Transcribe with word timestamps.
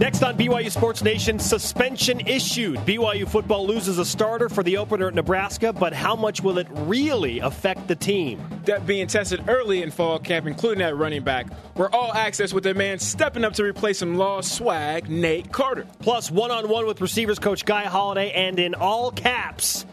Next 0.00 0.22
on 0.22 0.38
BYU 0.38 0.70
Sports 0.70 1.04
Nation, 1.04 1.38
suspension 1.38 2.20
issued. 2.20 2.78
BYU 2.86 3.28
football 3.28 3.66
loses 3.66 3.98
a 3.98 4.04
starter 4.06 4.48
for 4.48 4.62
the 4.62 4.78
opener 4.78 5.08
at 5.08 5.14
Nebraska, 5.14 5.74
but 5.74 5.92
how 5.92 6.16
much 6.16 6.42
will 6.42 6.56
it 6.56 6.66
really 6.70 7.40
affect 7.40 7.86
the 7.86 7.94
team? 7.94 8.40
That 8.64 8.86
being 8.86 9.08
tested 9.08 9.44
early 9.46 9.82
in 9.82 9.90
fall 9.90 10.18
camp, 10.18 10.46
including 10.46 10.80
at 10.80 10.96
running 10.96 11.22
back, 11.22 11.48
we're 11.76 11.90
all 11.90 12.14
access 12.14 12.54
with 12.54 12.64
a 12.64 12.72
man 12.72 12.98
stepping 12.98 13.44
up 13.44 13.52
to 13.52 13.62
replace 13.62 13.98
some 13.98 14.14
lost 14.14 14.54
swag, 14.54 15.10
Nate 15.10 15.52
Carter. 15.52 15.86
Plus, 15.98 16.30
one 16.30 16.50
on 16.50 16.70
one 16.70 16.86
with 16.86 17.02
receivers 17.02 17.38
coach 17.38 17.66
Guy 17.66 17.84
Holiday, 17.84 18.32
and 18.32 18.58
in 18.58 18.74
all 18.74 19.10
caps, 19.10 19.84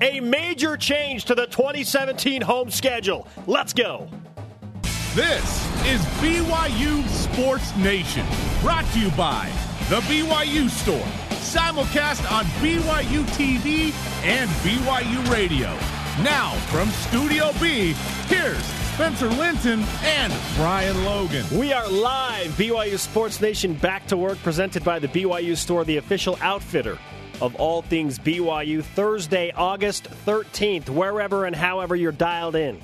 a 0.00 0.18
major 0.18 0.76
change 0.76 1.26
to 1.26 1.36
the 1.36 1.46
2017 1.46 2.42
home 2.42 2.68
schedule. 2.68 3.28
Let's 3.46 3.72
go. 3.72 4.10
This 5.14 5.44
is 5.84 6.00
BYU 6.22 7.06
Sports 7.06 7.76
Nation, 7.76 8.24
brought 8.62 8.86
to 8.92 8.98
you 8.98 9.10
by 9.10 9.52
The 9.90 10.00
BYU 10.08 10.70
Store, 10.70 11.06
simulcast 11.36 12.32
on 12.32 12.46
BYU 12.62 13.22
TV 13.36 13.92
and 14.24 14.48
BYU 14.62 15.30
Radio. 15.30 15.68
Now, 16.22 16.52
from 16.70 16.88
Studio 16.88 17.52
B, 17.60 17.92
here's 18.28 18.64
Spencer 18.94 19.28
Linton 19.28 19.84
and 20.02 20.32
Brian 20.56 21.04
Logan. 21.04 21.44
We 21.58 21.74
are 21.74 21.86
live, 21.90 22.50
BYU 22.52 22.98
Sports 22.98 23.38
Nation, 23.38 23.74
back 23.74 24.06
to 24.06 24.16
work, 24.16 24.38
presented 24.38 24.82
by 24.82 24.98
the 24.98 25.08
BYU 25.08 25.58
Store, 25.58 25.84
the 25.84 25.98
official 25.98 26.38
outfitter 26.40 26.96
of 27.42 27.54
all 27.56 27.82
things 27.82 28.18
BYU, 28.18 28.82
Thursday, 28.82 29.52
August 29.54 30.08
13th, 30.24 30.88
wherever 30.88 31.44
and 31.44 31.54
however 31.54 31.94
you're 31.94 32.12
dialed 32.12 32.56
in. 32.56 32.80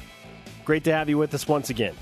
Great 0.67 0.85
to 0.85 0.93
have 0.93 1.09
you 1.09 1.17
with 1.17 1.33
us 1.33 1.49
once 1.49 1.71
again. 1.71 1.95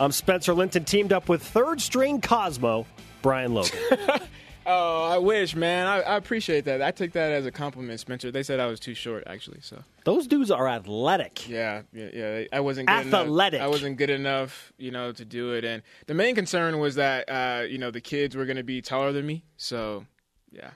I'm 0.00 0.12
Spencer 0.12 0.54
Linton, 0.54 0.84
teamed 0.84 1.12
up 1.12 1.28
with 1.28 1.42
third 1.42 1.80
string 1.80 2.20
Cosmo, 2.20 2.86
Brian 3.20 3.52
Logan. 3.52 3.76
oh, 4.66 5.04
I 5.10 5.18
wish, 5.18 5.56
man. 5.56 5.88
I, 5.88 6.00
I, 6.02 6.16
appreciate 6.16 6.66
that. 6.66 6.80
I 6.80 6.92
take 6.92 7.12
that 7.14 7.32
as 7.32 7.46
a 7.46 7.50
compliment, 7.50 7.98
Spencer. 7.98 8.30
They 8.30 8.44
said 8.44 8.60
I 8.60 8.66
was 8.66 8.78
too 8.78 8.94
short, 8.94 9.24
actually. 9.26 9.58
So 9.60 9.82
those 10.04 10.28
dudes 10.28 10.52
are 10.52 10.68
athletic. 10.68 11.48
Yeah, 11.48 11.82
yeah, 11.92 12.10
yeah. 12.12 12.44
I 12.52 12.60
wasn't 12.60 12.86
good 12.86 13.12
athletic. 13.12 13.58
Enough. 13.58 13.66
I 13.66 13.68
wasn't 13.68 13.96
good 13.96 14.10
enough, 14.10 14.72
you 14.78 14.92
know, 14.92 15.10
to 15.10 15.24
do 15.24 15.54
it. 15.54 15.64
And 15.64 15.82
the 16.06 16.14
main 16.14 16.36
concern 16.36 16.78
was 16.78 16.94
that, 16.94 17.28
uh, 17.28 17.64
you 17.64 17.78
know, 17.78 17.90
the 17.90 18.00
kids 18.00 18.36
were 18.36 18.44
going 18.44 18.56
to 18.56 18.62
be 18.62 18.80
taller 18.80 19.10
than 19.10 19.26
me. 19.26 19.42
So, 19.56 20.06
yeah, 20.52 20.70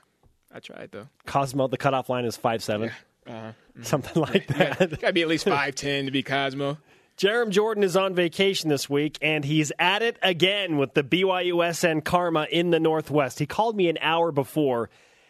I 0.53 0.59
tried 0.59 0.89
though. 0.91 1.07
Cosmo, 1.25 1.69
the 1.69 1.77
cutoff 1.77 2.09
line 2.09 2.25
is 2.25 2.35
five 2.35 2.61
seven. 2.61 2.89
Yeah. 3.25 3.33
Uh-huh. 3.33 3.47
Mm-hmm. 3.47 3.83
Something 3.83 4.21
like 4.21 4.47
that. 4.47 4.79
Got 4.79 5.07
to 5.07 5.13
be 5.13 5.21
at 5.21 5.29
least 5.29 5.45
five 5.47 5.75
ten 5.75 6.05
to 6.07 6.11
be 6.11 6.23
Cosmo. 6.23 6.77
Jarom 7.23 7.51
Jordan 7.51 7.85
is 7.85 7.95
on 7.95 8.13
vacation 8.13 8.67
this 8.67 8.89
week, 8.89 9.17
and 9.21 9.45
he's 9.45 9.71
at 9.79 10.01
it 10.01 10.19
again 10.21 10.75
with 10.75 10.93
the 10.93 11.05
BYUSN 11.05 12.03
Karma 12.03 12.47
in 12.51 12.69
the 12.71 12.81
Northwest. 12.81 13.39
He 13.39 13.45
called 13.45 13.77
me 13.77 13.87
an 13.87 13.97
hour 14.01 14.33
before 14.33 14.89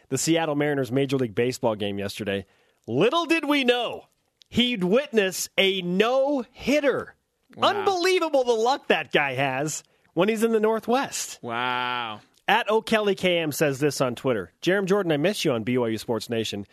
the 0.09 0.17
Seattle 0.17 0.55
Mariners 0.55 0.91
Major 0.91 1.17
League 1.17 1.35
Baseball 1.35 1.75
game 1.75 1.99
yesterday. 1.99 2.47
Little 2.87 3.27
did 3.27 3.45
we 3.45 3.63
know 3.63 4.05
he'd 4.49 4.83
witness 4.83 5.49
a 5.55 5.83
no 5.83 6.43
hitter. 6.51 7.13
Wow. 7.55 7.67
Unbelievable 7.67 8.43
the 8.43 8.53
luck 8.53 8.87
that 8.87 9.11
guy 9.11 9.35
has 9.35 9.83
when 10.15 10.29
he's 10.29 10.41
in 10.41 10.51
the 10.51 10.59
Northwest. 10.59 11.37
Wow. 11.43 12.21
At 12.47 12.71
O'Kelly 12.71 13.13
KM 13.13 13.53
says 13.53 13.79
this 13.79 14.01
on 14.01 14.15
Twitter 14.15 14.51
Jarom 14.63 14.85
Jordan, 14.85 15.11
I 15.11 15.17
miss 15.17 15.45
you 15.45 15.51
on 15.51 15.63
BYU 15.63 15.99
Sports 15.99 16.27
Nation, 16.27 16.65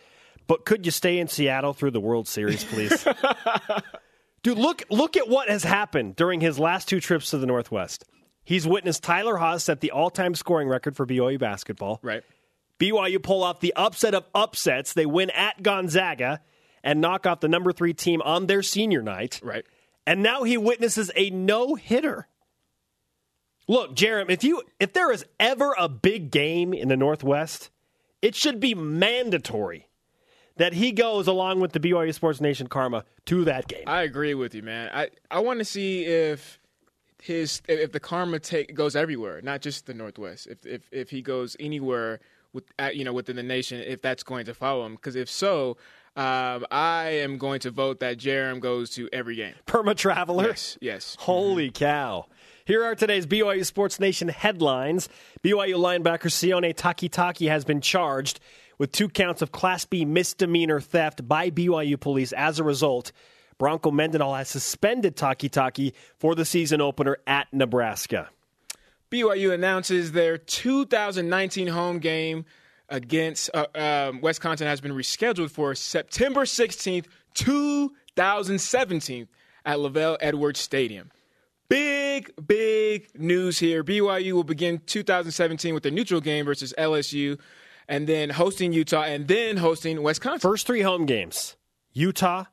but 0.46 0.64
could 0.64 0.86
you 0.86 0.92
stay 0.92 1.18
in 1.18 1.28
Seattle 1.28 1.74
through 1.74 1.90
the 1.90 2.00
World 2.00 2.26
Series, 2.26 2.64
please? 2.64 3.06
Dude, 4.42 4.58
look 4.58 4.82
look 4.90 5.16
at 5.16 5.28
what 5.28 5.48
has 5.48 5.64
happened 5.64 6.16
during 6.16 6.40
his 6.40 6.58
last 6.58 6.88
two 6.88 7.00
trips 7.00 7.30
to 7.30 7.38
the 7.38 7.46
Northwest. 7.46 8.04
He's 8.42 8.66
witnessed 8.66 9.02
Tyler 9.02 9.36
Haws 9.36 9.64
set 9.64 9.80
the 9.80 9.90
all-time 9.90 10.34
scoring 10.34 10.66
record 10.66 10.96
for 10.96 11.06
BYU 11.06 11.38
basketball. 11.38 12.00
Right. 12.02 12.22
BYU 12.78 13.22
pull 13.22 13.44
off 13.44 13.60
the 13.60 13.74
upset 13.76 14.14
of 14.14 14.24
upsets. 14.34 14.94
They 14.94 15.04
win 15.04 15.30
at 15.30 15.62
Gonzaga 15.62 16.40
and 16.82 17.00
knock 17.00 17.26
off 17.26 17.40
the 17.40 17.48
number 17.48 17.72
three 17.72 17.92
team 17.92 18.22
on 18.22 18.46
their 18.46 18.62
senior 18.62 19.02
night. 19.02 19.40
Right. 19.42 19.66
And 20.06 20.22
now 20.22 20.44
he 20.44 20.56
witnesses 20.56 21.10
a 21.14 21.28
no 21.28 21.74
hitter. 21.74 22.26
Look, 23.68 23.94
Jarom, 23.94 24.30
if 24.30 24.42
you 24.42 24.62
if 24.80 24.94
there 24.94 25.12
is 25.12 25.24
ever 25.38 25.74
a 25.78 25.88
big 25.88 26.30
game 26.30 26.72
in 26.72 26.88
the 26.88 26.96
Northwest, 26.96 27.70
it 28.22 28.34
should 28.34 28.58
be 28.58 28.74
mandatory 28.74 29.89
that 30.60 30.74
he 30.74 30.92
goes 30.92 31.26
along 31.26 31.60
with 31.60 31.72
the 31.72 31.80
BYU 31.80 32.12
Sports 32.12 32.40
Nation 32.40 32.66
karma 32.66 33.04
to 33.26 33.44
that 33.44 33.66
game. 33.66 33.84
I 33.86 34.02
agree 34.02 34.34
with 34.34 34.54
you, 34.54 34.62
man. 34.62 34.90
I, 34.92 35.08
I 35.30 35.40
want 35.40 35.58
to 35.58 35.64
see 35.64 36.04
if 36.04 36.58
his 37.22 37.62
if 37.68 37.92
the 37.92 38.00
karma 38.00 38.38
take 38.38 38.74
goes 38.74 38.94
everywhere, 38.96 39.40
not 39.42 39.62
just 39.62 39.86
the 39.86 39.94
Northwest. 39.94 40.46
If 40.46 40.66
if 40.66 40.88
if 40.92 41.10
he 41.10 41.22
goes 41.22 41.56
anywhere 41.58 42.20
with 42.52 42.64
you 42.92 43.04
know 43.04 43.12
within 43.12 43.36
the 43.36 43.42
nation, 43.42 43.80
if 43.80 44.02
that's 44.02 44.22
going 44.22 44.46
to 44.46 44.54
follow 44.54 44.84
him. 44.84 44.96
Because 44.96 45.16
if 45.16 45.30
so, 45.30 45.76
um, 46.16 46.66
I 46.70 47.20
am 47.22 47.38
going 47.38 47.60
to 47.60 47.70
vote 47.70 48.00
that 48.00 48.18
Jarom 48.18 48.60
goes 48.60 48.90
to 48.90 49.08
every 49.12 49.36
game. 49.36 49.54
Perma 49.66 49.96
traveler. 49.96 50.48
Yes. 50.48 50.78
Yes. 50.80 51.16
Holy 51.20 51.68
mm-hmm. 51.68 51.84
cow. 51.84 52.26
Here 52.66 52.84
are 52.84 52.94
today's 52.94 53.26
BYU 53.26 53.64
Sports 53.64 53.98
Nation 53.98 54.28
headlines. 54.28 55.08
BYU 55.42 55.76
linebacker 55.76 56.30
Sione 56.30 56.74
Takitaki 56.74 57.48
has 57.48 57.64
been 57.64 57.80
charged 57.80 58.40
with 58.80 58.90
two 58.92 59.10
counts 59.10 59.42
of 59.42 59.52
Class 59.52 59.84
B 59.84 60.06
misdemeanor 60.06 60.80
theft 60.80 61.28
by 61.28 61.50
BYU 61.50 62.00
police. 62.00 62.32
As 62.32 62.58
a 62.58 62.64
result, 62.64 63.12
Bronco 63.58 63.90
Mendenhall 63.90 64.34
has 64.34 64.48
suspended 64.48 65.16
Takitaki 65.16 65.92
for 66.16 66.34
the 66.34 66.46
season 66.46 66.80
opener 66.80 67.18
at 67.26 67.46
Nebraska. 67.52 68.30
BYU 69.10 69.52
announces 69.52 70.12
their 70.12 70.38
2019 70.38 71.66
home 71.66 71.98
game 71.98 72.46
against 72.88 73.50
uh, 73.52 73.66
um, 73.74 74.22
Wisconsin 74.22 74.66
has 74.66 74.80
been 74.80 74.92
rescheduled 74.92 75.50
for 75.50 75.74
September 75.74 76.44
16th, 76.44 77.04
2017 77.34 79.28
at 79.66 79.76
LaVell 79.76 80.16
Edwards 80.22 80.58
Stadium. 80.58 81.10
Big, 81.68 82.32
big 82.46 83.08
news 83.14 83.58
here. 83.58 83.84
BYU 83.84 84.32
will 84.32 84.42
begin 84.42 84.80
2017 84.86 85.74
with 85.74 85.84
a 85.84 85.90
neutral 85.90 86.22
game 86.22 86.46
versus 86.46 86.72
LSU 86.78 87.38
and 87.90 88.06
then 88.06 88.30
hosting 88.30 88.72
Utah, 88.72 89.02
and 89.02 89.26
then 89.28 89.58
hosting 89.58 90.02
Wisconsin. 90.02 90.40
First 90.40 90.66
three 90.66 90.80
home 90.80 91.04
games 91.04 91.56
Utah, 91.92 92.44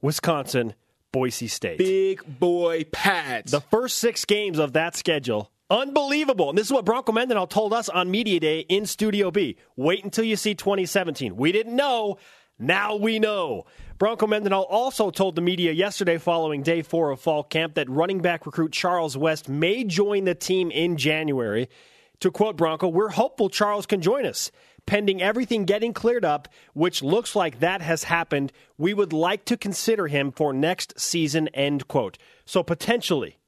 Wisconsin, 0.00 0.74
Boise 1.12 1.46
State. 1.46 1.78
Big 1.78 2.22
boy 2.40 2.84
pads. 2.90 3.52
The 3.52 3.60
first 3.60 3.98
six 3.98 4.24
games 4.24 4.58
of 4.58 4.72
that 4.72 4.96
schedule. 4.96 5.52
Unbelievable. 5.68 6.48
And 6.48 6.56
this 6.56 6.66
is 6.66 6.72
what 6.72 6.84
Bronco 6.84 7.12
Mendenhall 7.12 7.46
told 7.46 7.72
us 7.72 7.88
on 7.88 8.10
Media 8.10 8.40
Day 8.40 8.60
in 8.60 8.86
Studio 8.86 9.30
B. 9.30 9.58
Wait 9.76 10.02
until 10.02 10.24
you 10.24 10.36
see 10.36 10.54
2017. 10.54 11.36
We 11.36 11.52
didn't 11.52 11.76
know. 11.76 12.18
Now 12.58 12.96
we 12.96 13.18
know. 13.18 13.66
Bronco 13.98 14.26
Mendenhall 14.26 14.62
also 14.62 15.10
told 15.10 15.34
the 15.34 15.42
media 15.42 15.72
yesterday 15.72 16.18
following 16.18 16.62
day 16.62 16.82
four 16.82 17.10
of 17.10 17.20
fall 17.20 17.42
camp 17.42 17.74
that 17.74 17.90
running 17.90 18.20
back 18.20 18.46
recruit 18.46 18.72
Charles 18.72 19.16
West 19.16 19.48
may 19.48 19.84
join 19.84 20.24
the 20.24 20.34
team 20.34 20.70
in 20.70 20.96
January. 20.96 21.68
To 22.20 22.30
quote 22.30 22.56
Bronco, 22.56 22.88
we're 22.88 23.10
hopeful 23.10 23.50
Charles 23.50 23.84
can 23.84 24.00
join 24.00 24.24
us 24.24 24.50
pending 24.86 25.20
everything 25.20 25.64
getting 25.64 25.92
cleared 25.92 26.24
up, 26.24 26.48
which 26.72 27.02
looks 27.02 27.36
like 27.36 27.60
that 27.60 27.82
has 27.82 28.04
happened, 28.04 28.52
we 28.78 28.94
would 28.94 29.12
like 29.12 29.44
to 29.46 29.56
consider 29.56 30.06
him 30.06 30.32
for 30.32 30.52
next 30.52 30.98
season, 30.98 31.48
end 31.48 31.88
quote. 31.88 32.16
So 32.44 32.62
potentially, 32.62 33.38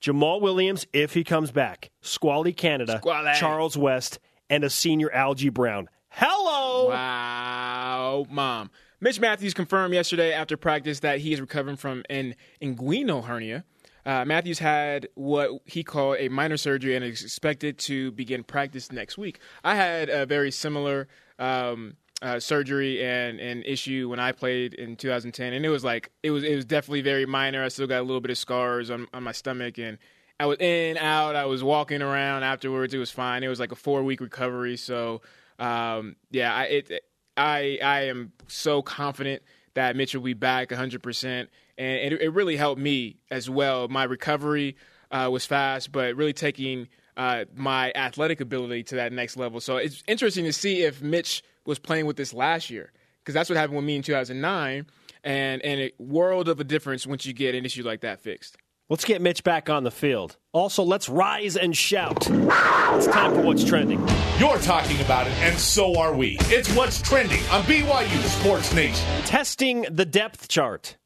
Jamaal 0.00 0.40
Williams, 0.40 0.86
if 0.92 1.14
he 1.14 1.24
comes 1.24 1.50
back, 1.50 1.90
Squally 2.00 2.52
Canada, 2.52 2.98
Squally. 2.98 3.34
Charles 3.34 3.76
West, 3.76 4.18
and 4.48 4.64
a 4.64 4.70
senior 4.70 5.10
Algie 5.12 5.50
Brown. 5.50 5.88
Hello! 6.08 6.88
Wow, 6.88 8.26
mom. 8.28 8.70
Mitch 9.00 9.20
Mathews 9.20 9.54
confirmed 9.54 9.94
yesterday 9.94 10.32
after 10.32 10.56
practice 10.56 11.00
that 11.00 11.20
he 11.20 11.32
is 11.32 11.40
recovering 11.40 11.76
from 11.76 12.02
an 12.10 12.34
inguinal 12.60 13.24
hernia. 13.24 13.64
Uh, 14.06 14.24
Mathews 14.24 14.58
had 14.58 15.08
what 15.14 15.50
he 15.66 15.82
called 15.84 16.16
a 16.18 16.28
minor 16.28 16.56
surgery 16.56 16.96
and 16.96 17.04
is 17.04 17.22
expected 17.22 17.78
to 17.80 18.12
begin 18.12 18.44
practice 18.44 18.90
next 18.90 19.18
week. 19.18 19.40
I 19.62 19.74
had 19.74 20.08
a 20.08 20.26
very 20.26 20.50
similar 20.50 21.08
um, 21.38 21.96
uh, 22.22 22.38
surgery 22.38 23.04
and 23.04 23.40
an 23.40 23.62
issue 23.62 24.08
when 24.08 24.20
I 24.20 24.32
played 24.32 24.74
in 24.74 24.96
2010, 24.96 25.52
and 25.52 25.64
it 25.64 25.70
was 25.70 25.84
like 25.84 26.10
it 26.22 26.30
was 26.30 26.44
it 26.44 26.54
was 26.54 26.64
definitely 26.64 27.02
very 27.02 27.26
minor. 27.26 27.64
I 27.64 27.68
still 27.68 27.86
got 27.86 28.00
a 28.00 28.02
little 28.02 28.20
bit 28.20 28.30
of 28.30 28.38
scars 28.38 28.90
on 28.90 29.06
on 29.12 29.22
my 29.22 29.32
stomach, 29.32 29.78
and 29.78 29.98
I 30.38 30.46
was 30.46 30.58
in 30.58 30.96
out. 30.98 31.36
I 31.36 31.46
was 31.46 31.62
walking 31.62 32.02
around 32.02 32.42
afterwards. 32.42 32.94
It 32.94 32.98
was 32.98 33.10
fine. 33.10 33.42
It 33.42 33.48
was 33.48 33.60
like 33.60 33.72
a 33.72 33.76
four 33.76 34.02
week 34.02 34.20
recovery. 34.20 34.76
So 34.76 35.22
um, 35.58 36.16
yeah, 36.30 36.54
I 36.54 36.64
it, 36.64 37.04
I 37.36 37.78
I 37.82 38.00
am 38.02 38.32
so 38.48 38.82
confident 38.82 39.42
that 39.74 39.96
Mitch 39.96 40.14
will 40.14 40.22
be 40.22 40.34
back 40.34 40.70
100 40.70 41.02
percent 41.02 41.50
and 41.80 42.12
it, 42.12 42.20
it 42.20 42.28
really 42.34 42.56
helped 42.56 42.80
me 42.80 43.16
as 43.30 43.48
well. 43.48 43.88
My 43.88 44.04
recovery 44.04 44.76
uh, 45.10 45.30
was 45.32 45.46
fast, 45.46 45.90
but 45.92 46.14
really 46.14 46.34
taking 46.34 46.88
uh, 47.16 47.46
my 47.54 47.90
athletic 47.94 48.40
ability 48.40 48.82
to 48.84 48.96
that 48.96 49.12
next 49.12 49.36
level. 49.36 49.60
So 49.60 49.78
it's 49.78 50.04
interesting 50.06 50.44
to 50.44 50.52
see 50.52 50.82
if 50.82 51.00
Mitch 51.00 51.42
was 51.64 51.78
playing 51.78 52.04
with 52.04 52.16
this 52.16 52.34
last 52.34 52.68
year 52.68 52.92
because 53.20 53.34
that's 53.34 53.48
what 53.48 53.56
happened 53.56 53.76
with 53.76 53.84
me 53.84 53.96
in 53.96 54.02
2009, 54.02 54.86
and 55.24 55.62
and 55.62 55.80
a 55.80 55.92
world 55.98 56.48
of 56.48 56.60
a 56.60 56.64
difference 56.64 57.06
once 57.06 57.24
you 57.24 57.32
get 57.32 57.54
an 57.54 57.64
issue 57.64 57.82
like 57.82 58.02
that 58.02 58.20
fixed. 58.20 58.56
Let's 58.90 59.04
get 59.04 59.22
Mitch 59.22 59.44
back 59.44 59.70
on 59.70 59.84
the 59.84 59.92
field. 59.92 60.36
Also, 60.50 60.82
let's 60.82 61.08
rise 61.08 61.56
and 61.56 61.76
shout. 61.76 62.28
It's 62.28 63.06
time 63.06 63.32
for 63.32 63.40
what's 63.40 63.62
trending. 63.62 64.00
You're 64.40 64.58
talking 64.58 65.00
about 65.00 65.28
it, 65.28 65.32
and 65.34 65.56
so 65.56 65.96
are 65.96 66.12
we. 66.12 66.38
It's 66.46 66.74
what's 66.74 67.00
trending 67.00 67.38
on 67.52 67.62
BYU 67.62 68.20
Sports 68.40 68.74
Nation. 68.74 69.06
Testing 69.22 69.82
the 69.88 70.04
depth 70.04 70.48
chart. 70.48 70.96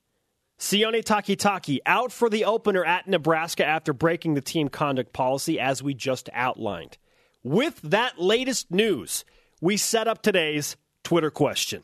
Sione 0.58 1.04
Takitaki 1.04 1.80
out 1.84 2.10
for 2.10 2.30
the 2.30 2.46
opener 2.46 2.86
at 2.86 3.06
Nebraska 3.06 3.66
after 3.66 3.92
breaking 3.92 4.32
the 4.32 4.40
team 4.40 4.70
conduct 4.70 5.12
policy, 5.12 5.60
as 5.60 5.82
we 5.82 5.92
just 5.92 6.30
outlined. 6.32 6.96
With 7.42 7.82
that 7.82 8.18
latest 8.18 8.70
news, 8.70 9.26
we 9.60 9.76
set 9.76 10.08
up 10.08 10.22
today's 10.22 10.78
Twitter 11.02 11.30
question. 11.30 11.82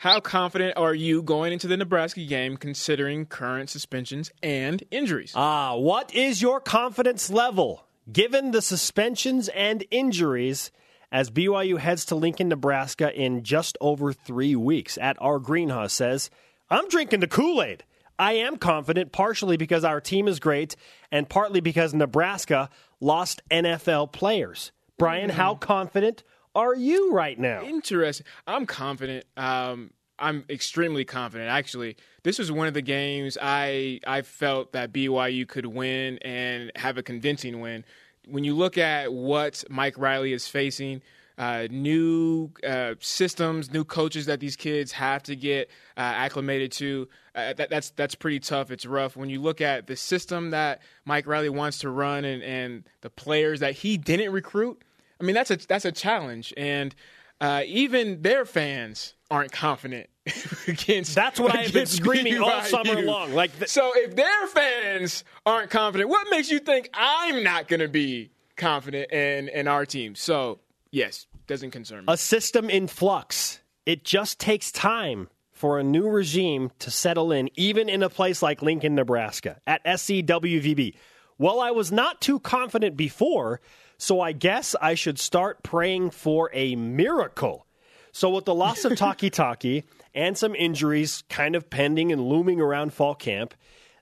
How 0.00 0.18
confident 0.18 0.78
are 0.78 0.94
you 0.94 1.22
going 1.22 1.52
into 1.52 1.66
the 1.66 1.76
Nebraska 1.76 2.24
game 2.24 2.56
considering 2.56 3.26
current 3.26 3.68
suspensions 3.68 4.32
and 4.42 4.82
injuries? 4.90 5.34
Ah, 5.34 5.76
what 5.76 6.14
is 6.14 6.40
your 6.40 6.58
confidence 6.58 7.28
level 7.28 7.84
given 8.10 8.52
the 8.52 8.62
suspensions 8.62 9.50
and 9.50 9.84
injuries 9.90 10.70
as 11.12 11.30
BYU 11.30 11.78
heads 11.78 12.06
to 12.06 12.14
Lincoln, 12.14 12.48
Nebraska 12.48 13.12
in 13.14 13.42
just 13.42 13.76
over 13.78 14.14
three 14.14 14.56
weeks? 14.56 14.96
At 14.96 15.18
our 15.20 15.38
greenhouse 15.38 15.92
says, 15.92 16.30
I'm 16.70 16.88
drinking 16.88 17.20
the 17.20 17.28
Kool 17.28 17.62
Aid. 17.62 17.84
I 18.18 18.32
am 18.36 18.56
confident, 18.56 19.12
partially 19.12 19.58
because 19.58 19.84
our 19.84 20.00
team 20.00 20.28
is 20.28 20.40
great 20.40 20.76
and 21.12 21.28
partly 21.28 21.60
because 21.60 21.92
Nebraska 21.92 22.70
lost 23.00 23.42
NFL 23.50 24.12
players. 24.12 24.72
Brian, 24.96 25.28
mm-hmm. 25.28 25.36
how 25.36 25.56
confident 25.56 26.22
are 26.54 26.74
you 26.74 27.12
right 27.12 27.38
now? 27.38 27.62
Interesting. 27.62 28.26
I'm 28.46 28.66
confident. 28.66 29.24
Um, 29.36 29.90
I'm 30.18 30.44
extremely 30.50 31.04
confident. 31.04 31.48
Actually, 31.48 31.96
this 32.22 32.38
was 32.38 32.52
one 32.52 32.66
of 32.68 32.74
the 32.74 32.82
games 32.82 33.38
I 33.40 34.00
I 34.06 34.22
felt 34.22 34.72
that 34.72 34.92
BYU 34.92 35.48
could 35.48 35.66
win 35.66 36.18
and 36.18 36.70
have 36.76 36.98
a 36.98 37.02
convincing 37.02 37.60
win. 37.60 37.84
When 38.28 38.44
you 38.44 38.54
look 38.54 38.76
at 38.76 39.12
what 39.12 39.64
Mike 39.70 39.96
Riley 39.96 40.32
is 40.32 40.46
facing, 40.46 41.00
uh, 41.40 41.66
new 41.70 42.50
uh, 42.68 42.94
systems, 43.00 43.72
new 43.72 43.82
coaches 43.82 44.26
that 44.26 44.40
these 44.40 44.56
kids 44.56 44.92
have 44.92 45.22
to 45.22 45.34
get 45.34 45.70
uh, 45.96 46.00
acclimated 46.00 46.70
to. 46.70 47.08
Uh, 47.34 47.54
that, 47.54 47.70
that's 47.70 47.90
that's 47.90 48.14
pretty 48.14 48.38
tough. 48.38 48.70
It's 48.70 48.84
rough. 48.84 49.16
When 49.16 49.30
you 49.30 49.40
look 49.40 49.62
at 49.62 49.86
the 49.86 49.96
system 49.96 50.50
that 50.50 50.82
Mike 51.06 51.26
Riley 51.26 51.48
wants 51.48 51.78
to 51.78 51.88
run 51.88 52.26
and, 52.26 52.42
and 52.42 52.84
the 53.00 53.08
players 53.08 53.60
that 53.60 53.72
he 53.72 53.96
didn't 53.96 54.32
recruit, 54.32 54.82
I 55.20 55.24
mean, 55.24 55.34
that's 55.34 55.50
a 55.50 55.56
that's 55.56 55.84
a 55.84 55.92
challenge, 55.92 56.54
and 56.56 56.94
uh, 57.40 57.62
even 57.66 58.22
their 58.22 58.44
fans 58.44 59.14
aren't 59.30 59.52
confident 59.52 60.08
against. 60.68 61.14
That's 61.14 61.38
what 61.38 61.54
I've 61.54 61.72
been 61.72 61.86
screaming 61.86 62.34
BYU. 62.34 62.42
all 62.42 62.62
summer 62.62 63.00
long. 63.02 63.32
Like, 63.34 63.56
th- 63.58 63.70
so 63.70 63.92
if 63.94 64.16
their 64.16 64.46
fans 64.48 65.24
aren't 65.46 65.70
confident, 65.70 66.10
what 66.10 66.26
makes 66.30 66.50
you 66.50 66.58
think 66.58 66.90
I'm 66.94 67.42
not 67.42 67.68
going 67.68 67.80
to 67.80 67.88
be 67.88 68.30
confident 68.56 69.10
in 69.12 69.48
in 69.48 69.68
our 69.68 69.86
team? 69.86 70.14
So 70.14 70.60
yes, 70.90 71.26
doesn't 71.46 71.70
concern 71.70 72.04
me. 72.06 72.12
A 72.12 72.16
system 72.16 72.70
in 72.70 72.86
flux. 72.86 73.60
It 73.86 74.04
just 74.04 74.38
takes 74.38 74.70
time 74.70 75.28
for 75.52 75.78
a 75.78 75.82
new 75.82 76.08
regime 76.08 76.70
to 76.78 76.90
settle 76.90 77.32
in, 77.32 77.50
even 77.54 77.88
in 77.88 78.02
a 78.02 78.08
place 78.08 78.40
like 78.40 78.62
Lincoln, 78.62 78.94
Nebraska, 78.94 79.60
at 79.66 79.84
SCWVB. 79.84 80.94
While 81.38 81.60
I 81.60 81.70
was 81.70 81.90
not 81.90 82.20
too 82.20 82.38
confident 82.40 82.96
before 82.96 83.60
so 84.00 84.20
I 84.20 84.32
guess 84.32 84.74
I 84.80 84.94
should 84.94 85.18
start 85.18 85.62
praying 85.62 86.10
for 86.10 86.50
a 86.54 86.74
miracle. 86.74 87.66
So 88.12 88.30
with 88.30 88.46
the 88.46 88.54
loss 88.54 88.86
of 88.86 88.92
Takitaki 88.98 89.84
and 90.14 90.38
some 90.38 90.54
injuries 90.54 91.22
kind 91.28 91.54
of 91.54 91.68
pending 91.68 92.10
and 92.10 92.20
looming 92.20 92.62
around 92.62 92.94
fall 92.94 93.14
camp, 93.14 93.54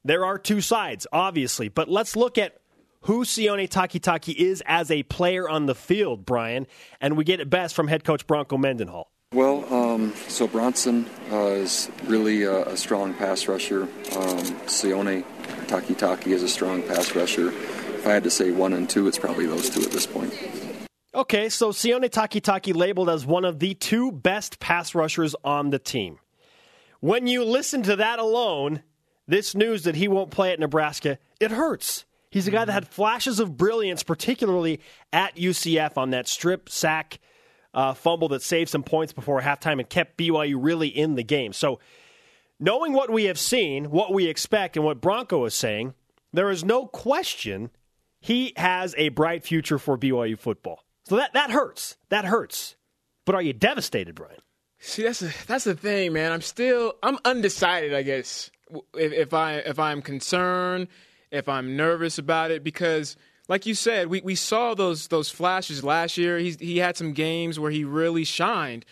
there 0.05 0.25
are 0.25 0.39
two 0.39 0.61
sides, 0.61 1.07
obviously. 1.13 1.69
But 1.69 1.89
let's 1.89 2.15
look 2.15 2.39
at 2.39 2.59
who 3.03 3.25
Sione 3.25 3.69
Takitaki 3.69 4.37
is 4.37 4.63
as 4.67 4.91
a 4.93 5.03
player 5.03 5.49
on 5.49 5.67
the 5.67 5.75
field, 5.75 6.25
Brian, 6.25 6.69
and 7.01 7.17
we 7.17 7.25
get 7.25 7.41
it 7.41 7.51
best 7.51 7.75
from 7.75 7.89
head 7.89 8.05
coach 8.05 8.25
Bronco 8.25 8.57
Mendenhall. 8.57 9.11
Well, 9.35 9.67
um, 9.73 10.15
so 10.29 10.47
Bronson 10.47 11.07
uh, 11.31 11.49
is 11.49 11.91
really 12.05 12.45
a, 12.45 12.69
a, 12.69 12.77
strong 12.79 13.13
pass 13.15 13.47
rusher. 13.47 13.83
Um, 13.83 14.39
Sione 14.65 15.23
Takitaki 15.67 16.29
is 16.29 16.43
a 16.43 16.49
strong 16.49 16.83
pass 16.83 17.15
rusher. 17.15 17.53
If 17.99 18.07
I 18.07 18.15
had 18.15 18.25
to 18.25 18.31
say 18.31 18.53
one 18.53 18.75
and 18.75 18.89
two, 18.89 19.09
it's 19.09 19.19
probably 19.19 19.47
those 19.47 19.69
two 19.69 19.83
at 19.83 19.91
this 19.91 20.07
point. 20.07 20.33
Okay, 21.13 21.49
so 21.49 21.71
Sione 21.71 22.09
Takitaki 22.09 22.73
labeled 22.73 23.11
as 23.11 23.27
one 23.27 23.45
of 23.45 23.59
the 23.59 23.75
two 23.75 24.13
best 24.13 24.61
pass 24.61 24.95
rushers 24.95 25.35
on 25.43 25.71
the 25.71 25.81
team. 25.81 26.21
When 27.01 27.27
you 27.27 27.43
listen 27.43 27.83
to 27.83 27.97
that 27.97 28.21
alone, 28.21 28.85
this 29.27 29.57
news 29.57 29.83
that 29.83 29.97
he 29.97 30.07
won't 30.07 30.31
play 30.31 30.53
at 30.53 30.61
Nebraska, 30.61 31.19
it 31.41 31.51
hurts. 31.51 32.05
He's 32.31 32.47
a 32.47 32.53
guy 32.53 32.65
that 32.65 32.73
had 32.73 32.87
flashes 32.87 33.41
of 33.41 33.57
brilliance, 33.57 34.05
particularly 34.05 34.81
at 35.13 35.35
UCF 35.35 35.97
on 35.97 36.11
that 36.11 36.29
strip 36.29 36.69
sack 36.69 37.19
uh, 37.75 37.95
fumble 37.95 38.29
that 38.29 38.43
saved 38.43 38.71
some 38.71 38.85
points 38.85 39.13
before 39.13 39.41
halftime 39.41 39.81
and 39.81 39.89
kept 39.89 40.17
BYU 40.19 40.55
really 40.57 40.89
in 40.89 41.17
the 41.17 41.25
game. 41.25 41.53
So, 41.53 41.81
knowing 42.61 42.93
what 42.93 43.11
we 43.11 43.25
have 43.25 43.41
seen, 43.41 43.91
what 43.91 44.13
we 44.13 44.27
expect, 44.27 44.77
and 44.77 44.85
what 44.85 45.01
Bronco 45.01 45.45
is 45.47 45.55
saying, 45.55 45.95
there 46.33 46.51
is 46.51 46.65
no 46.65 46.87
question 46.87 47.71
he 48.21 48.53
has 48.57 48.95
a 48.99 49.11
bright 49.11 49.45
future 49.45 49.79
for 49.79 49.97
BYU 49.97 50.39
football. 50.39 50.85
So 51.09 51.17
that, 51.17 51.33
that 51.33 51.51
hurts. 51.51 51.97
That 52.11 52.25
hurts. 52.25 52.77
But 53.25 53.35
are 53.35 53.43
you 53.43 53.53
devastated, 53.53 54.15
Brian? 54.15 54.41
See, 54.81 55.03
that's 55.03 55.23
a, 55.23 55.33
that's 55.47 55.65
the 55.65 55.75
thing, 55.75 56.13
man. 56.13 56.33
I'm 56.33 56.41
still 56.41 56.95
I'm 57.03 57.19
undecided. 57.25 57.95
I 57.95 58.03
guess 58.03 58.51
if, 58.95 59.13
if 59.13 59.35
I 59.35 59.55
if 59.55 59.79
I'm 59.79 60.03
concerned, 60.03 60.89
if 61.31 61.49
I'm 61.49 61.77
nervous 61.77 62.19
about 62.19 62.51
it, 62.51 62.63
because 62.63 63.17
like 63.49 63.67
you 63.67 63.75
said, 63.75 64.07
we, 64.07 64.21
we 64.21 64.35
saw 64.35 64.75
those 64.75 65.09
those 65.09 65.31
flashes 65.31 65.83
last 65.83 66.17
year. 66.17 66.39
He 66.39 66.79
had 66.79 66.97
some 66.97 67.13
games 67.13 67.59
where 67.59 67.71
he 67.71 67.85
really 67.85 68.25
shined, 68.25 68.85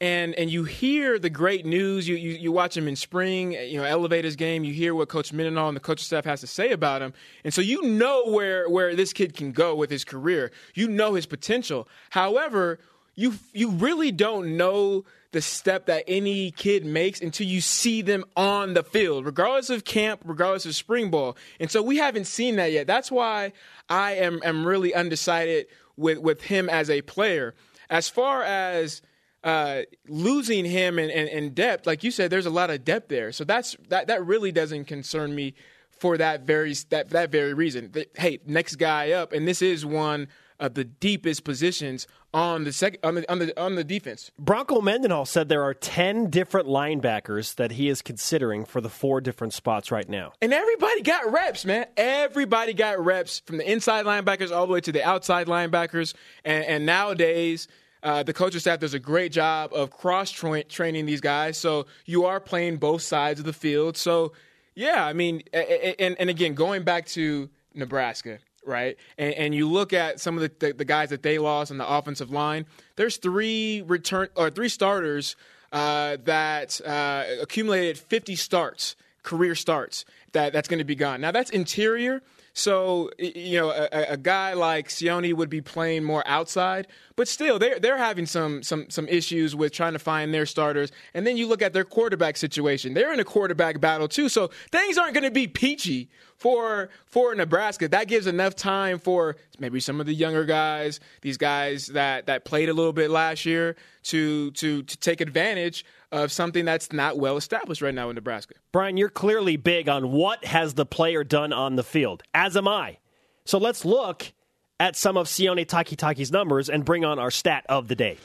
and 0.00 0.34
and 0.36 0.50
you 0.50 0.64
hear 0.64 1.18
the 1.18 1.30
great 1.30 1.66
news. 1.66 2.06
You, 2.08 2.16
you 2.16 2.32
you 2.32 2.52
watch 2.52 2.76
him 2.76 2.86
in 2.86 2.96
spring, 2.96 3.52
you 3.52 3.78
know, 3.78 3.84
elevate 3.84 4.24
his 4.24 4.36
game. 4.36 4.64
You 4.64 4.72
hear 4.72 4.94
what 4.94 5.08
Coach 5.08 5.32
Mendenhall 5.32 5.68
and 5.68 5.76
the 5.76 5.80
coaching 5.80 6.04
staff 6.04 6.24
has 6.24 6.40
to 6.40 6.46
say 6.46 6.70
about 6.70 7.02
him, 7.02 7.12
and 7.44 7.52
so 7.52 7.60
you 7.60 7.82
know 7.82 8.26
where 8.26 8.68
where 8.68 8.94
this 8.94 9.12
kid 9.12 9.34
can 9.34 9.52
go 9.52 9.74
with 9.74 9.90
his 9.90 10.04
career. 10.04 10.52
You 10.74 10.88
know 10.88 11.14
his 11.14 11.26
potential. 11.26 11.88
However, 12.10 12.78
you 13.16 13.34
you 13.52 13.70
really 13.70 14.12
don't 14.12 14.56
know 14.56 15.04
the 15.32 15.42
step 15.42 15.86
that 15.86 16.04
any 16.06 16.52
kid 16.52 16.86
makes 16.86 17.20
until 17.20 17.46
you 17.46 17.60
see 17.60 18.00
them 18.00 18.24
on 18.36 18.74
the 18.74 18.82
field, 18.82 19.26
regardless 19.26 19.68
of 19.68 19.84
camp, 19.84 20.22
regardless 20.24 20.64
of 20.64 20.74
spring 20.74 21.10
ball. 21.10 21.36
And 21.60 21.70
so 21.70 21.82
we 21.82 21.98
haven't 21.98 22.26
seen 22.26 22.56
that 22.56 22.72
yet. 22.72 22.86
That's 22.86 23.10
why 23.10 23.52
I 23.88 24.12
am 24.12 24.40
am 24.44 24.64
really 24.64 24.94
undecided 24.94 25.66
with 25.96 26.18
with 26.18 26.42
him 26.42 26.70
as 26.70 26.88
a 26.88 27.02
player. 27.02 27.54
As 27.90 28.08
far 28.08 28.42
as 28.42 29.02
uh, 29.48 29.82
losing 30.06 30.66
him 30.66 30.98
in, 30.98 31.08
in, 31.08 31.26
in, 31.26 31.54
depth, 31.54 31.86
like 31.86 32.04
you 32.04 32.10
said, 32.10 32.30
there's 32.30 32.44
a 32.44 32.50
lot 32.50 32.68
of 32.68 32.84
depth 32.84 33.08
there. 33.08 33.32
So 33.32 33.44
that's 33.44 33.78
that 33.88 34.08
that 34.08 34.26
really 34.26 34.52
doesn't 34.52 34.84
concern 34.84 35.34
me 35.34 35.54
for 35.88 36.18
that 36.18 36.42
very 36.42 36.74
that 36.90 37.08
that 37.10 37.32
very 37.32 37.54
reason. 37.54 37.90
Hey, 38.14 38.40
next 38.44 38.76
guy 38.76 39.12
up, 39.12 39.32
and 39.32 39.48
this 39.48 39.62
is 39.62 39.86
one 39.86 40.28
of 40.60 40.74
the 40.74 40.84
deepest 40.84 41.44
positions 41.44 42.06
on 42.34 42.64
the 42.64 42.72
second 42.74 43.00
on 43.02 43.14
the 43.14 43.32
on 43.32 43.38
the 43.38 43.58
on 43.58 43.74
the 43.76 43.84
defense. 43.84 44.30
Bronco 44.38 44.82
Mendenhall 44.82 45.24
said 45.24 45.48
there 45.48 45.62
are 45.62 45.72
ten 45.72 46.28
different 46.28 46.68
linebackers 46.68 47.54
that 47.54 47.72
he 47.72 47.88
is 47.88 48.02
considering 48.02 48.66
for 48.66 48.82
the 48.82 48.90
four 48.90 49.22
different 49.22 49.54
spots 49.54 49.90
right 49.90 50.10
now. 50.10 50.34
And 50.42 50.52
everybody 50.52 51.00
got 51.00 51.32
reps, 51.32 51.64
man. 51.64 51.86
Everybody 51.96 52.74
got 52.74 53.02
reps 53.02 53.40
from 53.46 53.56
the 53.56 53.70
inside 53.70 54.04
linebackers 54.04 54.54
all 54.54 54.66
the 54.66 54.74
way 54.74 54.82
to 54.82 54.92
the 54.92 55.02
outside 55.02 55.46
linebackers. 55.46 56.12
And, 56.44 56.66
and 56.66 56.84
nowadays 56.84 57.66
uh, 58.02 58.22
the 58.22 58.32
coaching 58.32 58.60
staff 58.60 58.80
does 58.80 58.94
a 58.94 58.98
great 58.98 59.32
job 59.32 59.72
of 59.72 59.90
cross 59.90 60.30
training 60.30 61.06
these 61.06 61.20
guys. 61.20 61.58
So 61.58 61.86
you 62.04 62.24
are 62.24 62.40
playing 62.40 62.76
both 62.76 63.02
sides 63.02 63.40
of 63.40 63.46
the 63.46 63.52
field. 63.52 63.96
So, 63.96 64.32
yeah, 64.74 65.04
I 65.04 65.12
mean, 65.12 65.42
and, 65.52 66.16
and 66.18 66.30
again, 66.30 66.54
going 66.54 66.84
back 66.84 67.06
to 67.08 67.48
Nebraska, 67.74 68.38
right? 68.64 68.96
And, 69.16 69.34
and 69.34 69.54
you 69.54 69.68
look 69.68 69.92
at 69.92 70.20
some 70.20 70.36
of 70.36 70.42
the, 70.42 70.66
the, 70.66 70.72
the, 70.74 70.84
guys 70.84 71.10
that 71.10 71.22
they 71.22 71.38
lost 71.38 71.70
on 71.70 71.78
the 71.78 71.88
offensive 71.88 72.30
line. 72.30 72.66
There's 72.96 73.16
three 73.16 73.82
return 73.86 74.28
or 74.36 74.50
three 74.50 74.68
starters 74.68 75.36
uh, 75.72 76.18
that 76.24 76.80
uh, 76.86 77.24
accumulated 77.40 77.98
50 77.98 78.36
starts, 78.36 78.96
career 79.22 79.54
starts. 79.54 80.04
That 80.32 80.52
that's 80.52 80.68
going 80.68 80.78
to 80.78 80.84
be 80.84 80.94
gone. 80.94 81.20
Now 81.20 81.30
that's 81.30 81.50
interior. 81.50 82.22
So 82.58 83.10
you 83.18 83.60
know, 83.60 83.70
a, 83.70 84.12
a, 84.12 84.16
guy 84.16 84.54
like 84.54 84.88
Sione 84.88 85.32
would 85.32 85.48
be 85.48 85.60
playing 85.60 86.02
more 86.02 86.24
outside, 86.26 86.88
but 87.14 87.28
still, 87.28 87.56
they're 87.56 87.78
they're 87.78 87.96
having 87.96 88.26
some 88.26 88.64
some 88.64 88.90
some 88.90 89.06
issues 89.06 89.54
with 89.54 89.72
trying 89.72 89.92
to 89.92 90.00
find 90.00 90.34
their 90.34 90.44
starters. 90.44 90.90
And 91.14 91.24
then 91.24 91.36
you 91.36 91.46
look 91.46 91.62
at 91.62 91.72
their 91.72 91.84
quarterback 91.84 92.36
situation; 92.36 92.94
they're 92.94 93.12
in 93.12 93.20
a 93.20 93.24
quarterback 93.24 93.80
battle 93.80 94.08
too. 94.08 94.28
So 94.28 94.50
things 94.72 94.98
aren't 94.98 95.14
going 95.14 95.22
to 95.22 95.30
be 95.30 95.46
peachy 95.46 96.10
for 96.36 96.88
for 97.06 97.32
Nebraska. 97.34 97.86
That 97.86 98.08
gives 98.08 98.26
enough 98.26 98.56
time 98.56 98.98
for 98.98 99.36
maybe 99.60 99.78
some 99.78 100.00
of 100.00 100.06
the 100.06 100.14
younger 100.14 100.44
guys, 100.44 100.98
these 101.22 101.36
guys 101.36 101.86
that 101.88 102.26
that 102.26 102.44
played 102.44 102.68
a 102.68 102.74
little 102.74 102.92
bit 102.92 103.08
last 103.08 103.46
year, 103.46 103.76
to 104.04 104.50
to 104.52 104.82
to 104.82 104.96
take 104.96 105.20
advantage 105.20 105.84
of 106.12 106.32
something 106.32 106.64
that's 106.64 106.92
not 106.92 107.18
well 107.18 107.36
established 107.36 107.82
right 107.82 107.94
now 107.94 108.08
in 108.08 108.14
Nebraska. 108.14 108.54
Brian, 108.72 108.96
you're 108.96 109.08
clearly 109.08 109.56
big 109.56 109.88
on 109.88 110.12
what 110.12 110.44
has 110.44 110.74
the 110.74 110.86
player 110.86 111.24
done 111.24 111.52
on 111.52 111.76
the 111.76 111.82
field, 111.82 112.22
as 112.34 112.56
am 112.56 112.66
I. 112.68 112.98
So 113.44 113.58
let's 113.58 113.84
look 113.84 114.32
at 114.80 114.96
some 114.96 115.16
of 115.16 115.26
Sione 115.26 115.66
Takitaki's 115.66 116.30
numbers 116.30 116.70
and 116.70 116.84
bring 116.84 117.04
on 117.04 117.18
our 117.18 117.30
stat 117.30 117.64
of 117.68 117.88
the 117.88 117.96
day. 117.96 118.16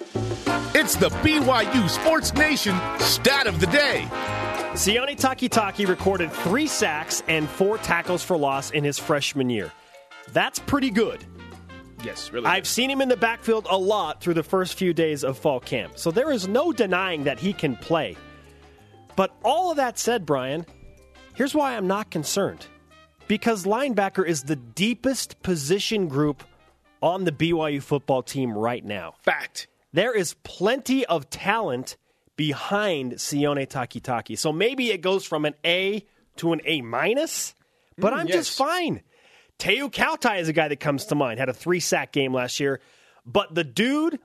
It's 0.76 0.96
the 0.96 1.10
BYU 1.10 1.90
Sports 1.90 2.34
Nation 2.34 2.76
stat 3.00 3.48
of 3.48 3.60
the 3.60 3.68
day. 3.68 4.08
Sione 4.74 5.16
Takitaki 5.16 5.88
recorded 5.88 6.32
three 6.32 6.68
sacks 6.68 7.24
and 7.28 7.48
four 7.48 7.78
tackles 7.80 8.24
for 8.24 8.38
loss 8.38 8.72
in 8.72 8.84
his 8.84 8.98
freshman 8.98 9.50
year. 9.50 9.72
That's 10.32 10.60
pretty 10.60 10.90
good. 10.90 11.24
Yes, 12.04 12.32
really. 12.32 12.46
I've 12.48 12.68
seen 12.68 12.90
him 12.90 13.02
in 13.02 13.10
the 13.10 13.18
backfield 13.18 13.66
a 13.70 13.78
lot 13.78 14.22
through 14.22 14.34
the 14.34 14.44
first 14.44 14.76
few 14.78 14.94
days 14.94 15.24
of 15.24 15.38
fall 15.38 15.60
camp, 15.60 15.94
so 15.98 16.12
there 16.12 16.32
is 16.32 16.48
no 16.48 16.72
denying 16.74 17.24
that 17.24 17.40
he 17.40 17.54
can 17.54 17.76
play. 17.78 18.18
But 19.16 19.34
all 19.44 19.72
of 19.72 19.78
that 19.78 19.98
said, 20.00 20.26
Brian, 20.26 20.66
here's 21.36 21.54
why 21.56 21.76
I'm 21.78 21.88
not 21.88 22.10
concerned. 22.12 22.66
Because 23.28 23.64
linebacker 23.66 24.26
is 24.28 24.44
the 24.44 24.56
deepest 24.56 25.42
position 25.44 26.08
group 26.08 26.44
on 27.02 27.24
the 27.24 27.32
BYU 27.32 27.82
football 27.82 28.22
team 28.22 28.58
right 28.58 28.84
now. 28.84 29.14
Fact. 29.22 29.68
There 29.94 30.14
is 30.16 30.34
plenty 30.44 31.06
of 31.06 31.30
talent 31.30 31.96
behind 32.36 33.14
Sione 33.14 33.68
Takitaki. 33.68 34.38
So 34.38 34.52
maybe 34.52 34.92
it 34.92 35.02
goes 35.02 35.24
from 35.26 35.46
an 35.46 35.54
A 35.64 36.06
to 36.38 36.52
an 36.54 36.62
A 36.66 36.82
minus, 36.82 37.54
but 37.98 38.12
Mm, 38.14 38.18
I'm 38.18 38.28
yes. 38.28 38.38
just 38.38 38.58
fine. 38.58 39.02
Teo 39.58 39.90
Kautai 39.90 40.40
is 40.40 40.48
a 40.48 40.54
guy 40.54 40.68
that 40.68 40.80
comes 40.80 41.06
to 41.06 41.16
mind. 41.16 41.40
Had 41.40 41.50
a 41.50 41.54
three 41.54 41.80
sack 41.80 42.12
game 42.12 42.34
last 42.34 42.60
year. 42.60 42.80
But 43.26 43.56
the 43.56 43.64
dude 43.64 44.20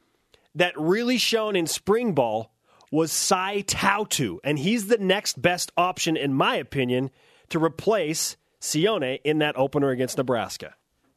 that 0.55 0.75
really 0.77 1.19
shone 1.19 1.57
in 1.57 1.67
spring 1.67 2.13
ball 2.15 2.53
was 2.91 3.13
Sae 3.13 3.63
Tautu, 3.63 4.39
and 4.43 4.59
he's 4.59 4.87
the 4.87 4.99
next 4.99 5.41
best 5.41 5.71
option, 5.77 6.17
in 6.17 6.33
my 6.33 6.57
opinion, 6.57 7.11
to 7.51 7.63
replace 7.63 8.37
Sione 8.61 9.21
in 9.25 9.39
that 9.39 9.57
opener 9.57 9.91
against 9.91 10.19
Nebraska. 10.19 10.75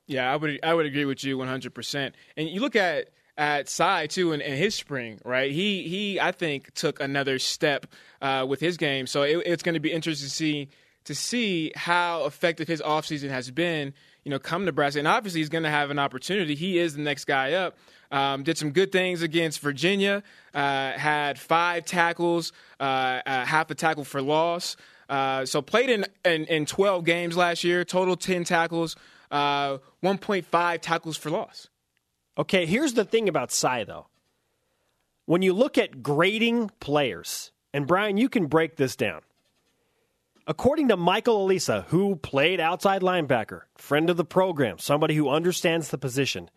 Yeah, 0.08 0.32
I 0.32 0.36
would 0.36 0.60
I 0.63 0.74
would 0.74 0.86
agree 0.86 1.06
with 1.06 1.24
you 1.24 1.38
100%. 1.38 2.12
And 2.36 2.50
you 2.50 2.60
look 2.60 2.75
at 2.75 3.10
at 3.38 3.70
Sae 3.70 4.08
too 4.08 4.34
in, 4.34 4.41
in 4.41 4.58
his 4.58 4.75
spring, 4.75 5.20
right? 5.24 5.51
He 5.51 5.88
he 5.88 6.20
I 6.20 6.32
think 6.34 6.74
took 6.74 7.00
another 7.00 7.39
step 7.39 7.88
uh, 8.22 8.46
with 8.48 8.60
his 8.60 8.77
game. 8.77 9.08
So 9.08 9.24
it, 9.24 9.41
it's 9.46 9.63
going 9.63 9.74
to 9.74 9.80
be 9.80 9.91
interesting 9.91 10.27
to 10.27 10.34
see 10.34 10.70
to 11.05 11.15
see 11.15 11.72
how 11.75 12.25
effective 12.25 12.67
his 12.67 12.81
offseason 12.81 13.29
has 13.29 13.50
been, 13.51 13.93
you 14.24 14.29
know, 14.29 14.39
come 14.39 14.62
to 14.62 14.65
Nebraska. 14.67 15.00
And 15.00 15.08
obviously 15.08 15.41
he's 15.41 15.50
going 15.50 15.63
to 15.63 15.70
have 15.70 15.89
an 15.89 16.00
opportunity. 16.00 16.55
He 16.55 16.77
is 16.77 16.96
the 16.96 17.01
next 17.01 17.25
guy 17.25 17.53
up. 17.53 17.77
Um, 18.12 18.43
did 18.43 18.58
some 18.58 18.72
good 18.72 18.91
things 18.91 19.22
against 19.22 19.62
Virginia. 19.62 20.22
Uh, 20.53 20.91
had 20.91 21.39
five 21.39 21.86
tackles, 21.86 22.51
uh, 22.79 23.22
uh, 23.25 23.46
half 23.46 23.72
a 23.72 23.75
tackle 23.75 24.03
for 24.03 24.22
loss. 24.22 24.75
Uh, 25.10 25.46
so 25.46 25.62
played 25.62 25.89
in, 25.89 26.05
in 26.24 26.46
in 26.46 26.65
12 26.65 27.03
games 27.03 27.36
last 27.36 27.63
year. 27.63 27.84
Total 27.84 28.15
10 28.15 28.43
tackles. 28.43 28.96
Uh, 29.29 29.77
1.5 30.03 30.81
tackles 30.81 31.17
for 31.17 31.29
loss. 31.29 31.70
Okay, 32.38 32.65
here's 32.65 32.93
the 32.93 33.05
thing 33.05 33.29
about 33.29 33.51
Sae, 33.51 33.86
though. 33.86 34.08
When 35.25 35.41
you 35.41 35.53
look 35.53 35.77
at 35.77 36.03
grading 36.03 36.72
players, 36.79 37.51
and 37.74 37.88
Brian, 37.88 38.17
you 38.17 38.29
can 38.29 38.48
break 38.48 38.75
this 38.75 38.96
down. 38.96 39.22
According 40.51 40.89
to 40.89 40.98
Michael 40.98 41.48
Alisa, 41.48 41.86
who 41.86 42.17
played 42.17 42.60
outside 42.60 43.01
linebacker, 43.01 43.62
friend 43.77 44.10
of 44.10 44.17
the 44.17 44.25
program, 44.25 44.79
somebody 44.79 45.15
who 45.15 45.29
understands 45.29 45.88
the 45.88 45.98
position, 45.98 46.50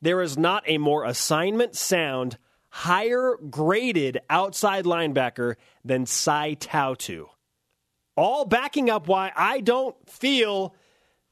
there 0.00 0.22
is 0.22 0.38
not 0.38 0.64
a 0.66 0.78
more 0.78 1.04
assignment 1.04 1.76
sound, 1.76 2.38
higher 2.70 3.36
graded 3.50 4.20
outside 4.30 4.86
linebacker 4.86 5.56
than 5.84 6.06
Sae 6.06 6.56
Tautu. 6.58 7.26
All 8.16 8.46
backing 8.46 8.88
up 8.88 9.06
why 9.06 9.32
I 9.36 9.60
don't 9.60 9.96
feel 10.08 10.74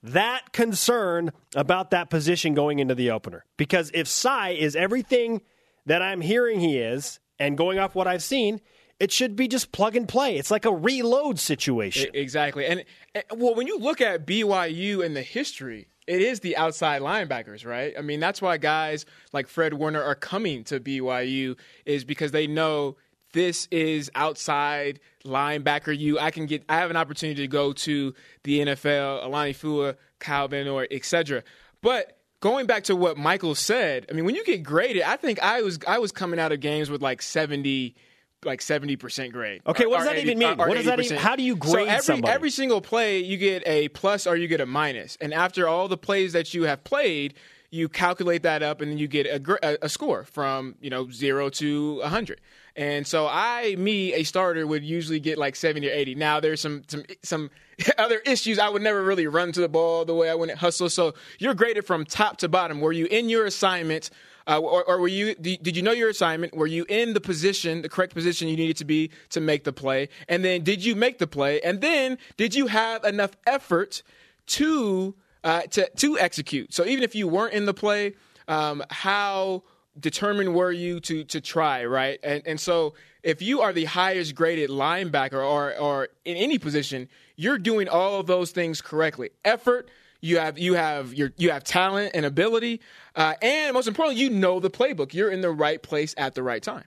that 0.02 0.52
concern 0.52 1.32
about 1.56 1.92
that 1.92 2.10
position 2.10 2.52
going 2.52 2.80
into 2.80 2.94
the 2.94 3.12
opener. 3.12 3.46
Because 3.56 3.90
if 3.94 4.06
Sae 4.06 4.58
is 4.60 4.76
everything 4.76 5.40
that 5.86 6.02
I'm 6.02 6.20
hearing 6.20 6.60
he 6.60 6.76
is, 6.76 7.18
and 7.38 7.56
going 7.56 7.78
off 7.78 7.94
what 7.94 8.06
I've 8.06 8.22
seen, 8.22 8.60
it 9.00 9.10
should 9.10 9.34
be 9.34 9.48
just 9.48 9.72
plug 9.72 9.96
and 9.96 10.06
play. 10.06 10.36
It's 10.36 10.50
like 10.50 10.66
a 10.66 10.72
reload 10.72 11.38
situation. 11.38 12.10
Exactly. 12.12 12.66
And, 12.66 12.84
and 13.14 13.24
well, 13.34 13.54
when 13.54 13.66
you 13.66 13.78
look 13.78 14.02
at 14.02 14.26
BYU 14.26 15.04
and 15.04 15.16
the 15.16 15.22
history, 15.22 15.88
it 16.06 16.20
is 16.20 16.40
the 16.40 16.56
outside 16.56 17.00
linebackers, 17.00 17.64
right? 17.64 17.94
I 17.98 18.02
mean, 18.02 18.20
that's 18.20 18.42
why 18.42 18.58
guys 18.58 19.06
like 19.32 19.48
Fred 19.48 19.74
Warner 19.74 20.02
are 20.02 20.14
coming 20.14 20.64
to 20.64 20.78
BYU 20.78 21.56
is 21.86 22.04
because 22.04 22.32
they 22.32 22.46
know 22.46 22.96
this 23.32 23.68
is 23.70 24.10
outside 24.14 25.00
linebacker 25.24 25.96
you. 25.96 26.18
I 26.18 26.30
can 26.30 26.46
get 26.46 26.64
I 26.68 26.76
have 26.76 26.90
an 26.90 26.96
opportunity 26.96 27.40
to 27.42 27.48
go 27.48 27.72
to 27.72 28.12
the 28.42 28.60
NFL, 28.60 29.24
Alani 29.24 29.54
Fua, 29.54 29.96
Calvin, 30.18 30.68
or 30.68 30.86
etc. 30.90 31.42
But 31.80 32.18
going 32.40 32.66
back 32.66 32.84
to 32.84 32.96
what 32.96 33.16
Michael 33.16 33.54
said, 33.54 34.06
I 34.10 34.14
mean, 34.14 34.24
when 34.24 34.34
you 34.34 34.44
get 34.44 34.62
graded, 34.62 35.02
I 35.02 35.16
think 35.16 35.40
I 35.40 35.62
was 35.62 35.78
I 35.86 36.00
was 36.00 36.12
coming 36.12 36.40
out 36.40 36.52
of 36.52 36.60
games 36.60 36.90
with 36.90 37.00
like 37.00 37.22
seventy 37.22 37.94
like 38.44 38.62
seventy 38.62 38.96
percent 38.96 39.32
grade. 39.32 39.62
Okay, 39.66 39.86
what 39.86 39.98
does 39.98 40.06
that 40.06 40.16
80 40.16 40.22
even 40.26 40.38
mean? 40.38 40.56
What 40.56 40.74
does 40.74 40.86
that 40.86 40.98
80%. 40.98 41.04
even- 41.04 41.18
how 41.18 41.36
do 41.36 41.42
you 41.42 41.54
So 41.54 41.72
grade 41.72 41.88
every, 41.88 42.02
somebody? 42.02 42.32
Every 42.32 42.50
single 42.50 42.80
play, 42.80 43.18
you 43.20 43.36
get 43.36 43.62
a 43.66 43.88
plus 43.88 44.26
or 44.26 44.36
you 44.36 44.48
get 44.48 44.60
a 44.60 44.66
minus, 44.66 45.16
and 45.20 45.34
after 45.34 45.68
all 45.68 45.88
the 45.88 45.98
plays 45.98 46.32
that 46.32 46.54
you 46.54 46.64
have 46.64 46.82
played, 46.84 47.34
you 47.70 47.88
calculate 47.88 48.42
that 48.42 48.62
up, 48.62 48.80
and 48.80 48.90
then 48.90 48.98
you 48.98 49.06
get 49.08 49.26
a, 49.26 49.58
a, 49.62 49.78
a 49.82 49.88
score 49.88 50.24
from 50.24 50.74
you 50.80 50.90
know 50.90 51.10
zero 51.10 51.48
to 51.50 52.00
hundred. 52.02 52.40
And 52.76 53.06
so 53.06 53.26
I, 53.26 53.74
me, 53.76 54.14
a 54.14 54.22
starter 54.22 54.66
would 54.66 54.84
usually 54.84 55.20
get 55.20 55.38
like 55.38 55.56
seventy 55.56 55.88
or 55.88 55.92
eighty. 55.92 56.14
Now 56.14 56.40
there's 56.40 56.60
some 56.60 56.82
some 56.88 57.04
some 57.22 57.50
other 57.98 58.18
issues. 58.24 58.58
I 58.58 58.68
would 58.68 58.82
never 58.82 59.02
really 59.02 59.26
run 59.26 59.52
to 59.52 59.60
the 59.60 59.68
ball 59.68 60.04
the 60.04 60.14
way 60.14 60.30
I 60.30 60.34
wouldn't 60.34 60.58
hustle. 60.58 60.88
So 60.88 61.14
you're 61.38 61.54
graded 61.54 61.84
from 61.86 62.04
top 62.04 62.38
to 62.38 62.48
bottom. 62.48 62.80
Were 62.80 62.92
you 62.92 63.06
in 63.06 63.28
your 63.28 63.44
assignment? 63.44 64.10
Uh, 64.50 64.58
or, 64.58 64.82
or 64.84 64.98
were 64.98 65.06
you? 65.06 65.32
Did 65.36 65.76
you 65.76 65.82
know 65.82 65.92
your 65.92 66.08
assignment? 66.08 66.56
Were 66.56 66.66
you 66.66 66.84
in 66.88 67.14
the 67.14 67.20
position, 67.20 67.82
the 67.82 67.88
correct 67.88 68.14
position 68.14 68.48
you 68.48 68.56
needed 68.56 68.76
to 68.78 68.84
be 68.84 69.10
to 69.28 69.40
make 69.40 69.62
the 69.62 69.72
play? 69.72 70.08
And 70.28 70.44
then 70.44 70.64
did 70.64 70.84
you 70.84 70.96
make 70.96 71.18
the 71.18 71.28
play? 71.28 71.60
And 71.60 71.80
then 71.80 72.18
did 72.36 72.52
you 72.56 72.66
have 72.66 73.04
enough 73.04 73.30
effort 73.46 74.02
to 74.46 75.14
uh, 75.44 75.62
to 75.62 75.88
to 75.88 76.18
execute? 76.18 76.74
So 76.74 76.84
even 76.84 77.04
if 77.04 77.14
you 77.14 77.28
weren't 77.28 77.54
in 77.54 77.64
the 77.64 77.74
play, 77.74 78.14
um, 78.48 78.82
how 78.90 79.62
determined 80.00 80.52
were 80.52 80.72
you 80.72 80.98
to 80.98 81.22
to 81.24 81.40
try 81.40 81.84
right? 81.84 82.18
And 82.24 82.42
and 82.44 82.58
so 82.58 82.94
if 83.22 83.40
you 83.40 83.60
are 83.60 83.72
the 83.72 83.84
highest 83.84 84.34
graded 84.34 84.68
linebacker 84.68 85.34
or 85.34 85.78
or 85.78 86.08
in 86.24 86.36
any 86.36 86.58
position, 86.58 87.08
you're 87.36 87.58
doing 87.58 87.88
all 87.88 88.18
of 88.18 88.26
those 88.26 88.50
things 88.50 88.82
correctly. 88.82 89.30
Effort. 89.44 89.88
You 90.20 90.38
have 90.38 90.58
you 90.58 90.74
have 90.74 91.14
your 91.14 91.32
you 91.36 91.50
have 91.50 91.64
talent 91.64 92.12
and 92.14 92.26
ability, 92.26 92.80
uh, 93.14 93.34
and 93.40 93.72
most 93.72 93.88
importantly, 93.88 94.22
you 94.22 94.30
know 94.30 94.60
the 94.60 94.70
playbook. 94.70 95.14
You're 95.14 95.30
in 95.30 95.40
the 95.40 95.50
right 95.50 95.82
place 95.82 96.14
at 96.18 96.34
the 96.34 96.42
right 96.42 96.62
time. 96.62 96.84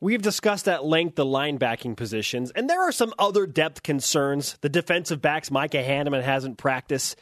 We've 0.00 0.22
discussed 0.22 0.68
at 0.68 0.84
length 0.84 1.16
the 1.16 1.24
linebacking 1.24 1.96
positions, 1.96 2.52
and 2.52 2.68
there 2.70 2.80
are 2.80 2.92
some 2.92 3.14
other 3.18 3.46
depth 3.46 3.82
concerns. 3.82 4.56
The 4.60 4.68
defensive 4.68 5.20
backs, 5.20 5.50
Micah 5.50 5.82
Hannemann 5.82 6.22
hasn't 6.22 6.58
practiced. 6.58 7.18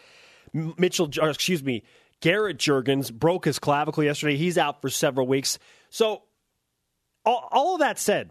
Mitchell, 0.52 1.10
excuse 1.22 1.62
me, 1.62 1.84
Garrett 2.20 2.58
Juergens 2.58 3.12
broke 3.12 3.44
his 3.44 3.58
clavicle 3.58 4.04
yesterday. 4.04 4.36
He's 4.36 4.58
out 4.58 4.82
for 4.82 4.90
several 4.90 5.26
weeks. 5.26 5.58
So, 5.90 6.22
all, 7.24 7.48
all 7.50 7.74
of 7.74 7.80
that 7.80 7.98
said, 7.98 8.30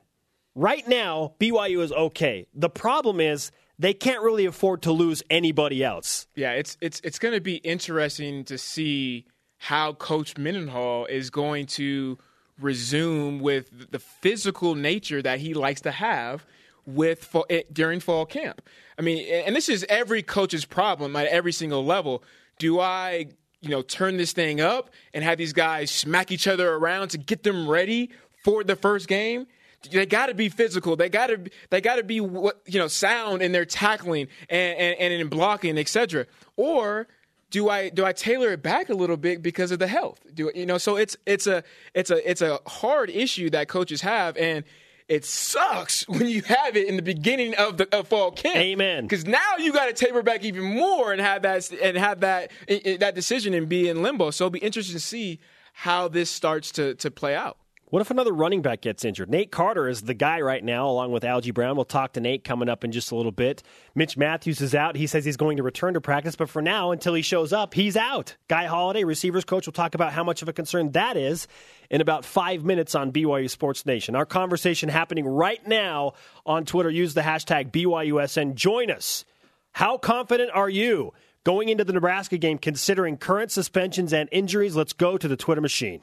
right 0.53 0.87
now 0.87 1.33
BYU 1.39 1.81
is 1.81 1.91
okay. 1.91 2.47
The 2.53 2.69
problem 2.69 3.19
is 3.19 3.51
they 3.77 3.93
can't 3.93 4.21
really 4.21 4.45
afford 4.45 4.81
to 4.83 4.91
lose 4.91 5.21
anybody 5.29 5.83
else. 5.83 6.27
Yeah, 6.35 6.51
it's 6.51 6.77
it's 6.81 7.01
it's 7.03 7.19
going 7.19 7.33
to 7.33 7.41
be 7.41 7.55
interesting 7.57 8.43
to 8.45 8.57
see 8.57 9.25
how 9.57 9.93
Coach 9.93 10.37
Mendenhall 10.37 11.05
is 11.05 11.29
going 11.29 11.65
to 11.67 12.17
resume 12.59 13.39
with 13.39 13.91
the 13.91 13.99
physical 13.99 14.75
nature 14.75 15.21
that 15.21 15.39
he 15.39 15.53
likes 15.53 15.81
to 15.81 15.91
have 15.91 16.45
with 16.85 17.23
fall, 17.23 17.45
eh, 17.49 17.63
during 17.71 17.99
fall 17.99 18.25
camp. 18.25 18.61
I 18.97 19.01
mean, 19.01 19.27
and 19.27 19.55
this 19.55 19.67
is 19.67 19.85
every 19.89 20.23
coach's 20.23 20.65
problem 20.65 21.15
at 21.15 21.27
every 21.27 21.51
single 21.51 21.83
level. 21.83 22.23
Do 22.59 22.79
I, 22.79 23.27
you 23.61 23.69
know, 23.69 23.81
turn 23.81 24.17
this 24.17 24.31
thing 24.31 24.61
up 24.61 24.89
and 25.13 25.23
have 25.23 25.37
these 25.37 25.53
guys 25.53 25.91
smack 25.91 26.31
each 26.31 26.47
other 26.47 26.73
around 26.73 27.09
to 27.09 27.17
get 27.17 27.43
them 27.43 27.67
ready 27.67 28.11
for 28.43 28.63
the 28.63 28.75
first 28.75 29.07
game? 29.07 29.47
They 29.91 30.05
got 30.05 30.27
to 30.27 30.33
be 30.33 30.49
physical. 30.49 30.95
They 30.95 31.09
got 31.09 31.27
to 31.27 31.49
they 31.69 31.81
got 31.81 31.95
to 31.95 32.03
be 32.03 32.19
what 32.21 32.61
you 32.65 32.79
know 32.79 32.87
sound 32.87 33.41
in 33.41 33.51
their 33.51 33.65
tackling 33.65 34.27
and, 34.49 34.77
and, 34.77 34.99
and 34.99 35.13
in 35.13 35.27
blocking, 35.27 35.77
etc. 35.77 36.25
Or 36.57 37.07
do 37.49 37.69
I 37.69 37.89
do 37.89 38.05
I 38.05 38.11
tailor 38.11 38.51
it 38.51 38.61
back 38.61 38.89
a 38.89 38.93
little 38.93 39.17
bit 39.17 39.41
because 39.41 39.71
of 39.71 39.79
the 39.79 39.87
health? 39.87 40.19
Do 40.33 40.51
you 40.53 40.65
know? 40.65 40.77
So 40.77 40.97
it's 40.97 41.15
it's 41.25 41.47
a 41.47 41.63
it's 41.93 42.11
a 42.11 42.29
it's 42.29 42.41
a 42.41 42.59
hard 42.67 43.09
issue 43.09 43.49
that 43.51 43.67
coaches 43.67 44.01
have, 44.01 44.35
and 44.37 44.63
it 45.07 45.25
sucks 45.25 46.05
when 46.09 46.27
you 46.27 46.41
have 46.41 46.75
it 46.75 46.87
in 46.87 46.95
the 46.95 47.01
beginning 47.01 47.55
of 47.55 47.77
the 47.77 47.97
of 47.97 48.07
fall 48.07 48.31
camp. 48.31 48.57
Amen. 48.57 49.03
Because 49.03 49.25
now 49.25 49.57
you 49.57 49.71
got 49.71 49.85
to 49.85 49.93
taper 49.93 50.23
back 50.23 50.43
even 50.43 50.63
more 50.63 51.11
and 51.11 51.21
have 51.21 51.43
that 51.43 51.71
and 51.71 51.97
have 51.97 52.21
that 52.21 52.51
that 52.67 53.15
decision 53.15 53.53
and 53.53 53.69
be 53.69 53.87
in 53.87 54.01
limbo. 54.01 54.31
So 54.31 54.45
it'll 54.45 54.51
be 54.51 54.59
interesting 54.59 54.95
to 54.95 54.99
see 54.99 55.39
how 55.73 56.07
this 56.07 56.29
starts 56.29 56.71
to 56.73 56.95
to 56.95 57.11
play 57.11 57.35
out. 57.35 57.57
What 57.95 58.01
if 58.01 58.11
another 58.11 58.33
running 58.33 58.61
back 58.61 58.81
gets 58.81 59.05
injured? 59.05 59.29
Nate 59.29 59.53
Carter 59.53 59.87
is 59.87 60.01
the 60.01 60.13
guy 60.13 60.41
right 60.41 60.61
now, 60.61 60.89
along 60.89 61.13
with 61.13 61.23
Algie 61.23 61.51
Brown. 61.51 61.77
We'll 61.77 61.85
talk 61.85 62.11
to 62.11 62.19
Nate 62.19 62.43
coming 62.43 62.67
up 62.67 62.83
in 62.83 62.91
just 62.91 63.09
a 63.09 63.15
little 63.15 63.31
bit. 63.31 63.63
Mitch 63.95 64.17
Mathews 64.17 64.59
is 64.59 64.75
out. 64.75 64.97
He 64.97 65.07
says 65.07 65.23
he's 65.23 65.37
going 65.37 65.55
to 65.55 65.63
return 65.63 65.93
to 65.93 66.01
practice, 66.01 66.35
but 66.35 66.49
for 66.49 66.61
now, 66.61 66.91
until 66.91 67.13
he 67.13 67.21
shows 67.21 67.53
up, 67.53 67.73
he's 67.73 67.95
out. 67.95 68.35
Guy 68.49 68.65
Holiday, 68.65 69.05
receivers 69.05 69.45
coach, 69.45 69.65
will 69.65 69.71
talk 69.71 69.95
about 69.95 70.11
how 70.11 70.25
much 70.25 70.41
of 70.41 70.49
a 70.49 70.51
concern 70.51 70.91
that 70.91 71.15
is 71.15 71.47
in 71.89 72.01
about 72.01 72.25
five 72.25 72.65
minutes 72.65 72.95
on 72.95 73.13
BYU 73.13 73.49
Sports 73.49 73.85
Nation. 73.85 74.13
Our 74.13 74.25
conversation 74.25 74.89
happening 74.89 75.25
right 75.25 75.65
now 75.65 76.15
on 76.45 76.65
Twitter. 76.65 76.89
Use 76.89 77.13
the 77.13 77.21
hashtag 77.21 77.71
BYUSN. 77.71 78.55
Join 78.55 78.91
us. 78.91 79.23
How 79.71 79.97
confident 79.97 80.51
are 80.53 80.67
you 80.67 81.13
going 81.45 81.69
into 81.69 81.85
the 81.85 81.93
Nebraska 81.93 82.37
game 82.37 82.57
considering 82.57 83.15
current 83.15 83.51
suspensions 83.51 84.11
and 84.11 84.27
injuries? 84.33 84.75
Let's 84.75 84.91
go 84.91 85.17
to 85.17 85.29
the 85.29 85.37
Twitter 85.37 85.61
machine. 85.61 86.01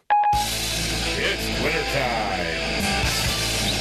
It's 1.24 1.60
Twitter 1.60 1.82
time. 1.92 2.46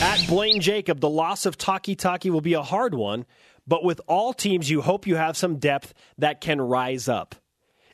At 0.04 0.28
Blaine 0.28 0.62
Jacob, 0.62 1.00
the 1.00 1.10
loss 1.10 1.46
of 1.46 1.58
Takitaki 1.58 2.30
will 2.30 2.42
be 2.42 2.54
a 2.54 2.62
hard 2.62 2.94
one, 2.96 3.26
but 3.68 3.84
with 3.84 4.02
all 4.08 4.34
teams, 4.34 4.70
you 4.70 4.82
hope 4.82 5.08
you 5.08 5.16
have 5.16 5.36
some 5.38 5.58
depth 5.58 5.94
that 6.18 6.42
can 6.42 6.60
rise 6.62 7.08
up. 7.08 7.36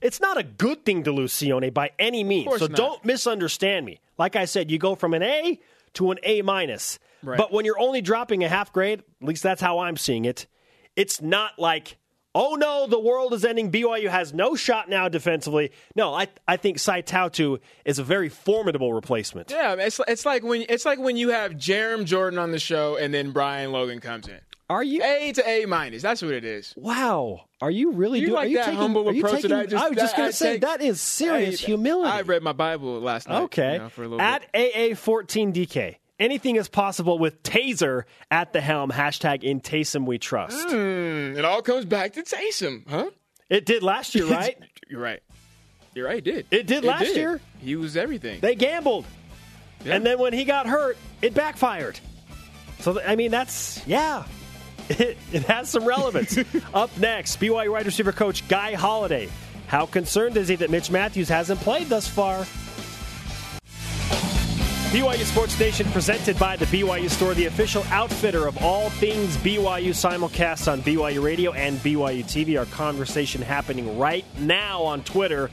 It's 0.01 0.19
not 0.21 0.37
a 0.37 0.43
good 0.43 0.85
thing 0.85 1.03
to 1.03 1.11
lose 1.11 1.33
Sione 1.33 1.73
by 1.73 1.91
any 1.97 2.23
means, 2.23 2.57
so 2.59 2.67
not. 2.67 2.75
don't 2.77 3.05
misunderstand 3.05 3.85
me. 3.85 3.99
Like 4.17 4.35
I 4.35 4.45
said, 4.45 4.69
you 4.69 4.77
go 4.77 4.95
from 4.95 5.13
an 5.13 5.23
A 5.23 5.59
to 5.93 6.11
an 6.11 6.19
A 6.23 6.41
minus, 6.43 6.99
Right. 7.23 7.37
but 7.37 7.51
when 7.51 7.65
you're 7.65 7.79
only 7.79 8.01
dropping 8.01 8.43
a 8.43 8.49
half 8.49 8.71
grade, 8.71 8.99
at 9.21 9.27
least 9.27 9.43
that's 9.43 9.61
how 9.61 9.79
I'm 9.79 9.97
seeing 9.97 10.25
it. 10.25 10.45
It's 10.95 11.21
not 11.21 11.57
like, 11.57 11.97
oh 12.39 12.55
no, 12.55 12.85
the 12.87 12.99
world 12.99 13.33
is 13.33 13.43
ending. 13.43 13.71
BYU 13.71 14.09
has 14.09 14.33
no 14.33 14.55
shot 14.55 14.87
now 14.89 15.09
defensively. 15.09 15.71
No, 15.95 16.13
I 16.13 16.27
I 16.47 16.57
think 16.57 16.77
Sae 16.79 17.01
Tautu 17.01 17.59
is 17.85 17.97
a 17.99 18.03
very 18.03 18.29
formidable 18.29 18.93
replacement. 18.93 19.49
Yeah, 19.51 19.73
it's 19.73 19.99
it's 20.07 20.25
like 20.25 20.43
when 20.43 20.65
it's 20.69 20.85
like 20.85 20.99
when 20.99 21.17
you 21.17 21.29
have 21.29 21.53
Jarom 21.53 22.05
Jordan 22.05 22.37
on 22.39 22.51
the 22.51 22.59
show 22.59 22.95
and 22.95 23.13
then 23.13 23.31
Brian 23.31 23.71
Logan 23.71 23.99
comes 23.99 24.27
in. 24.27 24.39
Are 24.69 24.83
you? 24.83 25.01
A 25.01 25.31
to 25.31 25.49
A 25.49 25.65
minus. 25.65 26.01
That's 26.01 26.21
what 26.21 26.31
it 26.33 26.43
is. 26.43 26.73
Wow, 26.75 27.45
are 27.61 27.71
you 27.71 27.91
really 27.93 28.19
You 28.19 28.25
doing? 28.27 28.35
like 28.35 28.45
are 28.45 28.49
you 28.49 28.57
that 28.57 28.65
taking, 28.65 28.79
humble 28.79 29.07
are 29.09 29.13
you 29.13 29.23
approach 29.23 29.41
that 29.43 29.47
taking- 29.47 29.57
I 29.57 29.65
just- 29.65 29.83
I 29.85 29.89
was 29.89 29.97
just 29.97 30.11
that 30.11 30.17
going 30.17 30.27
I 30.27 30.31
to 30.31 30.37
say 30.37 30.51
take? 30.53 30.61
that 30.61 30.81
is 30.81 30.99
serious 30.99 31.61
Hey, 31.61 31.65
humility. 31.67 32.11
I 32.11 32.21
read 32.23 32.43
my 32.43 32.51
Bible 32.51 32.99
last 32.99 33.29
night. 33.29 33.43
okay, 33.43 33.73
you 33.73 33.79
know, 33.79 33.89
for 33.89 34.03
a 34.03 34.07
little 34.09 34.21
at. 34.21 34.43
AA14DK. 34.53 35.95
Anything 36.19 36.55
is 36.55 36.67
possible 36.67 37.19
with 37.19 37.43
Taysom 37.43 38.03
at 38.31 38.51
the 38.53 38.59
helm. 38.61 38.89
Hashtag 38.91 39.43
in 39.43 39.61
Taysom 39.61 40.05
we 40.05 40.17
trust. 40.17 40.67
Mm, 40.67 41.37
it 41.37 41.45
all 41.45 41.61
comes 41.61 41.85
back 41.85 42.13
to 42.13 42.23
Taysom, 42.23 42.87
huh? 42.89 43.11
It 43.49 43.65
did 43.65 43.83
last 43.83 44.15
year, 44.15 44.25
right? 44.29 44.57
You're 44.89 44.99
right. 45.01 45.21
You're 45.93 46.07
right. 46.07 46.17
It 46.17 46.23
did. 46.23 46.45
It 46.51 46.67
did 46.67 46.83
last 46.83 47.15
year. 47.15 47.39
He 47.59 47.75
was 47.75 47.95
everything. 47.97 48.39
they 48.41 48.55
gambled, 48.55 49.05
Yeah. 49.85 49.95
and 49.95 50.05
then 50.05 50.17
when 50.19 50.33
he 50.33 50.43
got 50.43 50.65
hurt, 50.67 50.97
it 51.21 51.33
backfired. 51.33 51.99
So 52.79 52.99
I 53.01 53.15
mean, 53.15 53.31
that's 53.31 53.85
yeah. 53.87 54.23
It, 54.89 55.17
it 55.33 55.43
has 55.43 55.67
some 55.69 55.83
relevance. 55.83 56.37
Up 56.73 56.97
next, 56.97 57.41
BYU 57.41 57.71
wide 57.73 57.85
receiver 57.85 58.13
coach 58.13 58.47
Guy 58.47 58.73
Holiday. 58.73 59.27
How 59.67 59.85
concerned 59.85 60.37
is 60.37 60.47
he 60.47 60.55
that 60.55 60.69
Mitch 60.69 60.89
Mathews 60.89 61.27
hasn't 61.27 61.59
played 61.59 61.89
thus 61.89 62.07
far? 62.07 62.45
BYU 64.91 65.25
Sports 65.25 65.59
Nation 65.59 65.85
presented 65.91 66.39
by 66.39 66.55
the 66.55 66.63
BYU 66.67 67.09
Store, 67.09 67.33
the 67.33 67.47
official 67.47 67.83
outfitter 67.89 68.47
of 68.47 68.63
all 68.63 68.89
things 68.89 69.35
BYU 69.37 69.89
simulcast 69.89 70.71
on 70.71 70.81
BYU 70.81 71.21
Radio 71.21 71.51
and 71.51 71.77
BYU 71.79 72.23
TV. 72.23 72.57
Our 72.57 72.65
conversation 72.67 73.41
happening 73.41 73.99
right 73.99 74.23
now 74.39 74.83
on 74.83 75.03
Twitter. 75.03 75.51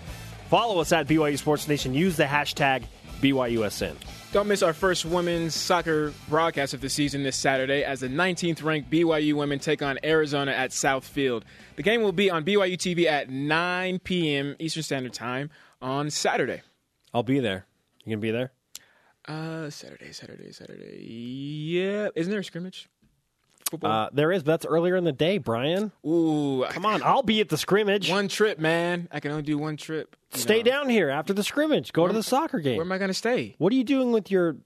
Follow 0.50 0.80
us 0.80 0.92
at 0.92 1.08
BYU 1.08 1.36
Sports 1.36 1.66
Nation. 1.66 1.94
Use 1.94 2.16
the 2.16 2.26
hashtag 2.26 2.84
BYUSN. 3.20 3.96
Don't 4.30 4.46
miss 4.46 4.62
our 4.62 4.72
first 4.72 5.04
women's 5.04 5.56
soccer 5.56 6.14
broadcast 6.28 6.72
of 6.72 6.80
the 6.80 6.88
season 6.88 7.24
this 7.24 7.34
Saturday 7.34 7.82
as 7.82 8.00
the 8.00 8.08
19th 8.08 8.62
ranked 8.62 8.88
BYU 8.88 9.34
women 9.34 9.58
take 9.58 9.82
on 9.82 9.98
Arizona 10.04 10.52
at 10.52 10.70
Southfield. 10.70 11.42
The 11.74 11.82
game 11.82 12.02
will 12.02 12.12
be 12.12 12.30
on 12.30 12.44
BYU 12.44 12.76
TV 12.76 13.06
at 13.06 13.30
9 13.30 13.98
p.m. 13.98 14.54
Eastern 14.60 14.84
Standard 14.84 15.12
Time 15.12 15.50
on 15.82 16.10
Saturday. 16.10 16.62
I'll 17.12 17.24
be 17.24 17.40
there. 17.40 17.66
You 18.04 18.14
gonna 18.14 18.20
be 18.20 18.30
there? 18.30 18.52
Uh, 19.26 19.70
Saturday, 19.70 20.12
Saturday, 20.12 20.52
Saturday. 20.52 21.02
Yeah, 21.02 22.08
isn't 22.14 22.30
there 22.30 22.40
a 22.40 22.44
scrimmage? 22.44 22.88
Football. 23.70 23.90
Uh, 23.90 24.08
there 24.12 24.30
is, 24.30 24.42
but 24.42 24.52
that's 24.52 24.66
earlier 24.66 24.96
in 24.96 25.04
the 25.04 25.12
day, 25.12 25.38
Brian. 25.38 25.90
Ooh, 26.06 26.64
Come 26.68 26.84
on, 26.84 27.02
I'll 27.02 27.22
be 27.22 27.40
at 27.40 27.48
the 27.48 27.56
scrimmage. 27.56 28.10
One 28.10 28.28
trip, 28.28 28.58
man. 28.58 29.08
I 29.10 29.20
can 29.20 29.30
only 29.30 29.42
do 29.42 29.56
one 29.56 29.76
trip. 29.78 30.16
Stay 30.32 30.58
know. 30.58 30.70
down 30.70 30.88
here 30.90 31.08
after 31.08 31.32
the 31.32 31.42
scrimmage. 31.42 31.92
Go 31.92 32.06
to 32.06 32.12
the 32.12 32.22
soccer 32.22 32.60
game. 32.60 32.76
Where 32.76 32.84
am 32.84 32.92
I 32.92 32.98
going 32.98 33.08
to 33.08 33.14
stay? 33.14 33.54
what 33.58 33.72
are 33.72 33.76
you 33.76 33.84
doing 33.84 34.12
with 34.12 34.30
your 34.30 34.56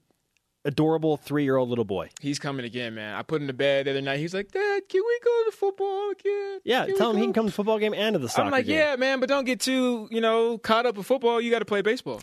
adorable 0.65 1.17
three-year-old 1.17 1.69
little 1.69 1.85
boy? 1.85 2.09
He's 2.21 2.39
coming 2.39 2.65
again, 2.65 2.95
man. 2.95 3.15
I 3.15 3.21
put 3.23 3.41
him 3.41 3.47
to 3.47 3.53
bed 3.53 3.85
the 3.87 3.91
other 3.91 4.01
night. 4.01 4.19
He's 4.19 4.33
like, 4.33 4.51
Dad, 4.51 4.81
can 4.89 5.01
we 5.05 5.19
go 5.23 5.43
to 5.49 5.51
football 5.55 6.11
again? 6.11 6.59
Yeah, 6.63 6.85
Can 6.85 6.97
tell 6.97 7.11
him 7.11 7.17
he 7.17 7.23
can 7.23 7.33
come 7.33 7.45
to 7.45 7.51
the 7.51 7.55
football 7.55 7.79
game 7.79 7.93
and 7.93 8.13
to 8.13 8.19
the 8.19 8.29
soccer 8.29 8.43
I'm 8.45 8.51
like, 8.51 8.65
game. 8.65 8.77
yeah, 8.77 8.95
man, 8.95 9.19
but 9.19 9.29
don't 9.29 9.45
get 9.45 9.59
too, 9.59 10.07
you 10.11 10.21
know, 10.21 10.57
caught 10.57 10.85
up 10.85 10.97
with 10.97 11.05
football. 11.07 11.39
You 11.41 11.51
got 11.51 11.59
to 11.59 11.65
play 11.65 11.81
baseball. 11.81 12.21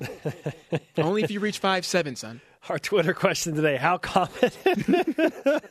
Only 0.99 1.23
if 1.23 1.31
you 1.31 1.41
reach 1.41 1.59
five 1.59 1.85
seven, 1.87 2.17
son. 2.17 2.41
Our 2.69 2.81
Twitter 2.81 3.15
question 3.15 3.55
today: 3.55 3.77
How 3.77 3.97
confident? 3.97 5.65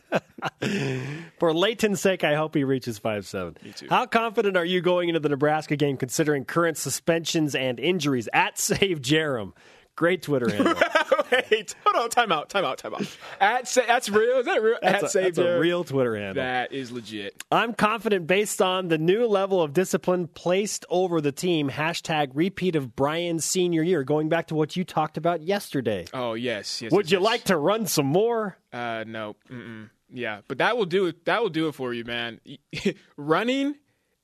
For 1.39 1.53
Leighton's 1.53 1.99
sake, 1.99 2.23
I 2.23 2.35
hope 2.35 2.55
he 2.55 2.63
reaches 2.63 2.97
five 2.99 3.25
seven. 3.25 3.57
Me 3.63 3.71
too. 3.73 3.87
How 3.89 4.05
confident 4.05 4.55
are 4.55 4.63
you 4.63 4.79
going 4.79 5.09
into 5.09 5.19
the 5.19 5.27
Nebraska 5.29 5.75
game, 5.75 5.97
considering 5.97 6.45
current 6.45 6.77
suspensions 6.77 7.53
and 7.53 7.79
injuries? 7.81 8.29
At 8.31 8.57
Save 8.57 9.01
Jarom, 9.01 9.51
great 9.97 10.21
Twitter 10.21 10.49
handle. 10.49 10.75
Wait, 11.31 11.75
hold 11.85 12.03
on, 12.03 12.09
time 12.09 12.31
out, 12.31 12.49
time 12.49 12.65
out, 12.65 12.77
time 12.77 12.93
out. 12.93 13.17
At 13.39 13.67
sa- 13.67 13.81
that's 13.87 14.09
real. 14.09 14.39
Is 14.39 14.45
that 14.45 14.61
real? 14.61 14.77
That's, 14.81 15.15
At 15.15 15.21
a, 15.21 15.23
that's 15.25 15.37
a 15.37 15.59
real 15.59 15.83
Twitter 15.83 16.15
handle. 16.15 16.43
That 16.43 16.71
is 16.71 16.91
legit. 16.91 17.43
I'm 17.51 17.73
confident 17.73 18.27
based 18.27 18.61
on 18.61 18.87
the 18.87 18.97
new 18.97 19.25
level 19.25 19.61
of 19.61 19.73
discipline 19.73 20.27
placed 20.27 20.85
over 20.89 21.21
the 21.21 21.31
team. 21.31 21.69
Hashtag 21.69 22.31
repeat 22.33 22.75
of 22.75 22.95
Brian's 22.95 23.45
senior 23.45 23.83
year, 23.83 24.03
going 24.03 24.29
back 24.29 24.47
to 24.47 24.55
what 24.55 24.75
you 24.75 24.83
talked 24.83 25.17
about 25.17 25.41
yesterday. 25.41 26.05
Oh 26.13 26.33
yes, 26.33 26.81
yes. 26.81 26.91
Would 26.91 27.05
yes, 27.05 27.11
you 27.11 27.19
yes. 27.19 27.25
like 27.25 27.43
to 27.45 27.57
run 27.57 27.85
some 27.85 28.07
more? 28.07 28.57
Uh, 28.71 29.03
no. 29.07 29.35
Mm-mm. 29.49 29.89
Yeah, 30.09 30.41
but 30.47 30.59
that 30.59 30.77
will 30.77 30.85
do 30.85 31.07
it. 31.07 31.25
That 31.25 31.41
will 31.41 31.49
do 31.49 31.67
it 31.67 31.75
for 31.75 31.93
you, 31.93 32.05
man. 32.05 32.39
Running. 33.17 33.75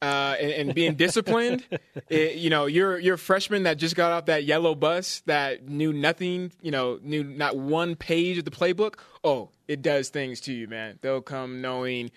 Uh, 0.02 0.36
and, 0.40 0.52
and 0.52 0.74
being 0.74 0.96
disciplined, 0.96 1.64
it, 2.10 2.36
you 2.38 2.50
know, 2.50 2.66
you're 2.66 2.98
you're 2.98 3.16
a 3.16 3.20
freshman 3.20 3.64
that 3.64 3.78
just 3.78 3.96
got 3.96 4.12
off 4.12 4.26
that 4.26 4.46
yellow 4.46 4.74
bus 4.74 5.22
that 5.28 5.68
knew 5.68 5.94
nothing, 5.94 6.52
you 6.62 6.72
know, 6.72 7.00
knew 7.04 7.24
not 7.24 7.56
one 7.56 7.96
page 7.96 8.40
of 8.40 8.46
the 8.46 8.52
playbook. 8.52 8.96
Oh, 9.24 9.50
it 9.68 9.84
does 9.84 10.10
things 10.10 10.42
to 10.42 10.54
you, 10.54 10.68
man. 10.68 10.98
They'll 11.02 11.22
come 11.22 11.62
knowing 11.62 12.10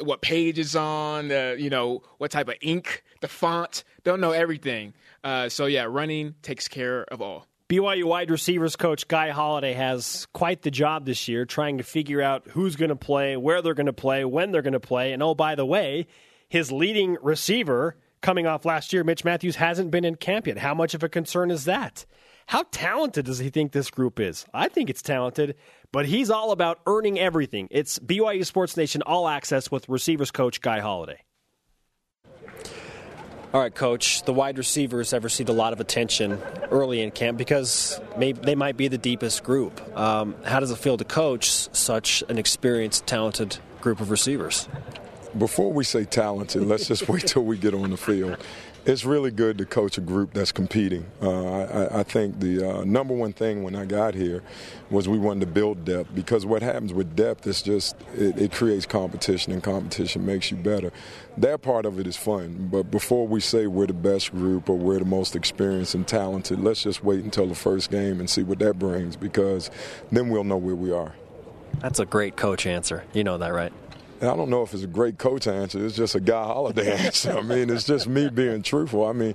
what 0.00 0.20
page 0.20 0.58
is 0.58 0.76
on, 0.76 1.28
the 1.28 1.56
you 1.58 1.70
know 1.70 2.02
what 2.18 2.30
type 2.30 2.48
of 2.48 2.56
ink, 2.60 3.04
the 3.20 3.28
font. 3.28 3.84
They'll 4.04 4.18
know 4.18 4.32
everything. 4.32 4.92
Uh, 5.24 5.48
so 5.48 5.66
yeah, 5.66 5.84
running 5.84 6.34
takes 6.42 6.68
care 6.68 7.04
of 7.04 7.22
all. 7.22 7.46
BYU 7.70 8.02
wide 8.02 8.32
receivers 8.32 8.74
coach 8.74 9.06
Guy 9.06 9.30
Holiday 9.30 9.74
has 9.74 10.26
quite 10.32 10.62
the 10.62 10.72
job 10.72 11.06
this 11.06 11.28
year 11.28 11.44
trying 11.44 11.78
to 11.78 11.84
figure 11.84 12.20
out 12.20 12.48
who's 12.48 12.74
going 12.74 12.88
to 12.88 12.96
play, 12.96 13.36
where 13.36 13.62
they're 13.62 13.74
going 13.74 13.86
to 13.86 13.92
play, 13.92 14.24
when 14.24 14.50
they're 14.50 14.60
going 14.60 14.72
to 14.72 14.80
play. 14.80 15.12
And 15.12 15.22
oh, 15.22 15.36
by 15.36 15.54
the 15.54 15.64
way, 15.64 16.08
his 16.50 16.70
leading 16.70 17.16
receiver 17.22 17.96
coming 18.20 18.46
off 18.46 18.66
last 18.66 18.92
year, 18.92 19.02
Mitch 19.02 19.24
Mathews, 19.24 19.56
hasn't 19.56 19.90
been 19.90 20.04
in 20.04 20.16
camp 20.16 20.46
yet. 20.46 20.58
How 20.58 20.74
much 20.74 20.92
of 20.92 21.02
a 21.02 21.08
concern 21.08 21.50
is 21.50 21.64
that? 21.64 22.04
How 22.46 22.64
talented 22.72 23.24
does 23.24 23.38
he 23.38 23.48
think 23.48 23.72
this 23.72 23.90
group 23.90 24.18
is? 24.18 24.44
I 24.52 24.68
think 24.68 24.90
it's 24.90 25.00
talented, 25.00 25.54
but 25.92 26.06
he's 26.06 26.30
all 26.30 26.50
about 26.50 26.80
earning 26.86 27.18
everything. 27.18 27.68
It's 27.70 28.00
BYU 28.00 28.44
Sports 28.44 28.76
Nation 28.76 29.02
All 29.02 29.28
Access 29.28 29.70
with 29.70 29.88
receivers 29.88 30.32
coach 30.32 30.60
Guy 30.60 30.80
Holiday. 30.80 31.22
All 33.54 33.60
right, 33.60 33.74
coach. 33.74 34.24
The 34.24 34.32
wide 34.32 34.58
receivers 34.58 35.12
have 35.12 35.22
received 35.22 35.48
a 35.48 35.52
lot 35.52 35.72
of 35.72 35.80
attention 35.80 36.40
early 36.70 37.00
in 37.00 37.12
camp 37.12 37.38
because 37.38 38.00
they 38.16 38.54
might 38.56 38.76
be 38.76 38.88
the 38.88 38.98
deepest 38.98 39.44
group. 39.44 39.80
Um, 39.96 40.34
how 40.44 40.58
does 40.58 40.72
it 40.72 40.78
feel 40.78 40.96
to 40.96 41.04
coach 41.04 41.48
such 41.48 42.24
an 42.28 42.38
experienced, 42.38 43.06
talented 43.06 43.58
group 43.80 44.00
of 44.00 44.10
receivers? 44.10 44.68
Before 45.38 45.72
we 45.72 45.84
say 45.84 46.04
talented, 46.04 46.62
let's 46.66 46.88
just 46.88 47.08
wait 47.08 47.26
till 47.26 47.44
we 47.44 47.56
get 47.56 47.74
on 47.74 47.90
the 47.90 47.96
field. 47.96 48.36
It's 48.86 49.04
really 49.04 49.30
good 49.30 49.58
to 49.58 49.66
coach 49.66 49.98
a 49.98 50.00
group 50.00 50.32
that's 50.32 50.52
competing. 50.52 51.06
Uh, 51.20 51.64
I, 51.64 52.00
I 52.00 52.02
think 52.02 52.40
the 52.40 52.66
uh, 52.66 52.84
number 52.84 53.14
one 53.14 53.32
thing 53.34 53.62
when 53.62 53.76
I 53.76 53.84
got 53.84 54.14
here 54.14 54.42
was 54.88 55.06
we 55.06 55.18
wanted 55.18 55.40
to 55.40 55.46
build 55.46 55.84
depth 55.84 56.14
because 56.14 56.46
what 56.46 56.62
happens 56.62 56.94
with 56.94 57.14
depth 57.14 57.46
is 57.46 57.60
just 57.60 57.94
it, 58.16 58.38
it 58.38 58.52
creates 58.52 58.86
competition 58.86 59.52
and 59.52 59.62
competition 59.62 60.24
makes 60.24 60.50
you 60.50 60.56
better. 60.56 60.92
That 61.36 61.60
part 61.60 61.84
of 61.84 62.00
it 62.00 62.06
is 62.06 62.16
fun, 62.16 62.68
but 62.72 62.90
before 62.90 63.28
we 63.28 63.40
say 63.40 63.66
we're 63.66 63.86
the 63.86 63.92
best 63.92 64.32
group 64.32 64.70
or 64.70 64.78
we're 64.78 64.98
the 64.98 65.04
most 65.04 65.36
experienced 65.36 65.94
and 65.94 66.08
talented, 66.08 66.58
let's 66.58 66.82
just 66.82 67.04
wait 67.04 67.22
until 67.22 67.46
the 67.46 67.54
first 67.54 67.90
game 67.90 68.18
and 68.18 68.30
see 68.30 68.42
what 68.42 68.58
that 68.60 68.78
brings 68.78 69.14
because 69.14 69.70
then 70.10 70.30
we'll 70.30 70.42
know 70.42 70.56
where 70.56 70.74
we 70.74 70.90
are. 70.90 71.14
That's 71.80 72.00
a 72.00 72.06
great 72.06 72.36
coach 72.36 72.66
answer. 72.66 73.04
You 73.12 73.24
know 73.24 73.38
that, 73.38 73.52
right? 73.52 73.72
And 74.20 74.28
I 74.28 74.36
don't 74.36 74.50
know 74.50 74.62
if 74.62 74.74
it's 74.74 74.82
a 74.82 74.88
great 74.88 75.18
coach 75.18 75.46
answer. 75.46 75.84
It's 75.84 75.96
just 75.96 76.14
a 76.14 76.20
guy 76.20 76.44
holiday 76.44 76.92
answer. 77.06 77.38
I 77.38 77.42
mean, 77.42 77.70
it's 77.70 77.84
just 77.84 78.06
me 78.06 78.28
being 78.28 78.62
truthful. 78.62 79.06
I 79.06 79.12
mean, 79.12 79.34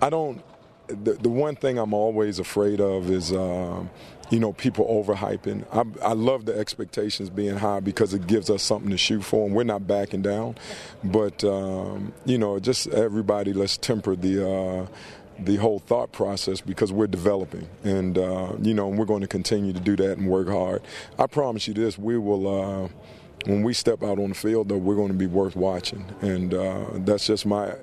I 0.00 0.10
don't 0.10 0.42
the, 0.88 1.14
the 1.14 1.28
one 1.28 1.56
thing 1.56 1.78
I'm 1.78 1.94
always 1.94 2.38
afraid 2.38 2.80
of 2.80 3.10
is. 3.10 3.32
Um, 3.32 3.90
you 4.30 4.40
know, 4.40 4.52
people 4.52 4.86
overhyping. 4.86 5.64
I, 5.72 6.08
I 6.08 6.12
love 6.14 6.46
the 6.46 6.58
expectations 6.58 7.30
being 7.30 7.56
high 7.56 7.78
because 7.78 8.12
it 8.12 8.26
gives 8.26 8.50
us 8.50 8.60
something 8.62 8.90
to 8.90 8.96
shoot 8.96 9.22
for, 9.22 9.46
and 9.46 9.54
we're 9.54 9.62
not 9.62 9.86
backing 9.86 10.22
down. 10.22 10.56
But 11.04 11.44
um, 11.44 12.12
you 12.24 12.36
know, 12.36 12.58
just 12.58 12.88
everybody, 12.88 13.52
let's 13.52 13.76
temper 13.76 14.16
the. 14.16 14.48
Uh, 14.48 14.86
the 15.38 15.56
whole 15.56 15.78
thought 15.78 16.12
process 16.12 16.62
because 16.62 16.90
we're 16.90 17.06
developing 17.06 17.68
and 17.84 18.16
uh, 18.16 18.54
you 18.62 18.72
know 18.72 18.88
we're 18.88 19.04
going 19.04 19.20
to 19.20 19.26
continue 19.26 19.70
to 19.70 19.80
do 19.80 19.94
that 19.94 20.16
and 20.16 20.26
work 20.26 20.48
hard 20.48 20.80
i 21.18 21.26
promise 21.26 21.68
you 21.68 21.74
this 21.74 21.98
we 21.98 22.16
will 22.16 22.48
uh, 22.48 22.88
when 23.46 23.62
we 23.62 23.72
step 23.72 24.02
out 24.02 24.18
on 24.18 24.30
the 24.30 24.34
field 24.34 24.68
though 24.68 24.76
we're 24.76 24.94
going 24.96 25.08
to 25.08 25.14
be 25.14 25.26
worth 25.26 25.56
watching 25.56 26.04
and 26.20 26.52
uh, 26.54 26.84
that's 26.94 27.26
just 27.26 27.46
my 27.46 27.74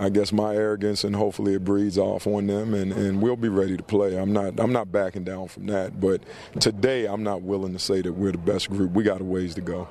I 0.00 0.08
guess 0.08 0.32
my 0.32 0.54
arrogance 0.56 1.04
and 1.04 1.14
hopefully 1.14 1.54
it 1.54 1.64
breeds 1.64 1.98
off 1.98 2.26
on 2.26 2.46
them 2.46 2.72
and, 2.72 2.90
and 2.90 3.20
we'll 3.20 3.36
be 3.36 3.50
ready 3.50 3.76
to 3.76 3.82
play. 3.82 4.18
I'm 4.18 4.32
not 4.32 4.58
I'm 4.58 4.72
not 4.72 4.90
backing 4.90 5.24
down 5.24 5.48
from 5.48 5.66
that, 5.66 6.00
but 6.00 6.22
today 6.58 7.04
I'm 7.04 7.22
not 7.22 7.42
willing 7.42 7.74
to 7.74 7.78
say 7.78 8.00
that 8.00 8.14
we're 8.14 8.32
the 8.32 8.38
best 8.38 8.70
group. 8.70 8.92
We 8.92 9.04
got 9.04 9.20
a 9.20 9.24
ways 9.24 9.54
to 9.56 9.60
go. 9.60 9.88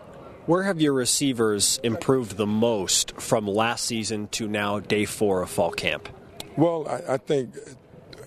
Where 0.47 0.63
have 0.63 0.81
your 0.81 0.93
receivers 0.93 1.79
improved 1.83 2.37
the 2.37 2.47
most 2.47 3.21
from 3.21 3.45
last 3.45 3.85
season 3.85 4.29
to 4.29 4.47
now 4.47 4.79
day 4.79 5.05
four 5.05 5.43
of 5.43 5.51
fall 5.51 5.69
camp? 5.69 6.09
Well, 6.57 6.87
I, 6.87 7.13
I 7.13 7.17
think 7.17 7.53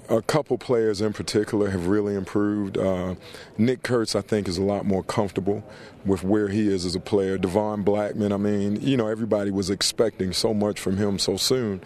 a 0.09 0.23
couple 0.23 0.59
players 0.59 1.01
in 1.01 1.13
particular 1.13 1.71
have 1.71 1.87
really 1.87 2.15
improved. 2.15 2.77
Uh, 2.77 3.15
Nick 3.57 3.83
Kurtz, 3.83 4.15
I 4.15 4.21
think, 4.21 4.49
is 4.49 4.59
a 4.59 4.63
lot 4.63 4.85
more 4.85 5.03
comfortable 5.03 5.65
with 6.05 6.23
where 6.23 6.49
he 6.49 6.69
is 6.69 6.85
as 6.85 6.95
a 6.95 7.01
player. 7.01 7.39
Devon 7.39 7.85
Blackmon, 7.85 8.33
I 8.33 8.37
mean, 8.37 8.81
you 8.81 8.97
know, 8.97 9.07
everybody 9.07 9.51
was 9.51 9.71
expecting 9.71 10.33
so 10.33 10.53
much 10.53 10.81
from 10.81 10.97
him 10.97 11.19
so 11.19 11.37
soon. 11.37 11.81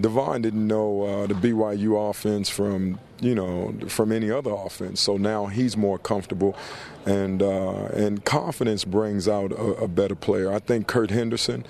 Devon 0.00 0.42
didn't 0.42 0.66
know 0.66 1.02
uh, 1.02 1.26
the 1.26 1.34
BYU 1.34 2.08
offense 2.08 2.48
from 2.48 2.98
you 3.20 3.34
know 3.34 3.74
from 3.88 4.12
any 4.12 4.30
other 4.30 4.50
offense, 4.50 5.00
so 5.00 5.18
now 5.18 5.46
he's 5.46 5.76
more 5.76 5.98
comfortable, 5.98 6.56
and 7.04 7.42
uh, 7.42 7.84
and 7.92 8.24
confidence 8.24 8.84
brings 8.84 9.28
out 9.28 9.52
a, 9.52 9.56
a 9.56 9.88
better 9.88 10.14
player. 10.14 10.50
I 10.52 10.58
think 10.58 10.86
Kurt 10.86 11.10
Henderson 11.10 11.66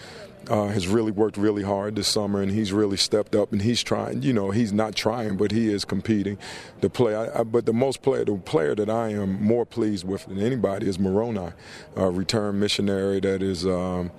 uh, 0.51 0.67
has 0.67 0.89
really 0.89 1.13
worked 1.13 1.37
really 1.37 1.63
hard 1.63 1.95
this 1.95 2.09
summer, 2.09 2.43
and 2.43 2.51
he's 2.51 2.73
really 2.73 2.97
stepped 2.97 3.37
up, 3.37 3.53
and 3.53 3.63
he's 3.63 3.83
trying. 3.83 4.23
You 4.23 4.33
know, 4.33 4.51
he's 4.51 4.73
not 4.73 4.97
trying, 4.97 5.37
but 5.37 5.53
he 5.53 5.73
is 5.73 5.85
competing 5.85 6.39
to 6.83 6.91
play. 6.91 7.15
I, 7.15 7.41
I, 7.41 7.43
but 7.45 7.67
the 7.67 7.73
most 7.73 8.03
player, 8.03 8.25
the 8.25 8.37
player 8.37 8.75
that 8.75 8.91
I 8.91 9.11
am 9.11 9.41
more 9.43 9.65
pleased 9.65 10.07
with 10.07 10.27
than 10.27 10.41
anybody 10.41 10.89
is 10.89 10.99
Moroni, 10.99 11.53
a 11.97 12.11
return 12.11 12.59
missionary 12.59 13.21
that 13.21 13.43
is. 13.43 13.65
Um, 13.65 14.11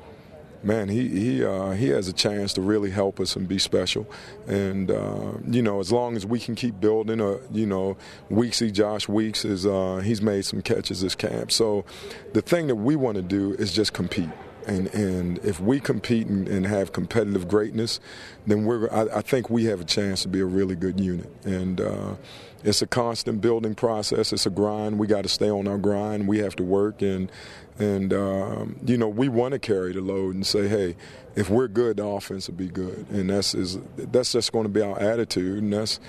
man, 0.64 0.88
he 0.90 1.10
he 1.10 1.44
uh, 1.44 1.72
he 1.72 1.90
has 1.90 2.08
a 2.08 2.14
chance 2.14 2.54
to 2.54 2.62
really 2.62 2.92
help 2.92 3.20
us 3.20 3.36
and 3.36 3.48
be 3.48 3.60
special. 3.60 4.08
And 4.48 4.90
uh, 4.90 5.34
you 5.46 5.62
know, 5.62 5.82
as 5.82 5.92
long 5.92 6.16
as 6.16 6.26
we 6.26 6.40
can 6.40 6.56
keep 6.56 6.80
building, 6.80 7.20
uh, 7.20 7.40
you 7.52 7.66
know, 7.66 7.98
Weeksy 8.32 8.72
Josh 8.72 9.10
Weeks 9.10 9.44
is 9.44 9.66
uh, 9.66 10.02
he's 10.04 10.22
made 10.22 10.46
some 10.46 10.62
catches 10.62 11.02
this 11.02 11.16
camp. 11.16 11.52
So 11.52 11.84
the 12.32 12.42
thing 12.42 12.68
that 12.68 12.76
we 12.76 12.96
want 12.96 13.18
to 13.18 13.22
do 13.22 13.54
is 13.56 13.74
just 13.74 13.92
compete. 13.92 14.30
And, 14.68 14.88
and 14.94 15.40
if 15.40 15.60
we 15.60 15.80
compete 15.80 16.28
and, 16.28 16.48
and 16.48 16.66
have 16.66 16.94
competitive 16.94 17.48
greatness, 17.48 18.00
then 18.46 18.66
we're, 18.66 18.90
I, 18.92 19.18
I, 19.18 19.22
think 19.22 19.50
we 19.50 19.66
have 19.66 19.82
a 19.82 19.86
chance 19.86 20.22
to 20.24 20.28
be 20.28 20.40
a 20.40 20.46
really 20.46 20.76
good 20.76 21.00
unit. 21.00 21.30
And 21.44 21.82
uh, 21.82 22.16
it's 22.64 22.82
a 22.82 22.88
constant 22.88 23.42
building 23.42 23.76
process. 23.76 24.32
It's 24.32 24.46
a 24.46 24.50
grind. 24.50 25.00
We 25.00 25.08
got 25.08 25.24
to 25.24 25.30
stay 25.30 25.50
on 25.50 25.68
our 25.68 25.78
grind. 25.78 26.28
We 26.28 26.40
have 26.40 26.56
to 26.58 26.64
work. 26.64 27.02
And, 27.02 27.32
and 27.80 28.14
um, 28.14 28.80
you 28.86 28.98
know, 28.98 29.08
we 29.08 29.30
want 29.30 29.54
to 29.54 29.60
carry 29.60 29.94
the 29.94 30.02
load 30.02 30.36
and 30.36 30.46
say, 30.46 30.68
hey, 30.68 30.96
if 31.36 31.50
we're 31.50 31.68
good, 31.68 31.98
the 31.98 32.06
offense 32.06 32.48
will 32.48 32.56
be 32.56 32.68
good. 32.68 33.06
And 33.10 33.30
that's, 33.30 33.56
is, 33.56 33.80
that's 33.98 34.32
just 34.34 34.52
going 34.52 34.66
to 34.66 34.70
be 34.70 34.82
our 34.82 35.00
attitude. 35.00 35.64
And 35.64 35.74
that's, 35.74 36.00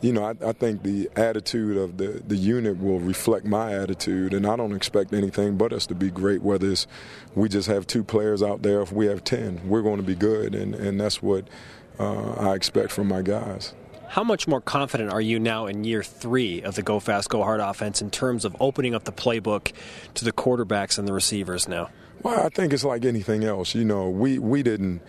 you 0.00 0.12
know, 0.12 0.24
I, 0.24 0.48
I, 0.48 0.52
think 0.52 0.82
the 0.82 1.10
attitude 1.14 1.76
of 1.76 1.98
the, 1.98 2.22
the 2.26 2.36
unit 2.36 2.80
will 2.80 3.00
reflect 3.00 3.44
my 3.44 3.74
attitude, 3.74 4.32
and 4.32 4.46
I 4.46 4.56
don't 4.56 4.72
expect 4.72 5.12
anything 5.12 5.56
but 5.56 5.72
us 5.72 5.86
to 5.86 5.94
be 5.94 6.10
great. 6.10 6.42
Whether 6.42 6.70
it's 6.72 6.86
we 7.34 7.48
just 7.48 7.68
have 7.68 7.86
two 7.86 8.02
players 8.02 8.42
out 8.42 8.62
there, 8.62 8.80
if 8.80 8.92
we 8.92 9.06
have 9.06 9.24
ten, 9.24 9.60
we're 9.68 9.82
going 9.82 9.98
to 9.98 10.02
be 10.02 10.14
good, 10.14 10.54
and, 10.54 10.74
and 10.74 11.00
that's 11.00 11.22
what 11.22 11.48
uh, 11.98 12.32
I 12.32 12.54
expect 12.54 12.92
from 12.92 13.08
my 13.08 13.22
guys. 13.22 13.74
How 14.08 14.24
much 14.24 14.48
more 14.48 14.60
confident 14.60 15.12
are 15.12 15.20
you 15.20 15.38
now 15.38 15.66
in 15.66 15.84
year 15.84 16.02
three 16.02 16.62
of 16.62 16.74
the 16.74 16.82
Go 16.82 16.98
Fast, 16.98 17.28
Go 17.28 17.44
Hard 17.44 17.60
offense 17.60 18.02
in 18.02 18.10
terms 18.10 18.44
of 18.44 18.56
opening 18.58 18.94
up 18.94 19.04
the 19.04 19.12
playbook 19.12 19.72
to 20.14 20.24
the 20.24 20.32
quarterbacks 20.32 20.98
and 20.98 21.06
the 21.06 21.12
receivers 21.12 21.68
now? 21.68 21.90
Well, 22.22 22.44
I 22.44 22.48
think 22.48 22.72
it's 22.72 22.84
like 22.84 23.04
anything 23.04 23.44
else. 23.44 23.74
You 23.74 23.84
know, 23.84 24.10
we, 24.10 24.38
we 24.38 24.62
didn't 24.62 25.00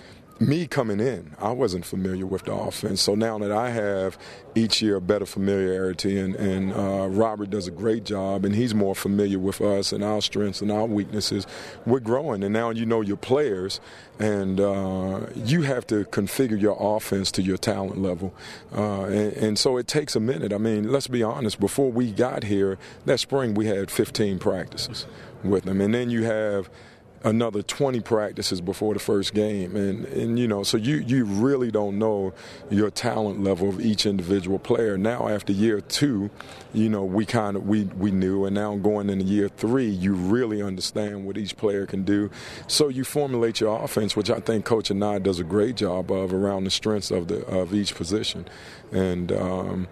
me 0.42 0.66
coming 0.66 1.00
in, 1.00 1.36
I 1.40 1.52
wasn't 1.52 1.86
familiar 1.86 2.26
with 2.26 2.46
the 2.46 2.54
offense. 2.54 3.02
So 3.02 3.14
now 3.14 3.38
that 3.38 3.52
I 3.52 3.70
have 3.70 4.18
each 4.56 4.82
year 4.82 4.96
a 4.96 5.02
better 5.02 5.28
familiarity, 5.28 6.18
and, 6.18 6.36
and 6.36 6.74
uh, 6.74 7.08
Robert 7.10 7.52
does 7.52 7.68
a 7.68 7.72
great 7.72 8.04
job, 8.04 8.44
and 8.44 8.56
he's 8.56 8.74
more 8.74 8.96
familiar 8.96 9.38
with 9.38 9.62
us 9.62 9.92
and 9.94 10.04
our 10.04 10.20
strengths 10.20 10.60
and 10.62 10.72
our 10.72 10.86
weaknesses, 10.86 11.46
we're 11.86 12.00
growing. 12.00 12.44
And 12.44 12.54
now 12.54 12.72
you 12.72 12.88
know 12.88 13.02
your 13.02 13.18
players, 13.18 13.80
and 14.20 14.60
uh, 14.60 15.28
you 15.36 15.62
have 15.62 15.86
to 15.88 16.06
configure 16.06 16.60
your 16.60 16.76
offense 16.80 17.32
to 17.34 17.44
your 17.44 17.58
talent 17.58 18.02
level. 18.02 18.34
Uh, 18.76 19.04
and, 19.04 19.34
and 19.34 19.60
so 19.60 19.78
it 19.78 19.88
takes 19.88 20.16
a 20.16 20.20
minute. 20.20 20.52
I 20.52 20.58
mean, 20.58 20.92
let's 20.92 21.08
be 21.08 21.22
honest, 21.22 21.60
before 21.60 21.92
we 21.92 22.12
got 22.12 22.46
here, 22.46 22.80
that 23.06 23.20
spring 23.20 23.54
we 23.54 23.68
had 23.68 23.92
15 23.92 24.40
practices 24.40 25.06
with 25.44 25.66
them. 25.66 25.82
And 25.82 25.94
then 25.94 26.10
you 26.10 26.24
have– 26.24 26.68
another 27.24 27.62
20 27.62 28.00
practices 28.02 28.62
before 28.62 28.94
the 28.94 29.00
first 29.00 29.34
game. 29.34 29.76
And 29.76 30.06
and 30.06 30.40
you 30.40 30.48
know 30.48 30.64
so 30.64 30.78
you 30.78 30.98
you 30.98 31.26
really 31.26 31.72
don't 31.72 32.00
know 32.00 32.34
your 32.70 32.90
talent 32.90 33.44
level 33.44 33.70
of 33.70 33.80
each 33.82 34.06
individual 34.06 34.60
player. 34.60 34.98
Now 34.98 35.28
after 35.28 35.54
year 35.54 35.82
2 35.82 36.30
you 36.74 36.90
know 36.90 37.04
we 37.04 37.26
kind 37.26 37.58
of 37.58 37.68
we 37.68 37.86
we 37.86 38.12
knew. 38.12 38.46
And 38.46 38.56
now 38.56 38.76
going 38.78 39.10
into 39.10 39.26
year 39.26 39.50
3 39.50 39.86
you 39.86 40.14
really 40.14 40.62
understand 40.62 41.26
what 41.26 41.38
each 41.38 41.58
player 41.58 41.86
can 41.86 42.04
do. 42.04 42.30
So 42.68 42.90
you 42.90 43.04
formulate 43.04 43.60
your 43.60 43.84
offense 43.84 44.16
which 44.16 44.30
I 44.30 44.40
think 44.40 44.66
coach 44.66 44.90
Anae 44.90 45.22
does 45.22 45.40
a 45.40 45.44
great 45.44 45.76
job 45.76 46.12
of 46.12 46.34
around 46.34 46.64
the 46.64 46.72
strengths 46.72 47.12
of 47.12 47.28
the 47.28 47.46
of 47.46 47.74
each 47.74 47.96
position. 47.96 48.48
And 48.92 49.32
um, 49.32 49.88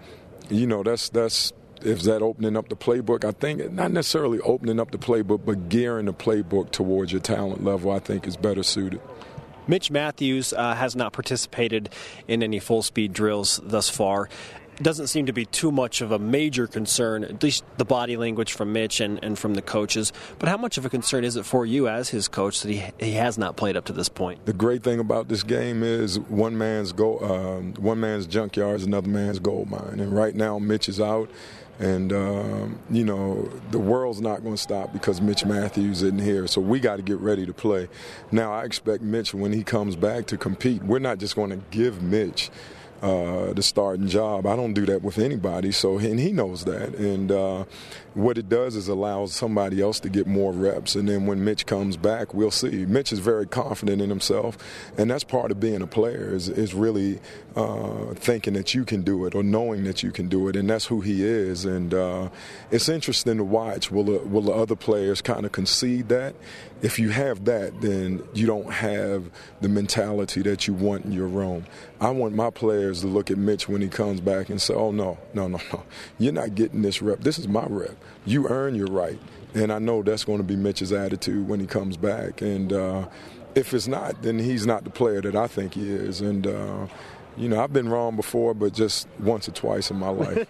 you 0.48 0.66
know 0.66 0.82
that's 0.82 1.08
that's 1.08 1.52
is 1.82 2.04
that 2.04 2.22
opening 2.22 2.56
up 2.56 2.68
the 2.68 2.76
playbook? 2.76 3.24
I 3.24 3.32
think 3.32 3.72
not 3.72 3.92
necessarily 3.92 4.40
opening 4.40 4.80
up 4.80 4.90
the 4.90 4.98
playbook, 4.98 5.44
but 5.44 5.68
gearing 5.68 6.06
the 6.06 6.14
playbook 6.14 6.70
towards 6.70 7.12
your 7.12 7.20
talent 7.20 7.64
level. 7.64 7.90
I 7.90 7.98
think 7.98 8.26
is 8.26 8.36
better 8.36 8.62
suited. 8.62 9.00
Mitch 9.66 9.90
Mathews 9.90 10.52
uh, 10.52 10.74
has 10.74 10.96
not 10.96 11.12
participated 11.12 11.90
in 12.26 12.42
any 12.42 12.58
full 12.58 12.82
speed 12.82 13.12
drills 13.12 13.60
thus 13.62 13.88
far 13.88 14.28
doesn't 14.82 15.08
seem 15.08 15.26
to 15.26 15.32
be 15.32 15.44
too 15.44 15.70
much 15.70 16.00
of 16.00 16.12
a 16.12 16.18
major 16.18 16.66
concern, 16.66 17.24
at 17.24 17.42
least 17.42 17.64
the 17.76 17.84
body 17.84 18.16
language 18.16 18.52
from 18.52 18.72
Mitch 18.72 19.00
and, 19.00 19.22
and 19.22 19.38
from 19.38 19.54
the 19.54 19.62
coaches. 19.62 20.12
But 20.38 20.48
how 20.48 20.56
much 20.56 20.78
of 20.78 20.86
a 20.86 20.90
concern 20.90 21.24
is 21.24 21.36
it 21.36 21.44
for 21.44 21.66
you 21.66 21.88
as 21.88 22.08
his 22.08 22.28
coach 22.28 22.62
that 22.62 22.70
he, 22.70 22.84
he 22.98 23.12
has 23.12 23.36
not 23.36 23.56
played 23.56 23.76
up 23.76 23.86
to 23.86 23.92
this 23.92 24.08
point? 24.08 24.44
The 24.46 24.52
great 24.52 24.82
thing 24.82 24.98
about 24.98 25.28
this 25.28 25.42
game 25.42 25.82
is 25.82 26.18
one 26.18 26.56
man's 26.56 26.92
go, 26.92 27.18
um, 27.20 27.74
one 27.74 28.00
man's 28.00 28.26
junkyard 28.26 28.80
is 28.80 28.86
another 28.86 29.08
man's 29.08 29.38
gold 29.38 29.70
mine. 29.70 30.00
And 30.00 30.12
right 30.12 30.34
now, 30.34 30.58
Mitch 30.58 30.88
is 30.88 31.00
out. 31.00 31.30
And, 31.80 32.12
um, 32.12 32.78
you 32.90 33.04
know, 33.04 33.50
the 33.70 33.78
world's 33.78 34.20
not 34.20 34.42
going 34.42 34.54
to 34.54 34.60
stop 34.60 34.92
because 34.92 35.22
Mitch 35.22 35.46
Mathews 35.46 36.02
isn't 36.02 36.20
here. 36.20 36.46
So 36.46 36.60
we 36.60 36.78
got 36.78 36.96
to 36.96 37.02
get 37.02 37.18
ready 37.20 37.46
to 37.46 37.54
play. 37.54 37.88
Now, 38.30 38.52
I 38.52 38.64
expect 38.64 39.02
Mitch, 39.02 39.32
when 39.32 39.52
he 39.52 39.64
comes 39.64 39.96
back, 39.96 40.26
to 40.26 40.36
compete. 40.36 40.82
We're 40.82 40.98
not 40.98 41.18
just 41.18 41.36
going 41.36 41.50
to 41.50 41.60
give 41.70 42.02
Mitch 42.02 42.50
uh, 43.02 43.52
the 43.54 43.62
starting 43.62 44.08
job. 44.08 44.46
I 44.46 44.56
don't 44.56 44.74
do 44.74 44.84
that 44.86 45.02
with 45.02 45.18
anybody, 45.18 45.72
so 45.72 45.98
and 45.98 46.20
he 46.20 46.32
knows 46.32 46.64
that. 46.64 46.94
And 46.94 47.32
uh, 47.32 47.64
what 48.14 48.36
it 48.36 48.48
does 48.48 48.76
is 48.76 48.88
allows 48.88 49.32
somebody 49.32 49.80
else 49.80 50.00
to 50.00 50.08
get 50.08 50.26
more 50.26 50.52
reps. 50.52 50.94
And 50.94 51.08
then 51.08 51.26
when 51.26 51.42
Mitch 51.42 51.66
comes 51.66 51.96
back, 51.96 52.34
we'll 52.34 52.50
see. 52.50 52.84
Mitch 52.84 53.12
is 53.12 53.18
very 53.18 53.46
confident 53.46 54.02
in 54.02 54.10
himself, 54.10 54.58
and 54.98 55.10
that's 55.10 55.24
part 55.24 55.50
of 55.50 55.58
being 55.60 55.82
a 55.82 55.86
player 55.86 56.34
is, 56.34 56.48
is 56.48 56.74
really 56.74 57.20
uh, 57.56 58.14
thinking 58.14 58.54
that 58.54 58.74
you 58.74 58.84
can 58.84 59.02
do 59.02 59.26
it 59.26 59.34
or 59.34 59.42
knowing 59.42 59.84
that 59.84 60.02
you 60.02 60.10
can 60.10 60.28
do 60.28 60.48
it, 60.48 60.56
and 60.56 60.68
that's 60.68 60.86
who 60.86 61.00
he 61.00 61.24
is. 61.24 61.64
And 61.64 61.92
uh, 61.92 62.28
it's 62.70 62.88
interesting 62.88 63.38
to 63.38 63.44
watch. 63.44 63.90
Will 63.90 64.04
the, 64.04 64.18
will 64.20 64.42
the 64.42 64.52
other 64.52 64.76
players 64.76 65.20
kind 65.20 65.44
of 65.44 65.52
concede 65.52 66.08
that? 66.08 66.34
If 66.82 66.98
you 66.98 67.10
have 67.10 67.44
that, 67.44 67.80
then 67.82 68.22
you 68.32 68.46
don't 68.46 68.72
have 68.72 69.30
the 69.60 69.68
mentality 69.68 70.42
that 70.42 70.66
you 70.66 70.72
want 70.74 71.04
in 71.04 71.12
your 71.12 71.28
room. 71.28 71.66
I 72.00 72.10
want 72.10 72.34
my 72.34 72.48
players 72.50 73.02
to 73.02 73.06
look 73.06 73.30
at 73.30 73.36
Mitch 73.36 73.68
when 73.68 73.82
he 73.82 73.88
comes 73.88 74.22
back 74.22 74.48
and 74.48 74.62
say, 74.62 74.72
"Oh 74.72 74.90
no, 74.90 75.18
no, 75.34 75.46
no, 75.46 75.60
no! 75.72 75.82
You're 76.18 76.32
not 76.32 76.54
getting 76.54 76.80
this 76.80 77.02
rep. 77.02 77.20
This 77.20 77.38
is 77.38 77.48
my 77.48 77.66
rep 77.68 77.96
you 78.26 78.48
earn 78.48 78.74
your 78.74 78.86
right. 78.86 79.18
And 79.54 79.72
I 79.72 79.78
know 79.78 80.02
that's 80.02 80.24
going 80.24 80.38
to 80.38 80.44
be 80.44 80.56
Mitch's 80.56 80.92
attitude 80.92 81.48
when 81.48 81.60
he 81.60 81.66
comes 81.66 81.96
back. 81.96 82.40
And 82.40 82.72
uh, 82.72 83.08
if 83.54 83.74
it's 83.74 83.88
not, 83.88 84.22
then 84.22 84.38
he's 84.38 84.66
not 84.66 84.84
the 84.84 84.90
player 84.90 85.20
that 85.22 85.34
I 85.34 85.46
think 85.46 85.74
he 85.74 85.90
is. 85.90 86.20
And, 86.20 86.46
uh, 86.46 86.86
you 87.40 87.48
know, 87.48 87.62
I've 87.62 87.72
been 87.72 87.88
wrong 87.88 88.16
before, 88.16 88.52
but 88.52 88.74
just 88.74 89.08
once 89.18 89.48
or 89.48 89.52
twice 89.52 89.90
in 89.90 89.96
my 89.96 90.10
life. 90.10 90.46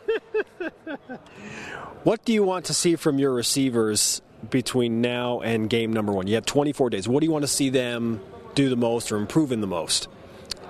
what 2.03 2.25
do 2.25 2.33
you 2.33 2.43
want 2.43 2.65
to 2.67 2.75
see 2.75 2.97
from 2.97 3.19
your 3.21 3.33
receivers 3.33 4.21
between 4.51 5.01
now 5.01 5.41
and 5.41 5.71
game 5.71 5.93
number 5.93 6.13
one? 6.13 6.27
You 6.27 6.35
have 6.35 6.47
24 6.47 6.91
days. 6.91 7.07
What 7.07 7.21
do 7.21 7.27
you 7.27 7.33
want 7.33 7.45
to 7.45 7.49
see 7.49 7.71
them 7.71 8.21
do 8.57 8.69
the 8.69 8.77
most 8.77 9.13
or 9.13 9.19
improve 9.19 9.53
in 9.53 9.61
the 9.61 9.69
most? 9.69 10.09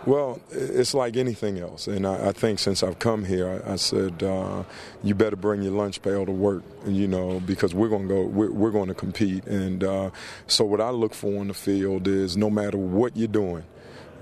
Well, 0.06 0.40
it's 0.50 0.94
like 0.94 1.16
anything 1.16 1.58
else, 1.58 1.86
and 1.86 2.06
I, 2.06 2.28
I 2.28 2.32
think 2.32 2.58
since 2.58 2.82
I've 2.82 2.98
come 2.98 3.26
here, 3.26 3.62
I, 3.66 3.72
I 3.72 3.76
said 3.76 4.22
uh, 4.22 4.62
you 5.02 5.14
better 5.14 5.36
bring 5.36 5.60
your 5.60 5.72
lunch 5.72 6.00
pail 6.00 6.24
to 6.24 6.32
work, 6.32 6.62
you 6.86 7.06
know, 7.06 7.38
because 7.40 7.74
we're 7.74 7.90
going 7.90 8.08
to 8.08 8.14
go, 8.14 8.22
we're, 8.22 8.50
we're 8.50 8.70
going 8.70 8.88
to 8.88 8.94
compete, 8.94 9.46
and 9.46 9.84
uh, 9.84 10.10
so 10.46 10.64
what 10.64 10.80
I 10.80 10.88
look 10.88 11.12
for 11.12 11.38
on 11.38 11.48
the 11.48 11.54
field 11.54 12.08
is 12.08 12.34
no 12.34 12.48
matter 12.48 12.78
what 12.78 13.14
you're 13.14 13.28
doing, 13.28 13.64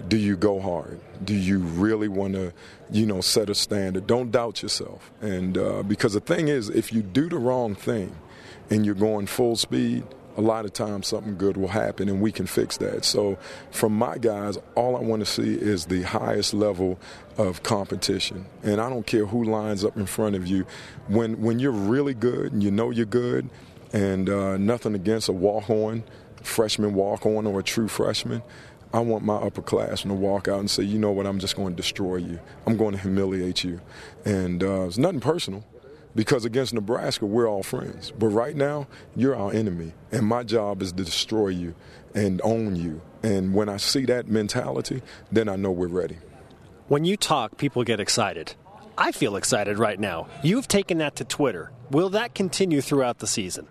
do 0.08 0.16
you 0.16 0.36
go 0.36 0.58
hard? 0.58 0.98
Do 1.24 1.34
you 1.34 1.58
really 1.58 2.08
want 2.08 2.34
to, 2.34 2.52
you 2.90 3.06
know, 3.06 3.20
set 3.20 3.50
a 3.50 3.54
standard? 3.54 4.06
Don't 4.06 4.30
doubt 4.30 4.62
yourself, 4.62 5.10
and 5.20 5.58
uh, 5.58 5.82
because 5.82 6.14
the 6.14 6.20
thing 6.20 6.48
is, 6.48 6.68
if 6.68 6.92
you 6.92 7.02
do 7.02 7.28
the 7.28 7.38
wrong 7.38 7.74
thing, 7.74 8.14
and 8.70 8.84
you're 8.84 8.94
going 8.94 9.26
full 9.26 9.56
speed 9.56 10.04
a 10.38 10.40
lot 10.40 10.64
of 10.64 10.72
times 10.72 11.08
something 11.08 11.36
good 11.36 11.56
will 11.56 11.68
happen 11.68 12.08
and 12.08 12.20
we 12.20 12.30
can 12.30 12.46
fix 12.46 12.76
that. 12.76 13.04
So, 13.04 13.36
from 13.72 13.92
my 13.92 14.18
guys, 14.18 14.56
all 14.76 14.96
I 14.96 15.00
want 15.00 15.20
to 15.20 15.26
see 15.26 15.54
is 15.54 15.86
the 15.86 16.02
highest 16.02 16.54
level 16.54 16.98
of 17.36 17.64
competition. 17.64 18.46
And 18.62 18.80
I 18.80 18.88
don't 18.88 19.04
care 19.04 19.26
who 19.26 19.42
lines 19.42 19.84
up 19.84 19.96
in 19.96 20.06
front 20.06 20.36
of 20.36 20.46
you. 20.46 20.64
When, 21.08 21.42
when 21.42 21.58
you're 21.58 21.72
really 21.72 22.14
good 22.14 22.52
and 22.52 22.62
you 22.62 22.70
know 22.70 22.90
you're 22.90 23.04
good, 23.04 23.50
and 23.92 24.30
uh, 24.30 24.56
nothing 24.58 24.94
against 24.94 25.28
a 25.28 25.32
walk 25.32 25.68
on, 25.70 26.04
freshman 26.42 26.94
walk 26.94 27.26
on, 27.26 27.46
or 27.46 27.58
a 27.58 27.62
true 27.62 27.88
freshman. 27.88 28.42
I 28.92 29.00
want 29.00 29.24
my 29.24 29.38
upperclassmen 29.38 30.08
to 30.08 30.14
walk 30.14 30.48
out 30.48 30.60
and 30.60 30.70
say, 30.70 30.82
you 30.82 30.98
know 30.98 31.12
what, 31.12 31.26
I'm 31.26 31.38
just 31.38 31.56
going 31.56 31.70
to 31.70 31.76
destroy 31.76 32.16
you. 32.16 32.40
I'm 32.66 32.76
going 32.76 32.92
to 32.92 33.00
humiliate 33.00 33.62
you. 33.62 33.80
And 34.24 34.62
uh, 34.62 34.84
it's 34.84 34.96
nothing 34.96 35.20
personal 35.20 35.64
because 36.14 36.44
against 36.44 36.72
Nebraska, 36.72 37.26
we're 37.26 37.48
all 37.48 37.62
friends. 37.62 38.12
But 38.18 38.28
right 38.28 38.56
now, 38.56 38.86
you're 39.14 39.36
our 39.36 39.52
enemy. 39.52 39.92
And 40.10 40.26
my 40.26 40.42
job 40.42 40.80
is 40.80 40.92
to 40.92 41.04
destroy 41.04 41.48
you 41.48 41.74
and 42.14 42.40
own 42.42 42.76
you. 42.76 43.02
And 43.22 43.54
when 43.54 43.68
I 43.68 43.76
see 43.76 44.04
that 44.06 44.26
mentality, 44.26 45.02
then 45.30 45.48
I 45.48 45.56
know 45.56 45.70
we're 45.70 45.88
ready. 45.88 46.16
When 46.88 47.04
you 47.04 47.18
talk, 47.18 47.58
people 47.58 47.84
get 47.84 48.00
excited. 48.00 48.54
I 48.96 49.12
feel 49.12 49.36
excited 49.36 49.78
right 49.78 50.00
now. 50.00 50.28
You've 50.42 50.66
taken 50.66 50.98
that 50.98 51.16
to 51.16 51.24
Twitter. 51.24 51.70
Will 51.90 52.08
that 52.10 52.34
continue 52.34 52.80
throughout 52.80 53.18
the 53.18 53.26
season? 53.26 53.68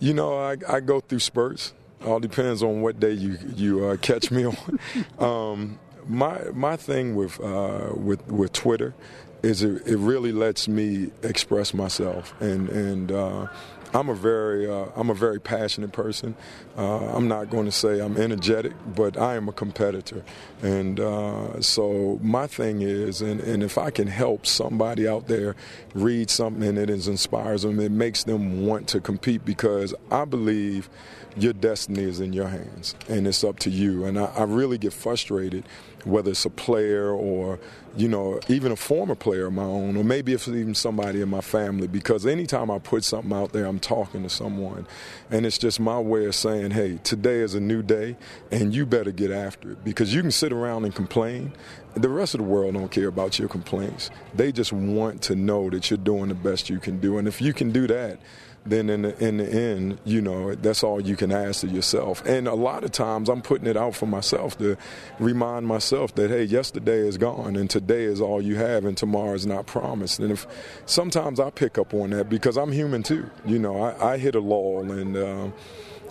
You 0.00 0.14
know, 0.14 0.36
I, 0.36 0.56
I 0.68 0.80
go 0.80 1.00
through 1.00 1.20
spurts. 1.20 1.74
All 2.04 2.20
depends 2.20 2.62
on 2.62 2.82
what 2.82 3.00
day 3.00 3.12
you 3.12 3.38
you 3.54 3.86
uh, 3.86 3.96
catch 3.96 4.30
me 4.30 4.44
on. 4.46 4.78
um, 5.18 5.78
my 6.06 6.38
my 6.52 6.76
thing 6.76 7.14
with 7.14 7.40
uh, 7.40 7.92
with 7.94 8.26
with 8.30 8.52
Twitter 8.52 8.94
is 9.42 9.62
it, 9.62 9.86
it 9.86 9.96
really 9.98 10.32
lets 10.32 10.68
me 10.68 11.10
express 11.22 11.74
myself 11.74 12.34
and 12.40 12.68
and 12.70 13.12
uh, 13.12 13.46
I'm 13.94 14.08
a 14.08 14.14
very 14.14 14.68
uh, 14.68 14.86
I'm 14.96 15.08
a 15.08 15.14
very 15.14 15.40
passionate 15.40 15.92
person. 15.92 16.34
Uh, 16.76 17.14
I'm 17.14 17.28
not 17.28 17.48
going 17.48 17.66
to 17.66 17.72
say 17.72 18.00
I'm 18.00 18.16
energetic, 18.16 18.72
but 18.94 19.16
I 19.16 19.36
am 19.36 19.48
a 19.48 19.52
competitor, 19.52 20.24
and 20.62 20.98
uh, 20.98 21.62
so 21.62 22.18
my 22.20 22.48
thing 22.48 22.82
is, 22.82 23.22
and, 23.22 23.40
and 23.40 23.62
if 23.62 23.78
I 23.78 23.90
can 23.90 24.08
help 24.08 24.46
somebody 24.46 25.06
out 25.06 25.28
there 25.28 25.54
read 25.94 26.28
something 26.28 26.74
that 26.74 26.90
inspires 26.90 27.62
them, 27.62 27.78
it 27.78 27.92
makes 27.92 28.24
them 28.24 28.66
want 28.66 28.88
to 28.88 29.00
compete 29.00 29.44
because 29.44 29.94
I 30.10 30.24
believe 30.24 30.90
your 31.36 31.52
destiny 31.52 32.02
is 32.02 32.20
in 32.20 32.32
your 32.32 32.48
hands 32.48 32.94
and 33.08 33.26
it's 33.26 33.42
up 33.42 33.58
to 33.60 33.70
you. 33.70 34.04
And 34.04 34.18
I, 34.18 34.26
I 34.26 34.42
really 34.44 34.78
get 34.78 34.92
frustrated 34.92 35.64
whether 36.04 36.30
it's 36.30 36.44
a 36.44 36.50
player 36.50 37.10
or 37.10 37.58
you 37.96 38.08
know 38.08 38.38
even 38.48 38.72
a 38.72 38.76
former 38.76 39.14
player 39.14 39.46
of 39.46 39.52
my 39.52 39.62
own 39.62 39.96
or 39.96 40.04
maybe 40.04 40.32
it's 40.32 40.46
even 40.48 40.74
somebody 40.74 41.22
in 41.22 41.28
my 41.28 41.40
family 41.40 41.86
because 41.86 42.26
anytime 42.26 42.70
i 42.70 42.78
put 42.78 43.02
something 43.02 43.32
out 43.32 43.52
there 43.52 43.64
i'm 43.64 43.78
talking 43.78 44.22
to 44.22 44.28
someone. 44.28 44.86
And 45.30 45.46
it's 45.46 45.58
just 45.58 45.80
my 45.80 45.98
way 45.98 46.26
of 46.26 46.34
saying 46.34 46.72
hey 46.72 46.98
today 47.02 47.40
is 47.40 47.54
a 47.54 47.60
new 47.60 47.82
day 47.82 48.16
and 48.50 48.74
you 48.74 48.86
better 48.86 49.12
get 49.12 49.30
after 49.30 49.72
it. 49.72 49.84
Because 49.84 50.14
you 50.14 50.20
can 50.20 50.30
sit 50.30 50.52
around 50.52 50.84
and 50.84 50.94
complain. 50.94 51.52
The 51.94 52.08
rest 52.08 52.34
of 52.34 52.38
the 52.38 52.44
world 52.44 52.74
don't 52.74 52.90
care 52.90 53.06
about 53.06 53.38
your 53.38 53.48
complaints. 53.48 54.10
They 54.34 54.50
just 54.50 54.72
want 54.72 55.22
to 55.22 55.36
know 55.36 55.70
that 55.70 55.90
you're 55.90 55.96
doing 55.98 56.28
the 56.28 56.34
best 56.34 56.68
you 56.68 56.80
can 56.80 56.98
do. 56.98 57.18
And 57.18 57.28
if 57.28 57.40
you 57.40 57.52
can 57.52 57.70
do 57.70 57.86
that 57.86 58.18
then 58.66 58.88
in 58.88 59.02
the, 59.02 59.24
in 59.24 59.36
the 59.36 59.46
end, 59.46 59.98
you 60.04 60.22
know, 60.22 60.54
that's 60.54 60.82
all 60.82 61.00
you 61.00 61.16
can 61.16 61.30
ask 61.30 61.64
of 61.64 61.72
yourself. 61.72 62.24
And 62.24 62.48
a 62.48 62.54
lot 62.54 62.82
of 62.82 62.92
times 62.92 63.28
I'm 63.28 63.42
putting 63.42 63.66
it 63.66 63.76
out 63.76 63.94
for 63.94 64.06
myself 64.06 64.56
to 64.58 64.76
remind 65.18 65.66
myself 65.66 66.14
that, 66.14 66.30
hey, 66.30 66.44
yesterday 66.44 67.06
is 67.06 67.18
gone 67.18 67.56
and 67.56 67.68
today 67.68 68.04
is 68.04 68.20
all 68.20 68.40
you 68.40 68.56
have 68.56 68.84
and 68.86 68.96
tomorrow 68.96 69.34
is 69.34 69.46
not 69.46 69.66
promised. 69.66 70.18
And 70.18 70.32
if 70.32 70.46
sometimes 70.86 71.40
I 71.40 71.50
pick 71.50 71.76
up 71.76 71.92
on 71.92 72.10
that 72.10 72.30
because 72.30 72.56
I'm 72.56 72.72
human 72.72 73.02
too. 73.02 73.30
You 73.44 73.58
know, 73.58 73.82
I, 73.82 74.14
I 74.14 74.18
hit 74.18 74.34
a 74.34 74.40
lull 74.40 74.90
and, 74.90 75.16
uh, 75.16 75.50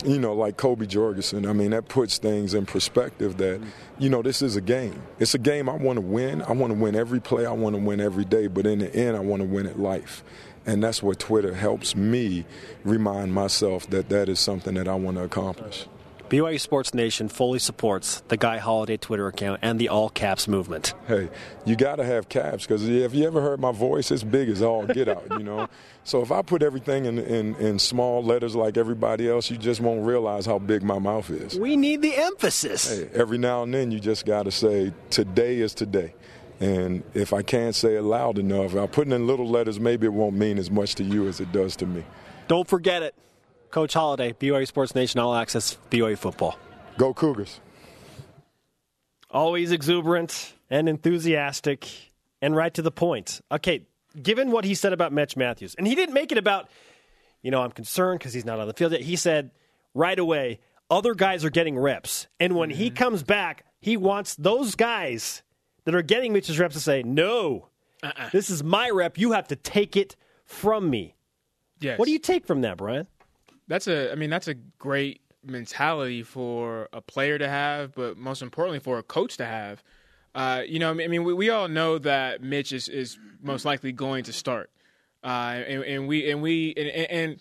you 0.04 0.18
know, 0.18 0.34
like 0.34 0.56
Kobe 0.56 0.86
Jorgensen, 0.86 1.46
I 1.46 1.52
mean, 1.52 1.70
that 1.70 1.88
puts 1.88 2.18
things 2.18 2.54
in 2.54 2.66
perspective 2.66 3.36
that, 3.38 3.60
you 3.98 4.10
know, 4.10 4.22
this 4.22 4.42
is 4.42 4.54
a 4.54 4.60
game. 4.60 5.02
It's 5.18 5.34
a 5.34 5.38
game 5.38 5.68
I 5.68 5.74
want 5.74 5.96
to 5.96 6.02
win. 6.02 6.42
I 6.42 6.52
want 6.52 6.72
to 6.72 6.78
win 6.78 6.94
every 6.94 7.20
play. 7.20 7.46
I 7.46 7.52
want 7.52 7.74
to 7.74 7.82
win 7.82 8.00
every 8.00 8.24
day. 8.24 8.46
But 8.48 8.66
in 8.66 8.80
the 8.80 8.94
end, 8.94 9.16
I 9.16 9.20
want 9.20 9.40
to 9.40 9.48
win 9.48 9.66
at 9.66 9.78
life. 9.78 10.22
And 10.66 10.82
that's 10.82 11.02
where 11.02 11.14
Twitter 11.14 11.54
helps 11.54 11.94
me 11.94 12.46
remind 12.84 13.32
myself 13.32 13.88
that 13.90 14.08
that 14.08 14.28
is 14.28 14.40
something 14.40 14.74
that 14.74 14.88
I 14.88 14.94
want 14.94 15.18
to 15.18 15.24
accomplish. 15.24 15.86
BYU 16.30 16.58
Sports 16.58 16.94
Nation 16.94 17.28
fully 17.28 17.58
supports 17.58 18.22
the 18.28 18.38
Guy 18.38 18.56
Holiday 18.56 18.96
Twitter 18.96 19.26
account 19.28 19.60
and 19.62 19.78
the 19.78 19.90
All 19.90 20.08
Caps 20.08 20.48
movement. 20.48 20.94
Hey, 21.06 21.28
you 21.66 21.76
got 21.76 21.96
to 21.96 22.04
have 22.04 22.30
caps 22.30 22.64
because 22.64 22.88
if 22.88 23.14
you 23.14 23.26
ever 23.26 23.42
heard 23.42 23.60
my 23.60 23.72
voice, 23.72 24.10
it's 24.10 24.24
big 24.24 24.48
as 24.48 24.62
all 24.62 24.86
get 24.86 25.08
out, 25.08 25.26
you 25.30 25.44
know. 25.44 25.68
So 26.06 26.20
if 26.20 26.30
I 26.30 26.42
put 26.42 26.62
everything 26.62 27.06
in, 27.06 27.18
in, 27.18 27.54
in, 27.54 27.78
small 27.78 28.22
letters 28.22 28.54
like 28.54 28.76
everybody 28.76 29.26
else, 29.26 29.50
you 29.50 29.56
just 29.56 29.80
won't 29.80 30.04
realize 30.04 30.44
how 30.44 30.58
big 30.58 30.82
my 30.82 30.98
mouth 30.98 31.30
is. 31.30 31.58
We 31.58 31.78
need 31.78 32.02
the 32.02 32.14
emphasis. 32.14 32.90
Hey, 32.94 33.08
every 33.14 33.38
now 33.38 33.62
and 33.62 33.72
then 33.72 33.90
you 33.90 33.98
just 34.00 34.26
got 34.26 34.42
to 34.42 34.50
say, 34.50 34.92
today 35.08 35.60
is 35.60 35.72
today. 35.72 36.12
And 36.60 37.02
if 37.14 37.32
I 37.32 37.42
can't 37.42 37.74
say 37.74 37.96
it 37.96 38.02
loud 38.02 38.38
enough, 38.38 38.74
I'll 38.76 38.88
put 38.88 39.08
it 39.08 39.12
in 39.12 39.26
little 39.26 39.48
letters, 39.48 39.80
maybe 39.80 40.06
it 40.06 40.12
won't 40.12 40.36
mean 40.36 40.58
as 40.58 40.70
much 40.70 40.94
to 40.96 41.04
you 41.04 41.26
as 41.28 41.40
it 41.40 41.52
does 41.52 41.76
to 41.76 41.86
me. 41.86 42.04
Don't 42.48 42.68
forget 42.68 43.02
it. 43.02 43.14
Coach 43.70 43.94
Holiday, 43.94 44.32
BYU 44.32 44.66
Sports 44.66 44.94
Nation 44.94 45.18
All 45.18 45.34
Access, 45.34 45.76
BYU 45.90 46.16
Football. 46.16 46.56
Go 46.96 47.12
Cougars. 47.12 47.60
Always 49.30 49.72
exuberant 49.72 50.52
and 50.70 50.88
enthusiastic 50.88 51.88
and 52.40 52.54
right 52.54 52.72
to 52.74 52.82
the 52.82 52.92
point. 52.92 53.40
Okay, 53.50 53.82
given 54.22 54.52
what 54.52 54.64
he 54.64 54.74
said 54.74 54.92
about 54.92 55.12
Mitch 55.12 55.36
Mathews, 55.36 55.74
and 55.74 55.88
he 55.88 55.96
didn't 55.96 56.14
make 56.14 56.30
it 56.30 56.38
about, 56.38 56.68
you 57.42 57.50
know, 57.50 57.62
I'm 57.62 57.72
concerned 57.72 58.20
because 58.20 58.32
he's 58.32 58.44
not 58.44 58.60
on 58.60 58.68
the 58.68 58.74
field 58.74 58.92
yet. 58.92 59.00
He 59.00 59.16
said 59.16 59.50
right 59.92 60.18
away, 60.18 60.60
other 60.88 61.14
guys 61.14 61.44
are 61.44 61.50
getting 61.50 61.76
reps. 61.76 62.28
And 62.38 62.54
when 62.54 62.70
mm-hmm. 62.70 62.78
he 62.78 62.90
comes 62.90 63.22
back, 63.22 63.64
he 63.80 63.96
wants 63.96 64.36
those 64.36 64.76
guys 64.76 65.42
that 65.84 65.94
are 65.94 66.02
getting 66.02 66.32
Mitch's 66.32 66.58
reps 66.58 66.74
to 66.74 66.80
say, 66.80 67.02
no, 67.02 67.68
uh-uh. 68.02 68.30
this 68.32 68.50
is 68.50 68.62
my 68.62 68.90
rep. 68.90 69.18
You 69.18 69.32
have 69.32 69.48
to 69.48 69.56
take 69.56 69.96
it 69.96 70.16
from 70.44 70.90
me. 70.90 71.16
Yes. 71.80 71.98
What 71.98 72.06
do 72.06 72.12
you 72.12 72.18
take 72.18 72.46
from 72.46 72.62
that, 72.62 72.76
Brian? 72.76 73.06
That's 73.68 73.88
a, 73.88 74.12
I 74.12 74.14
mean, 74.14 74.30
that's 74.30 74.48
a 74.48 74.54
great 74.54 75.20
mentality 75.42 76.22
for 76.22 76.88
a 76.92 77.00
player 77.00 77.38
to 77.38 77.48
have, 77.48 77.94
but 77.94 78.16
most 78.16 78.42
importantly 78.42 78.78
for 78.78 78.98
a 78.98 79.02
coach 79.02 79.36
to 79.38 79.46
have. 79.46 79.82
Uh, 80.34 80.62
you 80.66 80.78
know, 80.78 80.90
I 80.90 80.94
mean, 80.94 81.24
we, 81.24 81.32
we 81.32 81.50
all 81.50 81.68
know 81.68 81.98
that 81.98 82.42
Mitch 82.42 82.72
is, 82.72 82.88
is 82.88 83.18
most 83.42 83.64
likely 83.64 83.92
going 83.92 84.24
to 84.24 84.32
start, 84.32 84.70
uh, 85.22 85.62
and, 85.66 85.84
and, 85.84 86.08
we 86.08 86.28
and 86.28 86.42
we 86.42 86.74
and, 86.76 86.88
and 86.88 87.40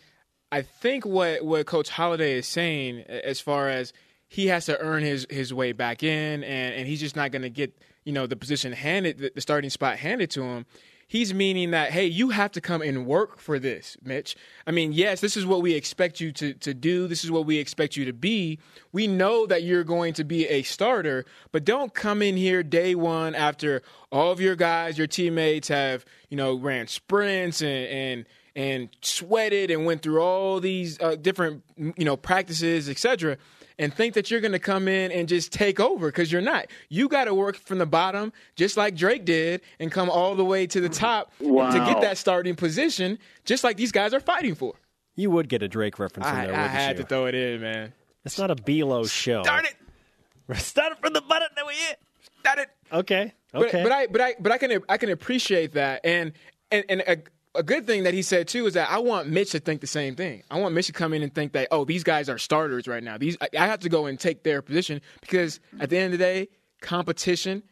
I 0.52 0.62
think 0.62 1.04
what 1.04 1.44
what 1.44 1.66
Coach 1.66 1.90
Holiday 1.90 2.38
is 2.38 2.46
saying 2.46 3.00
as 3.00 3.40
far 3.40 3.68
as 3.68 3.94
he 4.28 4.48
has 4.48 4.68
to 4.68 4.80
earn 4.80 5.02
his 5.02 5.26
his 5.32 5.52
way 5.52 5.72
back 5.72 6.04
in, 6.04 6.44
and, 6.44 6.76
and 6.76 6.88
he's 6.88 7.00
just 7.00 7.16
not 7.16 7.32
going 7.32 7.42
to 7.42 7.50
get 7.50 7.74
you 8.04 8.14
know 8.14 8.28
the 8.28 8.36
position 8.36 8.72
handed 8.74 9.32
the 9.34 9.42
starting 9.42 9.70
spot 9.70 9.98
handed 9.98 10.30
to 10.32 10.44
him 10.44 10.66
he's 11.14 11.32
meaning 11.32 11.72
that 11.72 11.92
hey 11.92 12.06
you 12.06 12.30
have 12.30 12.52
to 12.52 12.60
come 12.60 12.82
and 12.82 13.06
work 13.06 13.38
for 13.38 13.60
this 13.60 13.98
mitch. 14.04 14.36
I 14.66 14.72
mean 14.72 14.94
yes 14.94 15.22
this 15.22 15.38
is 15.38 15.46
what 15.46 15.62
we 15.62 15.74
expect 15.74 16.20
you 16.20 16.32
to, 16.34 16.54
to 16.56 16.74
do. 16.74 17.08
This 17.08 17.24
is 17.24 17.32
what 17.32 17.46
we 17.46 17.58
expect 17.60 17.96
you 17.96 18.06
to 18.06 18.14
be. 18.14 18.60
We 18.92 19.06
know 19.06 19.46
that 19.46 19.62
you're 19.64 19.84
going 19.84 20.14
to 20.14 20.24
be 20.24 20.48
a 20.48 20.64
starter 20.64 21.26
but 21.52 21.66
don't 21.66 21.94
come 21.94 22.22
in 22.22 22.36
here 22.36 22.64
day 22.64 22.96
one 22.96 23.36
after 23.36 23.84
all 24.12 24.32
of 24.32 24.40
your 24.40 24.56
guys 24.56 24.98
your 24.98 25.08
teammates 25.08 25.68
have 25.68 26.04
you 26.30 26.38
know 26.38 26.56
ran 26.56 26.88
sprints 26.88 27.62
and 27.62 27.88
and 27.88 28.26
and 28.56 28.90
sweated 29.02 29.72
and 29.72 29.86
went 29.86 30.02
through 30.02 30.20
all 30.20 30.60
these 30.60 31.00
uh, 31.00 31.16
different 31.16 31.64
you 31.78 32.06
know 32.06 32.18
practices 32.18 32.90
etc 32.90 33.38
and 33.80 33.94
think 33.94 34.14
that 34.14 34.32
you're 34.32 34.42
going 34.42 34.54
to 34.54 34.60
come 34.60 34.88
in 34.88 35.12
and 35.12 35.28
just 35.28 35.52
take 35.52 35.80
over 35.80 36.08
because 36.08 36.32
you're 36.32 36.42
not. 36.42 36.68
You 36.90 37.08
got 37.08 37.26
to 37.26 37.34
work 37.34 37.56
from 37.58 37.78
the 37.78 37.86
bottom, 37.86 38.34
just 38.56 38.78
like 38.78 38.96
Drake 38.96 39.26
did, 39.26 39.62
and 39.80 39.92
come 39.92 40.10
all 40.10 40.36
the 40.36 40.46
way 40.46 40.68
to 40.68 40.82
the 40.82 40.90
top 40.90 41.32
wow. 41.40 41.72
to 41.72 41.80
get 41.80 42.02
that 42.02 42.18
starting 42.18 42.56
position, 42.56 43.20
just 43.46 43.64
like 43.64 43.78
these 43.78 43.92
guys 43.92 44.14
are 44.14 44.20
fighting 44.20 44.56
for. 44.56 44.74
You 45.16 45.30
would 45.32 45.48
get 45.48 45.62
a 45.62 45.68
Drake 45.68 46.00
reference 46.00 46.28
in 46.28 46.36
there. 46.36 46.56
I, 46.56 46.64
I 46.64 46.68
had 46.68 46.98
you? 46.98 47.04
to 47.04 47.10
throw 47.10 47.26
it 47.28 47.36
in, 47.36 47.62
man. 47.62 47.94
It's 48.26 48.38
not 48.38 48.50
a 48.52 48.56
Below 48.56 49.06
show. 49.06 49.44
Start 49.44 49.66
it. 49.66 50.58
Start 50.58 50.94
it 50.94 51.00
from 51.00 51.14
the 51.14 51.22
bottom. 51.22 51.50
That 51.56 51.66
we 51.66 51.74
it. 51.74 52.00
Start 52.40 52.60
it. 52.60 52.70
Okay. 52.92 53.34
Okay. 53.54 53.84
But, 53.84 53.84
but 53.84 53.92
I, 53.92 54.08
but 54.08 54.22
I, 54.22 54.36
but 54.40 54.52
I 54.52 54.58
can, 54.58 54.84
I 54.90 54.98
can 54.98 55.10
appreciate 55.10 55.74
that, 55.74 56.02
and 56.04 56.34
and 56.72 56.86
and. 56.90 57.04
Uh, 57.08 57.16
a 57.56 57.64
good 57.64 57.86
thing 57.88 58.04
that 58.04 58.14
he 58.14 58.22
said 58.22 58.48
too 58.48 58.66
is 58.66 58.74
that 58.74 58.90
I 58.90 58.98
want 59.00 59.28
Mitch 59.30 59.52
to 59.52 59.60
think 59.60 59.82
the 59.82 59.88
same 59.88 60.16
thing. 60.16 60.44
I 60.50 60.60
want 60.60 60.74
Mitch 60.74 60.88
to 60.88 60.94
come 60.94 61.14
in 61.14 61.22
and 61.24 61.34
think 61.34 61.54
that 61.54 61.68
oh 61.72 61.86
these 61.86 62.04
guys 62.04 62.30
are 62.30 62.38
starters 62.38 62.88
right 62.88 63.04
now. 63.04 63.18
These 63.18 63.38
I, 63.42 63.66
have 63.68 63.80
to 63.82 63.90
go 63.90 64.06
and 64.08 64.20
take 64.20 64.44
their 64.44 64.62
position 64.62 65.02
because 65.22 65.60
at 65.80 65.90
the 65.90 65.98
end 65.98 66.14
of 66.14 66.20
the 66.20 66.26
day, 66.26 66.48
competition 66.82 67.64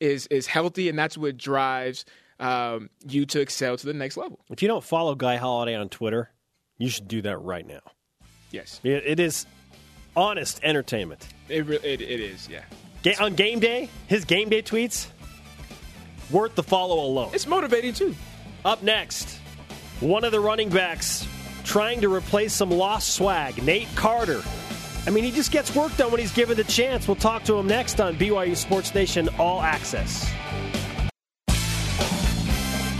is 0.00 0.26
is 0.28 0.46
healthy, 0.46 0.88
and 0.88 0.98
that's 0.98 1.16
what 1.18 1.36
drives 1.36 2.04
um, 2.40 2.88
you 3.06 3.26
to 3.26 3.40
excel 3.40 3.76
to 3.76 3.86
the 3.86 3.92
next 3.94 4.16
level. 4.16 4.38
If 4.50 4.62
you 4.62 4.68
don't 4.68 4.84
follow 4.84 5.14
Guy 5.14 5.36
Holiday 5.36 5.74
on 5.74 5.88
Twitter, 5.88 6.30
you 6.76 6.88
should 6.88 7.08
do 7.08 7.22
that 7.22 7.38
right 7.38 7.66
now. 7.66 7.80
Yes, 8.50 8.80
It, 8.84 9.02
it 9.06 9.20
is 9.20 9.44
honest 10.16 10.60
entertainment. 10.62 11.26
it, 11.48 11.66
re- 11.66 11.80
it, 11.82 12.00
it 12.00 12.20
is. 12.20 12.48
Yeah, 12.48 12.62
Ga- 13.02 13.16
on 13.20 13.34
game 13.34 13.58
day, 13.60 13.88
his 14.06 14.24
game 14.24 14.48
day 14.48 14.62
tweets, 14.62 15.08
worth 16.30 16.54
the 16.54 16.62
follow 16.62 17.04
alone. 17.04 17.30
it's 17.34 17.46
motivating 17.46 17.92
too. 17.92 18.14
Up 18.64 18.82
next, 18.82 19.38
one 20.00 20.24
of 20.24 20.32
the 20.32 20.40
running 20.40 20.68
backs 20.68 21.26
trying 21.64 22.00
to 22.00 22.12
replace 22.12 22.52
some 22.52 22.70
lost 22.70 23.14
swag, 23.14 23.62
Nate 23.62 23.88
Carter. 23.94 24.42
I 25.06 25.10
mean, 25.10 25.22
he 25.22 25.30
just 25.30 25.52
gets 25.52 25.74
work 25.74 25.96
done 25.96 26.10
when 26.10 26.20
he's 26.20 26.32
given 26.32 26.56
the 26.56 26.64
chance. 26.64 27.06
We'll 27.06 27.14
talk 27.16 27.44
to 27.44 27.56
him 27.56 27.66
next 27.68 28.00
on 28.00 28.16
BYU 28.16 28.56
Sports 28.56 28.94
Nation 28.94 29.28
All 29.38 29.62
Access. 29.62 30.28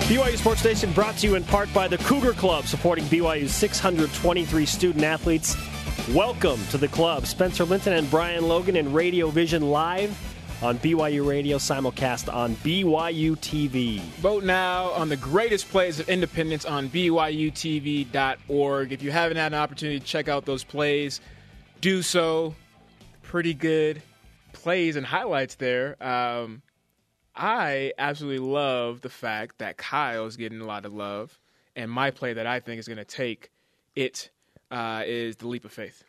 BYU 0.07 0.39
Sports 0.39 0.65
Nation 0.65 0.93
brought 0.93 1.17
to 1.19 1.27
you 1.27 1.35
in 1.35 1.45
part 1.45 1.73
by 1.75 1.89
the 1.89 1.99
Cougar 1.99 2.35
Club, 2.35 2.65
supporting 2.67 3.05
BYU's 3.07 3.53
623 3.53 4.65
student 4.65 5.05
athletes. 5.05 5.57
Welcome 6.15 6.61
to 6.71 6.79
the 6.79 6.89
club. 6.89 7.27
Spencer 7.27 7.65
Linton 7.65 7.93
and 7.93 8.11
Brian 8.11 8.47
Logan 8.47 8.77
in 8.77 8.93
Radio 8.93 9.29
Vision 9.29 9.63
Live 9.63 10.17
on 10.63 10.79
BYU 10.79 11.27
Radio, 11.27 11.59
simulcast 11.59 12.33
on 12.33 12.57
BYU 12.57 13.37
TV. 13.37 14.01
Vote 14.21 14.45
now 14.45 14.91
on 14.91 15.09
the 15.09 15.17
greatest 15.17 15.69
plays 15.71 16.01
of 16.01 16.09
independence 16.09 16.65
on 16.65 16.89
BYUTV.org. 16.91 18.13
If 18.93 19.03
you 19.03 19.11
haven't 19.11 19.37
had 19.37 19.53
an 19.53 19.59
opportunity 19.59 20.01
to 20.01 20.07
check 20.07 20.29
out 20.29 20.45
those 20.45 20.65
plays, 20.65 21.21
do 21.81 22.03
so. 22.03 22.55
Pretty 23.23 23.55
good 23.55 24.03
plays 24.53 24.97
and 24.97 25.07
highlights 25.07 25.55
there. 25.55 25.97
Um, 26.03 26.63
I 27.35 27.93
absolutely 27.99 28.47
love 28.47 29.01
the 29.01 29.09
fact 29.09 29.59
that 29.59 29.77
Kyle 29.77 30.27
is 30.27 30.37
getting 30.37 30.61
a 30.61 30.67
lot 30.67 30.85
of 30.85 30.93
love, 30.93 31.39
and 31.77 31.91
my 31.91 32.11
play 32.11 32.33
that 32.33 32.47
I 32.47 32.59
think 32.61 32.81
is 32.81 32.89
going 32.89 32.99
to 32.99 33.05
take 33.05 33.51
it 33.95 34.31
uh, 34.71 35.05
is 35.07 35.37
the 35.37 35.47
leap 35.47 35.65
of 35.65 35.73
faith. 35.73 36.03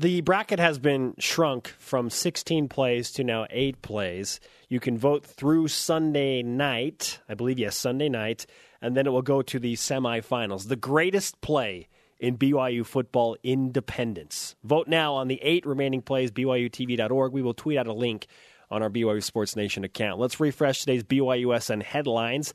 The 0.00 0.20
bracket 0.20 0.60
has 0.60 0.78
been 0.78 1.14
shrunk 1.18 1.74
from 1.76 2.08
16 2.08 2.68
plays 2.68 3.10
to 3.10 3.24
now 3.24 3.48
8 3.50 3.82
plays. 3.82 4.38
You 4.68 4.78
can 4.78 4.96
vote 4.96 5.26
through 5.26 5.66
Sunday 5.66 6.40
night, 6.40 7.18
I 7.28 7.34
believe, 7.34 7.58
yes, 7.58 7.76
Sunday 7.76 8.08
night, 8.08 8.46
and 8.80 8.96
then 8.96 9.08
it 9.08 9.10
will 9.10 9.22
go 9.22 9.42
to 9.42 9.58
the 9.58 9.74
semifinals. 9.74 10.68
The 10.68 10.76
greatest 10.76 11.40
play 11.40 11.88
in 12.20 12.38
BYU 12.38 12.86
football 12.86 13.36
independence. 13.42 14.54
Vote 14.62 14.86
now 14.86 15.14
on 15.14 15.26
the 15.26 15.42
eight 15.42 15.66
remaining 15.66 16.02
plays, 16.02 16.30
BYUTV.org. 16.30 17.32
We 17.32 17.42
will 17.42 17.54
tweet 17.54 17.76
out 17.76 17.88
a 17.88 17.92
link 17.92 18.28
on 18.70 18.84
our 18.84 18.90
BYU 18.90 19.20
Sports 19.20 19.56
Nation 19.56 19.82
account. 19.82 20.20
Let's 20.20 20.38
refresh 20.38 20.78
today's 20.78 21.02
BYUSN 21.02 21.82
headlines. 21.82 22.54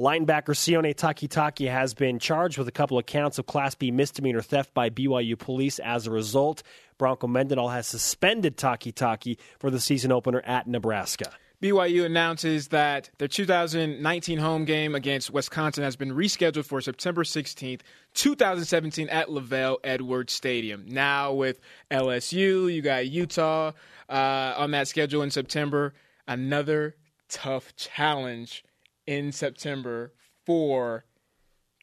Linebacker 0.00 0.56
Sione 0.56 0.92
Takitaki 0.92 1.70
has 1.70 1.94
been 1.94 2.18
charged 2.18 2.58
with 2.58 2.66
a 2.66 2.72
couple 2.72 2.98
of 2.98 3.06
counts 3.06 3.38
of 3.38 3.46
Class 3.46 3.76
B 3.76 3.92
misdemeanor 3.92 4.42
theft 4.42 4.74
by 4.74 4.90
BYU 4.90 5.38
police. 5.38 5.78
As 5.78 6.08
a 6.08 6.10
result, 6.10 6.64
Bronco 6.98 7.28
Mendenhall 7.28 7.68
has 7.68 7.86
suspended 7.86 8.56
Takitaki 8.56 9.38
for 9.60 9.70
the 9.70 9.78
season 9.78 10.10
opener 10.10 10.42
at 10.44 10.66
Nebraska. 10.66 11.30
BYU 11.62 12.04
announces 12.04 12.68
that 12.68 13.08
their 13.18 13.28
2019 13.28 14.38
home 14.38 14.64
game 14.64 14.96
against 14.96 15.30
Wisconsin 15.30 15.84
has 15.84 15.94
been 15.94 16.10
rescheduled 16.10 16.66
for 16.66 16.80
September 16.80 17.22
16th, 17.22 17.82
2017 18.14 19.08
at 19.10 19.28
LaVell 19.28 19.76
Edwards 19.84 20.32
Stadium. 20.32 20.86
Now 20.88 21.32
with 21.32 21.60
LSU, 21.92 22.74
you 22.74 22.82
got 22.82 23.06
Utah 23.06 23.70
uh, 24.08 24.54
on 24.56 24.72
that 24.72 24.88
schedule 24.88 25.22
in 25.22 25.30
September. 25.30 25.94
Another 26.26 26.96
tough 27.28 27.76
challenge 27.76 28.64
in 29.06 29.32
September 29.32 30.12
for 30.46 31.04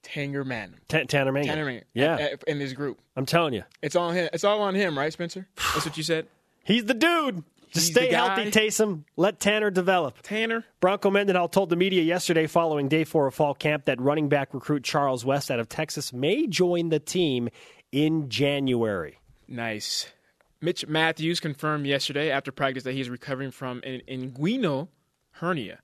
Tanger 0.04 0.46
Manning. 0.46 0.80
T- 0.88 1.06
Tanner 1.06 1.32
Mangum. 1.32 1.50
Tanner 1.50 1.66
Mangum. 1.66 1.84
Yeah. 1.94 2.36
In 2.48 2.60
his 2.60 2.74
group. 2.74 3.00
I'm 3.16 3.26
telling 3.26 3.54
you, 3.54 3.64
It's 3.82 3.96
all 3.96 4.12
him. 4.12 4.30
It's 4.34 4.44
all 4.44 4.62
on 4.62 4.76
him, 4.76 4.98
right, 4.98 5.12
Spencer? 5.14 5.48
That's 5.74 5.86
what 5.86 5.98
you 5.98 6.04
said. 6.04 6.28
he's 6.64 6.86
the 6.86 6.94
dude. 6.94 7.44
Just 7.72 7.88
He's 7.88 7.96
stay 7.96 8.12
healthy, 8.12 8.52
Taysom. 8.52 9.06
Let 9.16 9.40
Tanner 9.40 9.72
develop. 9.72 10.18
Tanner. 10.24 10.66
Bronco 10.82 11.10
Mendenhall 11.10 11.48
told 11.48 11.70
the 11.70 11.78
media 11.78 12.02
yesterday 12.02 12.46
following 12.46 12.90
day 12.90 13.06
four 13.06 13.28
of 13.28 13.34
fall 13.34 13.54
camp 13.54 13.86
that 13.86 14.02
running 14.02 14.28
back 14.28 14.54
recruit 14.54 14.84
Charles 14.84 15.24
West 15.24 15.50
out 15.50 15.60
of 15.62 15.70
Texas 15.70 16.12
may 16.12 16.48
join 16.48 16.90
the 16.90 17.00
team 17.00 17.48
in 17.94 18.28
January. 18.28 19.20
Nice. 19.48 20.12
Mitch 20.60 20.86
Mathews 20.86 21.40
confirmed 21.40 21.86
yesterday 21.86 22.30
after 22.30 22.52
practice 22.52 22.84
that 22.84 22.94
he's 22.94 23.10
recovering 23.10 23.52
from 23.52 23.82
an 23.86 24.02
inguinal 24.06 24.90
hernia. 25.32 25.80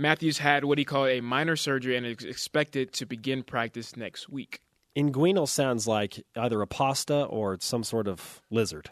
Mathews 0.00 0.38
had 0.38 0.64
what 0.64 0.78
he 0.78 0.84
called 0.84 1.08
a 1.08 1.20
minor 1.20 1.56
surgery 1.56 1.94
and 1.94 2.06
is 2.06 2.24
expected 2.24 2.92
to 2.94 3.06
begin 3.06 3.42
practice 3.42 3.96
next 3.96 4.30
week. 4.30 4.60
Inguinal 4.96 5.46
sounds 5.46 5.86
like 5.86 6.24
either 6.34 6.62
a 6.62 6.66
pasta 6.66 7.24
or 7.24 7.58
some 7.60 7.84
sort 7.84 8.08
of 8.08 8.40
lizard. 8.50 8.88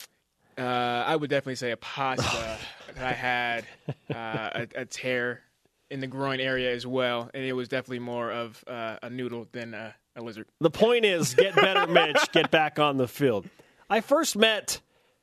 Uh, 0.59 0.61
I 1.07 1.17
would 1.17 1.31
definitely 1.31 1.55
say 1.55 1.71
a 1.71 1.77
pasta 1.79 2.59
I 3.01 3.13
had 3.13 3.65
uh, 4.11 4.51
a, 4.55 4.69
a 4.77 4.85
tear 4.85 5.41
in 5.91 6.01
the 6.01 6.07
groin 6.07 6.41
area 6.41 6.75
as 6.75 6.87
well, 6.87 7.31
and 7.33 7.43
it 7.43 7.55
was 7.55 7.69
definitely 7.69 8.01
more 8.01 8.31
of 8.31 8.63
uh, 8.67 8.97
a 9.03 9.09
noodle 9.09 9.47
than 9.53 9.73
a, 9.73 9.95
a 10.15 10.23
lizard. 10.23 10.47
The 10.61 10.71
point 10.71 11.07
is, 11.07 11.35
get 11.35 11.55
better, 11.55 11.87
Mitch. 11.91 12.33
Get 12.33 12.51
back 12.51 12.79
on 12.79 12.99
the 12.99 13.09
field. 13.09 13.49
I 13.89 14.03
first 14.03 14.37
met 14.37 14.81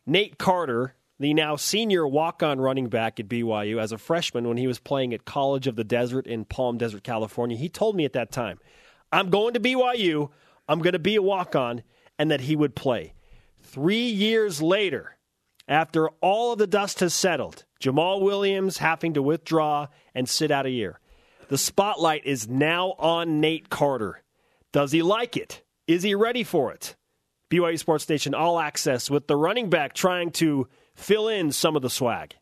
Nate 0.08 0.40
Carter, 0.40 0.96
the 1.20 1.34
now 1.34 1.56
senior 1.56 2.08
walk-on 2.08 2.60
running 2.60 2.88
back 2.88 3.20
at 3.20 3.28
BYU, 3.28 3.82
as 3.82 3.92
a 3.92 3.98
freshman 3.98 4.48
when 4.48 4.58
he 4.58 4.68
was 4.68 4.80
playing 4.80 5.14
at 5.14 5.26
College 5.26 5.68
of 5.68 5.76
the 5.76 5.84
Desert 5.84 6.28
in 6.28 6.46
Palm 6.46 6.78
Desert, 6.78 7.04
California. 7.04 7.58
He 7.58 7.70
told 7.70 7.96
me 7.96 8.06
at 8.06 8.14
that 8.14 8.32
time, 8.32 8.60
"I'm 9.12 9.30
going 9.30 9.54
to 9.54 9.60
BYU. 9.60 10.30
I'm 10.68 10.80
going 10.80 10.94
to 10.94 11.00
be 11.00 11.16
a 11.16 11.22
walk-on," 11.22 11.84
and 12.20 12.32
that 12.32 12.42
he 12.42 12.56
would 12.56 12.76
play. 12.76 13.14
Three 13.62 14.08
years 14.08 14.62
later, 14.62 15.18
after 15.68 16.10
all 16.22 16.54
of 16.54 16.60
the 16.60 16.68
dust 16.68 17.00
has 17.00 17.14
settled, 17.14 17.66
Jamaal 17.80 18.22
Williams 18.22 18.78
having 18.78 19.14
to 19.14 19.22
withdraw 19.22 19.88
and 20.14 20.30
sit 20.30 20.52
out 20.52 20.66
a 20.66 20.72
year. 20.72 21.00
The 21.48 21.58
spotlight 21.58 22.26
is 22.26 22.48
now 22.48 22.96
on 22.98 23.40
Nate 23.40 23.70
Carter. 23.70 24.24
Does 24.72 24.92
he 24.92 25.02
like 25.02 25.38
it? 25.38 25.64
Is 25.88 26.04
he 26.04 26.16
ready 26.16 26.44
for 26.44 26.72
it? 26.74 26.96
BYU 27.50 27.78
Sports 27.78 28.10
Nation 28.10 28.34
All 28.34 28.60
Access 28.60 29.10
with 29.10 29.28
the 29.28 29.36
running 29.36 29.70
back 29.70 29.94
trying 29.94 30.32
to 30.32 30.68
fill 30.96 31.28
in 31.28 31.52
some 31.52 31.76
of 31.76 31.82
the 31.82 31.90
swag. 31.90 32.36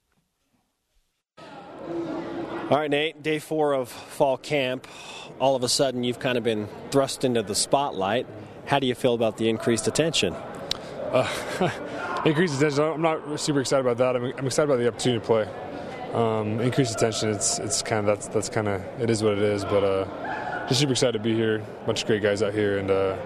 All 1.38 2.80
right, 2.80 2.90
Nate, 2.90 3.22
day 3.22 3.40
four 3.40 3.74
of 3.74 3.90
fall 3.90 4.38
camp. 4.38 4.88
All 5.40 5.56
of 5.56 5.64
a 5.64 5.70
sudden, 5.70 6.04
you've 6.04 6.20
kind 6.20 6.38
of 6.38 6.44
been 6.44 6.70
thrust 6.92 7.26
into 7.26 7.44
the 7.44 7.56
spotlight. 7.56 8.26
How 8.66 8.80
do 8.80 8.88
you 8.88 8.96
feel 8.96 9.14
about 9.14 9.38
the 9.38 9.50
increased 9.50 9.88
attention? 9.88 10.34
increased 12.26 12.56
attention. 12.56 12.84
I'm 12.84 13.02
not 13.02 13.40
super 13.40 13.60
excited 13.60 13.86
about 13.86 13.98
that. 13.98 14.16
I'm, 14.16 14.34
I'm 14.38 14.46
excited 14.46 14.72
about 14.72 14.78
the 14.78 14.88
opportunity 14.88 15.20
to 15.20 15.26
play. 15.26 15.48
Um, 16.14 16.62
increased 16.62 16.96
attention. 16.96 17.30
It's 17.30 17.60
it's 17.60 17.82
kind 17.82 18.00
of 18.00 18.06
that's 18.06 18.28
that's 18.28 18.50
kind 18.50 18.68
of 18.68 18.82
it 19.00 19.10
is 19.10 19.22
what 19.22 19.34
it 19.34 19.44
is. 19.44 19.66
But 19.66 19.84
uh, 19.84 20.68
just 20.68 20.80
super 20.80 20.94
excited 20.94 21.14
to 21.14 21.20
be 21.20 21.36
here. 21.36 21.60
bunch 21.86 22.02
of 22.02 22.08
great 22.08 22.24
guys 22.24 22.42
out 22.42 22.54
here 22.54 22.78
and 22.78 22.90
uh, 22.90 23.18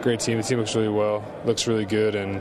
great 0.00 0.20
team. 0.20 0.36
The 0.36 0.44
team 0.44 0.58
looks 0.58 0.76
really 0.76 0.88
well. 0.88 1.24
Looks 1.44 1.66
really 1.66 1.86
good, 1.86 2.14
and 2.14 2.40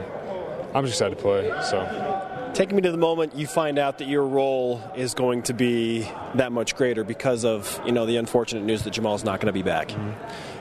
I'm 0.75 0.83
just 0.85 0.95
excited 0.95 1.15
to 1.15 1.21
play. 1.21 1.51
So. 1.63 2.51
Take 2.53 2.73
me 2.73 2.81
to 2.81 2.91
the 2.91 2.97
moment 2.97 3.35
you 3.35 3.47
find 3.47 3.79
out 3.79 3.97
that 3.99 4.09
your 4.09 4.25
role 4.25 4.81
is 4.95 5.13
going 5.13 5.43
to 5.43 5.53
be 5.53 6.09
that 6.35 6.51
much 6.51 6.75
greater 6.75 7.03
because 7.03 7.45
of 7.45 7.81
you 7.85 7.93
know 7.93 8.05
the 8.05 8.17
unfortunate 8.17 8.63
news 8.63 8.83
that 8.83 8.93
Jamaal's 8.93 9.23
not 9.23 9.39
going 9.39 9.47
to 9.47 9.53
be 9.53 9.61
back. 9.61 9.91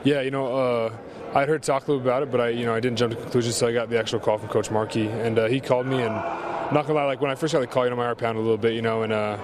Yeah, 0.04 0.20
you 0.20 0.30
know, 0.30 0.56
uh, 0.56 0.92
I'd 1.34 1.48
heard 1.48 1.64
talk 1.64 1.88
a 1.88 1.90
little 1.90 2.04
about 2.04 2.22
it, 2.22 2.30
but 2.30 2.40
I, 2.40 2.48
you 2.50 2.64
know, 2.64 2.74
I 2.74 2.80
didn't 2.80 2.98
jump 2.98 3.12
to 3.14 3.20
conclusions 3.20 3.56
until 3.56 3.68
I 3.68 3.72
got 3.72 3.90
the 3.90 3.98
actual 3.98 4.20
call 4.20 4.38
from 4.38 4.48
Coach 4.48 4.70
Markey, 4.70 5.08
and 5.08 5.36
uh, 5.36 5.46
he 5.46 5.60
called 5.60 5.86
me, 5.86 6.00
and 6.00 6.14
I'm 6.14 6.74
not 6.74 6.86
gonna 6.86 6.94
lie, 6.94 7.06
like 7.06 7.20
when 7.20 7.30
I 7.30 7.34
first 7.34 7.52
got 7.52 7.60
the 7.60 7.66
call, 7.66 7.84
you 7.84 7.90
know, 7.90 7.96
my 7.96 8.04
heart 8.04 8.18
pounded 8.18 8.40
a 8.40 8.44
little 8.44 8.56
bit, 8.56 8.74
you 8.74 8.82
know, 8.82 9.02
and 9.02 9.12
uh, 9.12 9.36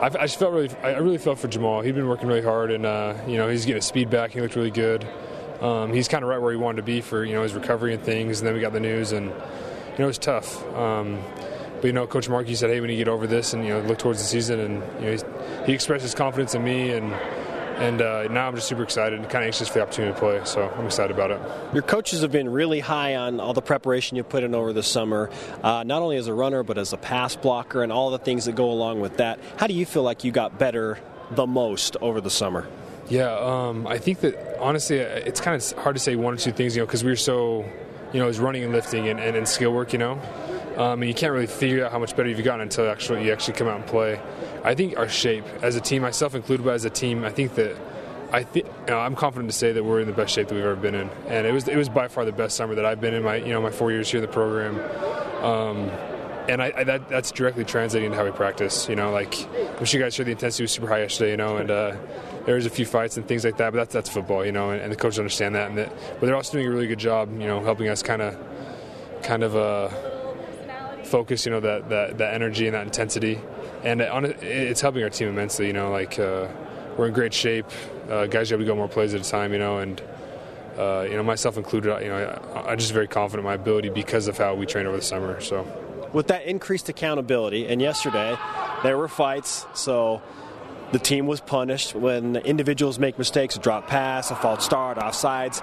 I, 0.00 0.06
I 0.06 0.26
just 0.26 0.38
felt 0.38 0.52
really, 0.52 0.70
I 0.82 0.96
really 0.98 1.18
felt 1.18 1.38
for 1.38 1.48
Jamaal. 1.48 1.84
He'd 1.84 1.94
been 1.94 2.08
working 2.08 2.28
really 2.28 2.42
hard, 2.42 2.70
and 2.70 2.86
uh, 2.86 3.14
you 3.26 3.36
know, 3.36 3.48
he's 3.48 3.66
getting 3.66 3.76
his 3.76 3.86
speed 3.86 4.08
back. 4.08 4.32
He 4.32 4.40
looked 4.40 4.56
really 4.56 4.70
good. 4.70 5.06
Um, 5.60 5.92
he's 5.92 6.08
kind 6.08 6.22
of 6.22 6.28
right 6.28 6.40
where 6.40 6.52
he 6.52 6.58
wanted 6.58 6.76
to 6.76 6.82
be 6.82 7.00
for 7.00 7.24
you 7.24 7.34
know 7.34 7.42
his 7.42 7.54
recovery 7.54 7.94
and 7.94 8.02
things, 8.02 8.40
and 8.40 8.46
then 8.46 8.54
we 8.54 8.60
got 8.60 8.72
the 8.72 8.80
news, 8.80 9.12
and 9.12 9.32
you 9.96 10.00
know, 10.00 10.04
it 10.04 10.08
was 10.08 10.18
tough. 10.18 10.64
Um, 10.74 11.22
but 11.76 11.84
you 11.84 11.92
know, 11.92 12.06
Coach 12.06 12.28
Markey 12.28 12.54
said, 12.54 12.70
"Hey, 12.70 12.80
we 12.80 12.88
need 12.88 12.94
to 12.94 12.98
get 12.98 13.08
over 13.08 13.26
this 13.26 13.52
and 13.52 13.64
you 13.64 13.70
know 13.70 13.80
look 13.80 13.98
towards 13.98 14.18
the 14.18 14.26
season." 14.26 14.60
And 14.60 15.02
you 15.02 15.16
know, 15.16 15.64
he 15.66 15.72
expressed 15.72 16.02
his 16.02 16.14
confidence 16.14 16.54
in 16.54 16.64
me, 16.64 16.92
and 16.92 17.12
and 17.78 18.00
uh, 18.00 18.28
now 18.28 18.48
I'm 18.48 18.54
just 18.54 18.68
super 18.68 18.82
excited, 18.82 19.18
and 19.18 19.28
kind 19.28 19.44
of 19.44 19.48
anxious 19.48 19.68
for 19.68 19.74
the 19.74 19.82
opportunity 19.82 20.14
to 20.14 20.18
play. 20.18 20.40
So 20.44 20.68
I'm 20.76 20.86
excited 20.86 21.14
about 21.14 21.30
it. 21.30 21.40
Your 21.74 21.82
coaches 21.82 22.22
have 22.22 22.32
been 22.32 22.48
really 22.48 22.80
high 22.80 23.16
on 23.16 23.40
all 23.40 23.52
the 23.52 23.62
preparation 23.62 24.16
you 24.16 24.24
put 24.24 24.42
in 24.42 24.54
over 24.54 24.72
the 24.72 24.82
summer, 24.82 25.30
uh, 25.62 25.82
not 25.84 26.00
only 26.02 26.16
as 26.16 26.26
a 26.28 26.34
runner 26.34 26.62
but 26.62 26.78
as 26.78 26.92
a 26.92 26.96
pass 26.96 27.36
blocker 27.36 27.82
and 27.82 27.92
all 27.92 28.10
the 28.10 28.18
things 28.18 28.46
that 28.46 28.54
go 28.54 28.70
along 28.70 29.00
with 29.00 29.18
that. 29.18 29.38
How 29.58 29.66
do 29.66 29.74
you 29.74 29.84
feel 29.84 30.02
like 30.02 30.24
you 30.24 30.32
got 30.32 30.58
better 30.58 30.98
the 31.30 31.46
most 31.46 31.96
over 32.00 32.20
the 32.20 32.30
summer? 32.30 32.66
Yeah, 33.08 33.32
um, 33.38 33.86
I 33.86 33.98
think 33.98 34.20
that 34.20 34.58
honestly, 34.58 34.96
it's 34.96 35.40
kind 35.40 35.60
of 35.60 35.78
hard 35.78 35.94
to 35.96 36.00
say 36.00 36.16
one 36.16 36.34
or 36.34 36.36
two 36.38 36.52
things, 36.52 36.74
you 36.74 36.82
know, 36.82 36.86
because 36.86 37.04
we 37.04 37.10
were 37.10 37.16
so, 37.16 37.64
you 38.12 38.20
know, 38.20 38.26
was 38.26 38.38
running 38.38 38.64
and 38.64 38.72
lifting 38.72 39.08
and, 39.08 39.20
and, 39.20 39.36
and 39.36 39.48
skill 39.48 39.72
work, 39.72 39.92
you 39.92 39.98
know. 39.98 40.20
Um, 40.76 41.00
and 41.00 41.08
you 41.08 41.14
can't 41.14 41.32
really 41.32 41.46
figure 41.46 41.84
out 41.84 41.92
how 41.92 41.98
much 41.98 42.14
better 42.16 42.28
you've 42.28 42.44
gotten 42.44 42.60
until 42.60 42.88
actually 42.90 43.24
you 43.24 43.32
actually 43.32 43.54
come 43.54 43.66
out 43.66 43.76
and 43.76 43.86
play. 43.86 44.20
I 44.62 44.74
think 44.74 44.98
our 44.98 45.08
shape 45.08 45.44
as 45.62 45.74
a 45.74 45.80
team, 45.80 46.02
myself 46.02 46.34
included, 46.34 46.64
but 46.64 46.74
as 46.74 46.84
a 46.84 46.90
team, 46.90 47.24
I 47.24 47.30
think 47.30 47.54
that 47.54 47.76
I 48.32 48.42
think 48.42 48.66
you 48.66 48.86
know, 48.88 48.98
I'm 48.98 49.14
confident 49.14 49.50
to 49.50 49.56
say 49.56 49.72
that 49.72 49.84
we're 49.84 50.00
in 50.00 50.06
the 50.06 50.12
best 50.12 50.34
shape 50.34 50.48
that 50.48 50.54
we've 50.54 50.64
ever 50.64 50.76
been 50.76 50.94
in, 50.94 51.08
and 51.28 51.46
it 51.46 51.52
was 51.52 51.68
it 51.68 51.76
was 51.76 51.88
by 51.88 52.08
far 52.08 52.24
the 52.24 52.32
best 52.32 52.56
summer 52.56 52.74
that 52.74 52.84
I've 52.84 53.00
been 53.00 53.14
in 53.14 53.22
my 53.22 53.36
you 53.36 53.52
know 53.52 53.60
my 53.60 53.70
four 53.70 53.90
years 53.90 54.10
here 54.10 54.18
in 54.18 54.26
the 54.26 54.32
program. 54.32 54.78
Um, 55.44 55.90
and 56.48 56.62
I, 56.62 56.72
I, 56.76 56.84
that, 56.84 57.08
that's 57.08 57.32
directly 57.32 57.64
translating 57.64 58.10
to 58.10 58.16
how 58.16 58.24
we 58.24 58.30
practice. 58.30 58.88
You 58.88 58.96
know, 58.96 59.10
like 59.10 59.34
I'm 59.78 59.84
sure 59.84 60.00
you 60.00 60.04
guys 60.04 60.16
heard 60.16 60.26
the 60.26 60.32
intensity 60.32 60.64
was 60.64 60.72
super 60.72 60.88
high 60.88 61.00
yesterday. 61.00 61.30
You 61.32 61.36
know, 61.36 61.56
and 61.56 61.70
uh, 61.70 61.96
there 62.46 62.54
was 62.54 62.64
a 62.64 62.70
few 62.70 62.86
fights 62.86 63.16
and 63.16 63.26
things 63.26 63.44
like 63.44 63.58
that. 63.58 63.72
But 63.72 63.78
that's 63.78 63.92
that's 63.92 64.08
football. 64.08 64.46
You 64.46 64.52
know, 64.52 64.70
and, 64.70 64.80
and 64.80 64.90
the 64.92 64.96
coaches 64.96 65.18
understand 65.18 65.54
that. 65.56 65.68
And 65.68 65.78
that, 65.78 65.92
but 66.18 66.26
they're 66.26 66.36
also 66.36 66.52
doing 66.52 66.66
a 66.66 66.70
really 66.70 66.86
good 66.86 66.98
job. 66.98 67.30
You 67.32 67.46
know, 67.46 67.62
helping 67.62 67.88
us 67.88 68.02
kind 68.02 68.22
of 68.22 68.38
kind 69.22 69.42
of 69.42 69.54
uh, 69.56 69.88
focus. 71.04 71.44
You 71.44 71.52
know, 71.52 71.60
that, 71.60 71.88
that 71.90 72.18
that 72.18 72.34
energy 72.34 72.66
and 72.66 72.74
that 72.74 72.86
intensity, 72.86 73.40
and 73.82 74.00
it, 74.00 74.42
it's 74.42 74.80
helping 74.80 75.02
our 75.02 75.10
team 75.10 75.28
immensely. 75.28 75.66
You 75.66 75.72
know, 75.74 75.90
like 75.90 76.18
uh, 76.18 76.48
we're 76.96 77.08
in 77.08 77.12
great 77.12 77.34
shape. 77.34 77.66
Uh, 78.08 78.26
guys 78.26 78.52
able 78.52 78.62
to 78.62 78.66
go 78.66 78.76
more 78.76 78.88
plays 78.88 79.12
at 79.12 79.20
a 79.20 79.28
time. 79.28 79.52
You 79.52 79.58
know, 79.58 79.78
and. 79.78 80.00
Uh, 80.78 81.06
you 81.08 81.16
know, 81.16 81.22
myself 81.22 81.56
included, 81.56 81.88
you 82.02 82.08
know, 82.08 82.38
I, 82.54 82.72
I'm 82.72 82.78
just 82.78 82.92
very 82.92 83.08
confident 83.08 83.46
in 83.46 83.46
my 83.46 83.54
ability 83.54 83.88
because 83.88 84.28
of 84.28 84.36
how 84.36 84.54
we 84.54 84.66
trained 84.66 84.86
over 84.86 84.98
the 84.98 85.02
summer. 85.02 85.40
So, 85.40 85.66
with 86.12 86.26
that 86.26 86.44
increased 86.44 86.90
accountability, 86.90 87.66
and 87.66 87.80
yesterday 87.80 88.36
there 88.82 88.98
were 88.98 89.08
fights, 89.08 89.64
so 89.72 90.20
the 90.92 90.98
team 90.98 91.26
was 91.26 91.40
punished 91.40 91.94
when 91.94 92.36
individuals 92.36 92.98
make 92.98 93.18
mistakes, 93.18 93.56
a 93.56 93.58
drop 93.58 93.86
pass, 93.86 94.30
a 94.30 94.36
false 94.36 94.64
start, 94.64 94.98
offsides. 94.98 95.62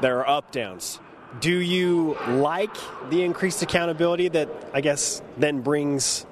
There 0.00 0.18
are 0.18 0.28
up 0.38 0.52
downs. 0.52 1.00
Do 1.40 1.56
you 1.58 2.16
like 2.28 2.74
the 3.10 3.22
increased 3.22 3.62
accountability 3.62 4.28
that 4.28 4.48
I 4.72 4.80
guess 4.80 5.22
then 5.36 5.60
brings, 5.60 6.26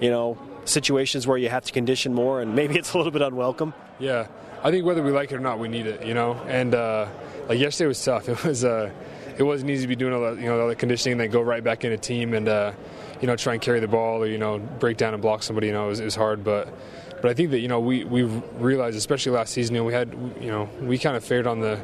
you 0.00 0.10
know, 0.10 0.38
situations 0.64 1.26
where 1.26 1.38
you 1.38 1.48
have 1.48 1.64
to 1.64 1.72
condition 1.72 2.14
more 2.14 2.40
and 2.40 2.54
maybe 2.54 2.74
it's 2.78 2.92
a 2.92 2.96
little 2.96 3.12
bit 3.12 3.22
unwelcome? 3.22 3.74
Yeah, 3.98 4.26
I 4.62 4.70
think 4.70 4.84
whether 4.84 5.02
we 5.02 5.10
like 5.10 5.32
it 5.32 5.36
or 5.36 5.40
not, 5.40 5.58
we 5.58 5.68
need 5.68 5.86
it. 5.86 6.04
You 6.04 6.14
know, 6.14 6.34
and 6.46 6.74
uh, 6.74 7.06
like 7.48 7.58
yesterday 7.58 7.88
was 7.88 8.04
tough. 8.04 8.28
It 8.28 8.44
was. 8.44 8.64
Uh, 8.64 8.90
it 9.38 9.42
wasn't 9.42 9.70
easy 9.70 9.82
to 9.82 9.88
be 9.88 9.96
doing 9.96 10.14
all 10.14 10.22
that, 10.22 10.38
you 10.38 10.46
know, 10.46 10.58
all 10.60 10.68
the 10.68 10.74
conditioning 10.74 11.12
and 11.12 11.20
then 11.20 11.30
go 11.30 11.42
right 11.42 11.62
back 11.62 11.84
in 11.84 11.92
a 11.92 11.98
team 11.98 12.32
and, 12.32 12.48
uh, 12.48 12.72
you 13.20 13.26
know, 13.26 13.36
try 13.36 13.54
and 13.54 13.62
carry 13.62 13.80
the 13.80 13.88
ball 13.88 14.22
or, 14.22 14.26
you 14.26 14.38
know, 14.38 14.58
break 14.58 14.96
down 14.96 15.14
and 15.14 15.22
block 15.22 15.42
somebody, 15.42 15.68
you 15.68 15.72
know, 15.72 15.90
it 15.90 16.04
was, 16.04 16.14
hard. 16.14 16.44
But, 16.44 16.68
but 17.22 17.26
I 17.30 17.34
think 17.34 17.50
that, 17.50 17.60
you 17.60 17.68
know, 17.68 17.80
we, 17.80 18.04
we 18.04 18.22
realized, 18.24 18.96
especially 18.96 19.32
last 19.32 19.52
season, 19.52 19.74
you 19.74 19.80
know, 19.80 19.86
we 19.86 19.92
had, 19.92 20.12
you 20.40 20.50
know, 20.50 20.68
we 20.80 20.98
kind 20.98 21.16
of 21.16 21.24
fared 21.24 21.46
on 21.46 21.60
the, 21.60 21.80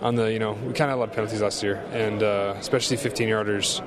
on 0.00 0.14
the, 0.14 0.32
you 0.32 0.38
know, 0.38 0.52
we 0.52 0.72
kind 0.72 0.82
of 0.82 0.88
had 0.88 0.90
a 0.90 0.96
lot 0.96 1.08
of 1.08 1.14
penalties 1.14 1.42
last 1.42 1.62
year 1.62 1.76
and, 1.92 2.22
uh, 2.22 2.54
especially 2.58 2.96
15 2.96 3.28
yarders. 3.28 3.86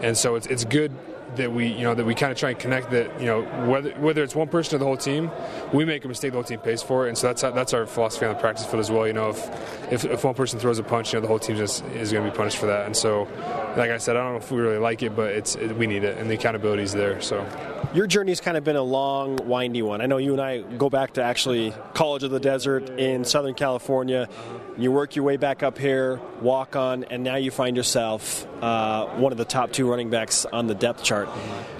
And 0.00 0.16
so 0.16 0.34
it's, 0.34 0.46
it's 0.46 0.64
good 0.64 0.92
that 1.36 1.52
we 1.52 1.68
you 1.68 1.82
know 1.82 1.94
that 1.94 2.04
we 2.04 2.14
kind 2.14 2.32
of 2.32 2.38
try 2.38 2.50
and 2.50 2.58
connect 2.58 2.90
that 2.90 3.20
you 3.20 3.26
know 3.26 3.42
whether 3.66 3.90
whether 3.92 4.22
it's 4.22 4.34
one 4.34 4.48
person 4.48 4.76
or 4.76 4.78
the 4.78 4.84
whole 4.84 4.96
team, 4.96 5.30
we 5.72 5.84
make 5.84 6.04
a 6.04 6.08
mistake, 6.08 6.32
the 6.32 6.36
whole 6.36 6.44
team 6.44 6.60
pays 6.60 6.82
for 6.82 7.06
it, 7.06 7.08
and 7.08 7.18
so 7.18 7.28
that's 7.28 7.42
that's 7.42 7.74
our 7.74 7.86
philosophy 7.86 8.26
on 8.26 8.34
the 8.34 8.40
practice 8.40 8.66
field 8.66 8.80
as 8.80 8.90
well. 8.90 9.06
You 9.06 9.12
know, 9.12 9.30
if 9.30 9.92
if, 9.92 10.04
if 10.04 10.24
one 10.24 10.34
person 10.34 10.58
throws 10.58 10.78
a 10.78 10.82
punch, 10.82 11.12
you 11.12 11.18
know 11.18 11.22
the 11.22 11.28
whole 11.28 11.38
team 11.38 11.56
just 11.56 11.84
is 11.86 12.12
going 12.12 12.24
to 12.24 12.30
be 12.30 12.36
punished 12.36 12.58
for 12.58 12.66
that, 12.66 12.86
and 12.86 12.96
so 12.96 13.28
like 13.76 13.90
I 13.90 13.98
said, 13.98 14.16
I 14.16 14.22
don't 14.22 14.32
know 14.32 14.38
if 14.38 14.50
we 14.50 14.60
really 14.60 14.78
like 14.78 15.02
it, 15.02 15.16
but 15.16 15.32
it's 15.32 15.54
it, 15.56 15.76
we 15.76 15.86
need 15.86 16.04
it, 16.04 16.18
and 16.18 16.30
the 16.30 16.34
accountability 16.34 16.82
is 16.82 16.92
there. 16.92 17.20
So. 17.20 17.46
Your 17.94 18.06
journey's 18.06 18.40
kind 18.40 18.56
of 18.56 18.64
been 18.64 18.76
a 18.76 18.82
long, 18.82 19.36
windy 19.46 19.82
one. 19.82 20.00
I 20.00 20.06
know 20.06 20.16
you 20.16 20.32
and 20.32 20.40
I 20.40 20.62
go 20.62 20.88
back 20.88 21.14
to 21.14 21.22
actually 21.22 21.74
College 21.92 22.22
of 22.22 22.30
the 22.30 22.40
Desert 22.40 22.88
in 22.98 23.24
Southern 23.26 23.52
California. 23.52 24.30
You 24.78 24.90
work 24.92 25.14
your 25.14 25.26
way 25.26 25.36
back 25.36 25.62
up 25.62 25.76
here, 25.76 26.18
walk 26.40 26.74
on, 26.74 27.04
and 27.04 27.22
now 27.22 27.36
you 27.36 27.50
find 27.50 27.76
yourself 27.76 28.46
uh, 28.62 29.06
one 29.16 29.32
of 29.32 29.38
the 29.38 29.44
top 29.44 29.72
two 29.72 29.90
running 29.90 30.08
backs 30.08 30.46
on 30.46 30.68
the 30.68 30.74
depth 30.74 31.02
chart. 31.02 31.28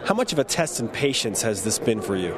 How 0.04 0.14
much 0.14 0.32
of 0.32 0.38
a 0.38 0.44
test 0.44 0.80
in 0.80 0.88
patience 0.88 1.42
has 1.42 1.62
this 1.62 1.78
been 1.78 2.02
for 2.02 2.16
you? 2.16 2.36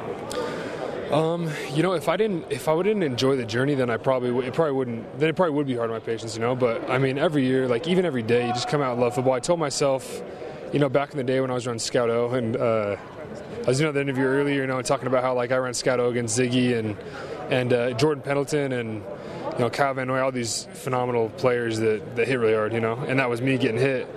Um, 1.11 1.49
you 1.73 1.83
know, 1.83 1.93
if 1.93 2.07
I 2.07 2.17
didn't, 2.17 2.45
if 2.51 2.67
I 2.67 2.81
didn't 2.81 3.03
enjoy 3.03 3.35
the 3.35 3.45
journey, 3.45 3.75
then 3.75 3.89
I 3.89 3.97
probably, 3.97 4.47
it 4.47 4.53
probably 4.53 4.73
wouldn't. 4.73 5.19
Then 5.19 5.29
it 5.29 5.35
probably 5.35 5.55
would 5.55 5.67
be 5.67 5.75
hard 5.75 5.89
on 5.89 5.95
my 5.95 5.99
patience, 5.99 6.35
you 6.35 6.41
know. 6.41 6.55
But 6.55 6.89
I 6.89 6.97
mean, 6.97 7.17
every 7.17 7.45
year, 7.45 7.67
like 7.67 7.87
even 7.87 8.05
every 8.05 8.23
day, 8.23 8.47
you 8.47 8.53
just 8.53 8.67
come 8.67 8.81
out 8.81 8.93
and 8.93 9.01
love 9.01 9.15
football. 9.15 9.33
I 9.33 9.39
told 9.39 9.59
myself, 9.59 10.21
you 10.71 10.79
know, 10.79 10.89
back 10.89 11.11
in 11.11 11.17
the 11.17 11.23
day 11.23 11.41
when 11.41 11.51
I 11.51 11.53
was 11.53 11.65
running 11.65 11.79
Scout 11.79 12.09
O, 12.09 12.31
and 12.31 12.55
uh, 12.55 12.97
I 13.63 13.67
was 13.67 13.79
doing 13.79 13.93
the 13.93 14.01
interview 14.01 14.25
earlier, 14.25 14.61
you 14.61 14.67
know, 14.67 14.81
talking 14.81 15.07
about 15.07 15.23
how 15.23 15.33
like 15.33 15.51
I 15.51 15.57
ran 15.57 15.73
Scout 15.73 15.99
O 15.99 16.09
against 16.09 16.37
Ziggy 16.37 16.77
and 16.77 16.97
and 17.49 17.73
uh, 17.73 17.91
Jordan 17.91 18.23
Pendleton 18.23 18.71
and 18.73 19.03
you 19.53 19.59
know 19.59 19.69
Kyle 19.69 19.93
Van 19.93 20.07
Noy, 20.07 20.19
all 20.19 20.31
these 20.31 20.67
phenomenal 20.73 21.29
players 21.29 21.79
that, 21.79 22.15
that 22.15 22.27
hit 22.27 22.39
really 22.39 22.55
hard, 22.55 22.73
you 22.73 22.79
know, 22.79 22.93
and 22.93 23.19
that 23.19 23.29
was 23.29 23.41
me 23.41 23.57
getting 23.57 23.79
hit. 23.79 24.07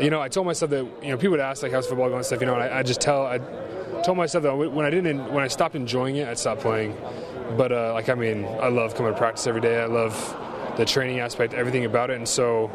You 0.00 0.10
know, 0.10 0.20
I 0.20 0.28
told 0.28 0.46
myself 0.46 0.70
that 0.72 0.86
you 1.02 1.08
know 1.08 1.16
people 1.16 1.32
would 1.32 1.40
ask 1.40 1.62
like 1.62 1.72
how's 1.72 1.86
football 1.86 2.06
going 2.08 2.18
and 2.18 2.26
stuff, 2.26 2.40
you 2.40 2.46
know, 2.46 2.54
and 2.54 2.62
I, 2.62 2.80
I 2.80 2.82
just 2.82 3.00
tell 3.00 3.26
I 3.26 3.38
told 4.02 4.16
myself 4.16 4.44
that 4.44 4.54
when 4.54 4.84
I 4.84 4.90
didn't 4.90 5.32
when 5.32 5.42
I 5.42 5.48
stopped 5.48 5.74
enjoying 5.74 6.16
it, 6.16 6.28
I'd 6.28 6.38
stop 6.38 6.58
playing. 6.58 6.96
But 7.56 7.72
uh, 7.72 7.92
like 7.94 8.08
I 8.08 8.14
mean, 8.14 8.44
I 8.44 8.68
love 8.68 8.94
coming 8.94 9.12
to 9.12 9.18
practice 9.18 9.46
every 9.46 9.60
day. 9.60 9.80
I 9.80 9.86
love 9.86 10.14
the 10.76 10.84
training 10.84 11.20
aspect, 11.20 11.54
everything 11.54 11.84
about 11.84 12.10
it, 12.10 12.16
and 12.16 12.28
so 12.28 12.70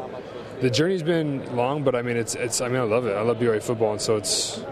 the 0.60 0.70
journey's 0.70 1.02
been 1.02 1.56
long. 1.56 1.82
But 1.82 1.94
I 1.94 2.02
mean, 2.02 2.16
it's 2.16 2.34
it's 2.34 2.60
I 2.60 2.68
mean, 2.68 2.80
I 2.80 2.84
love 2.84 3.06
it. 3.06 3.16
I 3.16 3.22
love 3.22 3.38
BYU 3.38 3.62
football, 3.62 3.92
and 3.92 4.00
so 4.00 4.16
it's 4.16 4.62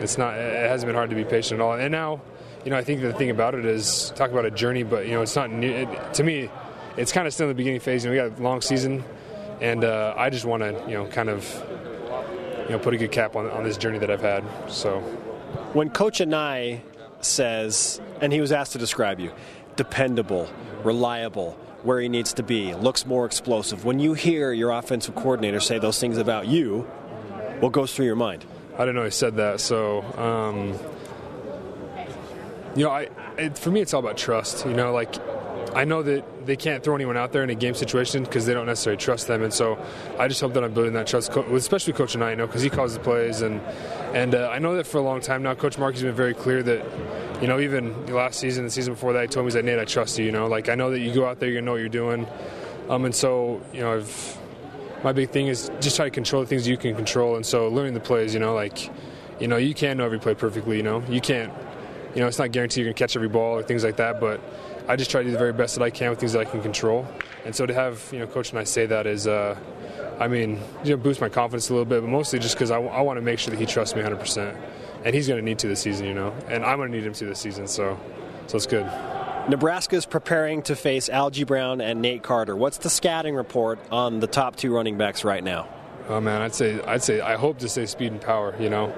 it's 0.00 0.18
not 0.18 0.36
it 0.36 0.68
hasn't 0.68 0.88
been 0.88 0.96
hard 0.96 1.10
to 1.10 1.16
be 1.16 1.24
patient 1.24 1.60
at 1.60 1.64
all. 1.64 1.74
And 1.74 1.90
now, 1.92 2.20
you 2.64 2.70
know, 2.70 2.76
I 2.76 2.84
think 2.84 3.00
the 3.00 3.12
thing 3.12 3.30
about 3.30 3.54
it 3.54 3.64
is 3.64 4.12
talk 4.16 4.30
about 4.30 4.44
a 4.44 4.50
journey, 4.50 4.82
but 4.82 5.06
you 5.06 5.12
know, 5.12 5.22
it's 5.22 5.36
not 5.36 5.50
new. 5.50 5.70
It, 5.70 6.14
to 6.14 6.24
me, 6.24 6.50
it's 6.96 7.12
kind 7.12 7.26
of 7.26 7.34
still 7.34 7.44
in 7.44 7.50
the 7.50 7.54
beginning 7.54 7.80
phase. 7.80 8.04
You 8.04 8.10
know, 8.10 8.24
we 8.24 8.30
got 8.30 8.38
a 8.38 8.42
long 8.42 8.60
season, 8.60 9.04
and 9.62 9.84
uh, 9.84 10.12
I 10.16 10.28
just 10.28 10.44
want 10.44 10.62
to 10.62 10.72
you 10.88 10.94
know 10.94 11.06
kind 11.06 11.30
of 11.30 11.48
you 12.64 12.70
know 12.70 12.78
put 12.78 12.92
a 12.92 12.98
good 12.98 13.12
cap 13.12 13.36
on 13.36 13.48
on 13.50 13.62
this 13.62 13.78
journey 13.78 13.98
that 13.98 14.10
I've 14.10 14.20
had. 14.20 14.44
So 14.68 15.00
when 15.72 15.88
Coach 15.88 16.18
Anae 16.18 16.80
says, 17.20 18.00
and 18.20 18.32
he 18.32 18.40
was 18.40 18.52
asked 18.52 18.72
to 18.72 18.78
describe 18.78 19.20
you, 19.20 19.32
dependable, 19.76 20.50
reliable, 20.82 21.52
where 21.82 22.00
he 22.00 22.08
needs 22.08 22.32
to 22.34 22.42
be, 22.42 22.74
looks 22.74 23.06
more 23.06 23.24
explosive. 23.24 23.84
When 23.84 24.00
you 24.00 24.14
hear 24.14 24.52
your 24.52 24.70
offensive 24.70 25.14
coordinator 25.14 25.60
say 25.60 25.78
those 25.78 25.98
things 25.98 26.18
about 26.18 26.48
you, 26.48 26.80
what 27.60 27.72
goes 27.72 27.94
through 27.94 28.06
your 28.06 28.16
mind? 28.16 28.44
I 28.74 28.78
didn't 28.78 28.96
know 28.96 29.04
he 29.04 29.10
said 29.10 29.36
that. 29.36 29.60
So, 29.60 30.02
um, 30.18 30.78
you 32.74 32.84
know, 32.84 32.90
I 32.90 33.08
it, 33.38 33.56
for 33.56 33.70
me 33.70 33.80
it's 33.80 33.94
all 33.94 34.00
about 34.00 34.16
trust. 34.16 34.66
You 34.66 34.74
know, 34.74 34.92
like 34.92 35.14
I 35.74 35.84
know 35.84 36.02
that 36.02 36.46
they 36.46 36.56
can't 36.56 36.84
throw 36.84 36.94
anyone 36.94 37.16
out 37.16 37.32
there 37.32 37.42
in 37.42 37.50
a 37.50 37.54
game 37.54 37.74
situation 37.74 38.24
because 38.24 38.44
they 38.44 38.52
don't 38.52 38.66
necessarily 38.66 38.98
trust 38.98 39.26
them, 39.26 39.42
and 39.42 39.52
so 39.52 39.78
I 40.18 40.28
just 40.28 40.40
hope 40.40 40.52
that 40.54 40.62
I'm 40.62 40.74
building 40.74 40.92
that 40.94 41.06
trust, 41.06 41.34
especially 41.34 41.94
Coach 41.94 42.14
Anae, 42.14 42.30
you 42.30 42.36
know, 42.36 42.46
because 42.46 42.62
he 42.62 42.68
calls 42.68 42.92
the 42.94 43.00
plays, 43.00 43.40
and 43.40 43.60
and 44.12 44.34
uh, 44.34 44.50
I 44.52 44.58
know 44.58 44.76
that 44.76 44.86
for 44.86 44.98
a 44.98 45.02
long 45.02 45.20
time 45.20 45.42
now, 45.42 45.54
Coach 45.54 45.78
Mark 45.78 45.94
has 45.94 46.02
been 46.02 46.14
very 46.14 46.34
clear 46.34 46.62
that, 46.62 46.84
you 47.40 47.48
know, 47.48 47.58
even 47.58 48.06
last 48.06 48.38
season, 48.38 48.64
the 48.64 48.70
season 48.70 48.92
before 48.92 49.14
that, 49.14 49.22
he 49.22 49.28
told 49.28 49.46
me 49.46 49.52
that 49.52 49.64
Nate, 49.64 49.78
I 49.78 49.86
trust 49.86 50.18
you. 50.18 50.26
You 50.26 50.32
know, 50.32 50.46
like 50.46 50.68
I 50.68 50.74
know 50.74 50.90
that 50.90 51.00
you 51.00 51.12
go 51.14 51.26
out 51.26 51.40
there, 51.40 51.48
you 51.48 51.62
know 51.62 51.72
what 51.72 51.80
you're 51.80 51.88
doing, 51.88 52.26
um, 52.90 53.06
and 53.06 53.14
so 53.14 53.62
you 53.72 53.80
know, 53.80 53.94
I've, 53.94 54.38
my 55.02 55.12
big 55.12 55.30
thing 55.30 55.46
is 55.46 55.70
just 55.80 55.96
try 55.96 56.04
to 56.04 56.10
control 56.10 56.42
the 56.42 56.48
things 56.48 56.68
you 56.68 56.76
can 56.76 56.94
control, 56.94 57.36
and 57.36 57.46
so 57.46 57.68
learning 57.68 57.94
the 57.94 58.00
plays, 58.00 58.34
you 58.34 58.40
know, 58.40 58.54
like, 58.54 58.90
you 59.40 59.48
know, 59.48 59.56
you 59.56 59.72
can't 59.74 59.96
know 59.96 60.04
every 60.04 60.20
play 60.20 60.34
perfectly, 60.34 60.76
you 60.76 60.82
know, 60.82 61.02
you 61.08 61.20
can't, 61.20 61.50
you 62.14 62.20
know, 62.20 62.26
it's 62.26 62.38
not 62.38 62.52
guaranteed 62.52 62.84
you're 62.84 62.92
gonna 62.92 62.98
catch 62.98 63.16
every 63.16 63.28
ball 63.28 63.56
or 63.58 63.62
things 63.62 63.82
like 63.82 63.96
that, 63.96 64.20
but 64.20 64.40
I 64.88 64.96
just 64.96 65.10
try 65.10 65.20
to 65.20 65.24
do 65.26 65.32
the 65.32 65.38
very 65.38 65.52
best 65.52 65.76
that 65.76 65.82
I 65.82 65.90
can 65.90 66.10
with 66.10 66.18
things 66.20 66.32
that 66.32 66.40
I 66.40 66.44
can 66.44 66.60
control. 66.62 67.06
And 67.44 67.54
so 67.54 67.66
to 67.66 67.74
have 67.74 68.08
you 68.12 68.18
know 68.18 68.26
Coach 68.26 68.52
Anae 68.52 68.66
say 68.66 68.86
that 68.86 69.06
is, 69.06 69.26
uh, 69.26 69.56
I 70.18 70.28
mean, 70.28 70.60
you 70.84 70.90
know, 70.90 70.96
boost 70.96 71.20
my 71.20 71.28
confidence 71.28 71.70
a 71.70 71.72
little 71.72 71.84
bit, 71.84 72.00
but 72.00 72.08
mostly 72.08 72.38
just 72.38 72.54
because 72.54 72.70
I, 72.70 72.76
w- 72.76 72.92
I 72.92 73.00
want 73.00 73.16
to 73.16 73.22
make 73.22 73.38
sure 73.38 73.50
that 73.52 73.60
he 73.60 73.66
trusts 73.66 73.94
me 73.94 74.02
100, 74.02 74.18
percent 74.20 74.56
and 75.04 75.14
he's 75.14 75.26
going 75.26 75.38
to 75.38 75.44
need 75.44 75.58
to 75.60 75.68
this 75.68 75.80
season, 75.80 76.06
you 76.06 76.14
know, 76.14 76.34
and 76.48 76.64
I'm 76.64 76.78
going 76.78 76.90
to 76.90 76.96
need 76.96 77.06
him 77.06 77.12
to 77.14 77.24
this 77.24 77.40
season. 77.40 77.66
So, 77.66 77.98
so 78.46 78.56
it's 78.56 78.66
good. 78.66 78.86
Nebraska's 79.48 80.06
preparing 80.06 80.62
to 80.62 80.76
face 80.76 81.08
Algie 81.08 81.44
Brown 81.44 81.80
and 81.80 82.00
Nate 82.00 82.22
Carter. 82.22 82.54
What's 82.54 82.78
the 82.78 82.90
scouting 82.90 83.34
report 83.34 83.80
on 83.90 84.20
the 84.20 84.28
top 84.28 84.54
two 84.54 84.72
running 84.72 84.96
backs 84.96 85.24
right 85.24 85.42
now? 85.42 85.68
Oh 86.08 86.20
man, 86.20 86.42
I'd 86.42 86.54
say 86.54 86.80
I'd 86.82 87.02
say 87.02 87.20
I 87.20 87.36
hope 87.36 87.58
to 87.58 87.68
say 87.68 87.86
speed 87.86 88.12
and 88.12 88.20
power. 88.20 88.54
You 88.60 88.70
know, 88.70 88.92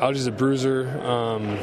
Algie's 0.00 0.26
a 0.26 0.32
bruiser. 0.32 0.88
Um, 1.00 1.58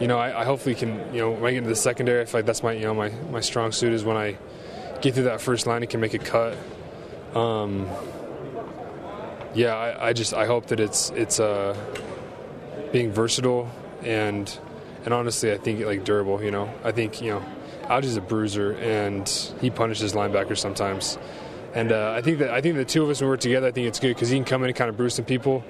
you 0.00 0.08
know, 0.08 0.18
I, 0.18 0.40
I, 0.40 0.44
hopefully 0.44 0.74
can, 0.74 0.98
you 1.14 1.20
know, 1.20 1.30
when 1.30 1.44
I 1.44 1.50
get 1.50 1.58
into 1.58 1.70
the 1.70 1.76
secondary, 1.76 2.20
I 2.20 2.24
feel 2.24 2.38
like 2.38 2.46
that's 2.46 2.62
my, 2.62 2.72
you 2.72 2.82
know, 2.82 2.94
my, 2.94 3.10
my 3.30 3.40
strong 3.40 3.72
suit 3.72 3.92
is 3.92 4.04
when 4.04 4.16
I 4.16 4.36
get 5.00 5.14
through 5.14 5.24
that 5.24 5.40
first 5.40 5.66
line 5.66 5.82
and 5.82 5.90
can 5.90 6.00
make 6.00 6.14
a 6.14 6.18
cut. 6.18 6.56
Um, 7.34 7.88
yeah, 9.54 9.74
I, 9.74 10.08
I, 10.08 10.12
just 10.12 10.34
I 10.34 10.46
hope 10.46 10.66
that 10.66 10.80
it's 10.80 11.10
it's 11.10 11.38
uh, 11.38 11.76
being 12.92 13.12
versatile 13.12 13.70
and 14.02 14.58
and 15.04 15.12
honestly, 15.12 15.52
I 15.52 15.58
think 15.58 15.84
like 15.84 16.04
durable. 16.04 16.42
You 16.42 16.50
know, 16.50 16.72
I 16.82 16.92
think 16.92 17.20
you 17.20 17.32
know, 17.32 17.44
Algie's 17.82 18.16
a 18.16 18.20
bruiser 18.20 18.72
and 18.76 19.28
he 19.60 19.70
punishes 19.70 20.12
linebackers 20.14 20.58
sometimes. 20.58 21.18
And 21.74 21.92
uh, 21.92 22.12
I 22.16 22.22
think 22.22 22.38
that 22.38 22.50
I 22.50 22.60
think 22.60 22.76
the 22.76 22.84
two 22.84 23.02
of 23.02 23.10
us 23.10 23.20
when 23.20 23.28
we 23.28 23.32
work 23.32 23.40
together, 23.40 23.66
I 23.66 23.72
think 23.72 23.88
it's 23.88 24.00
good 24.00 24.14
because 24.14 24.28
he 24.30 24.36
can 24.36 24.44
come 24.44 24.62
in 24.62 24.68
and 24.68 24.76
kind 24.76 24.88
of 24.88 24.96
bruise 24.96 25.14
some 25.14 25.24
people, 25.24 25.64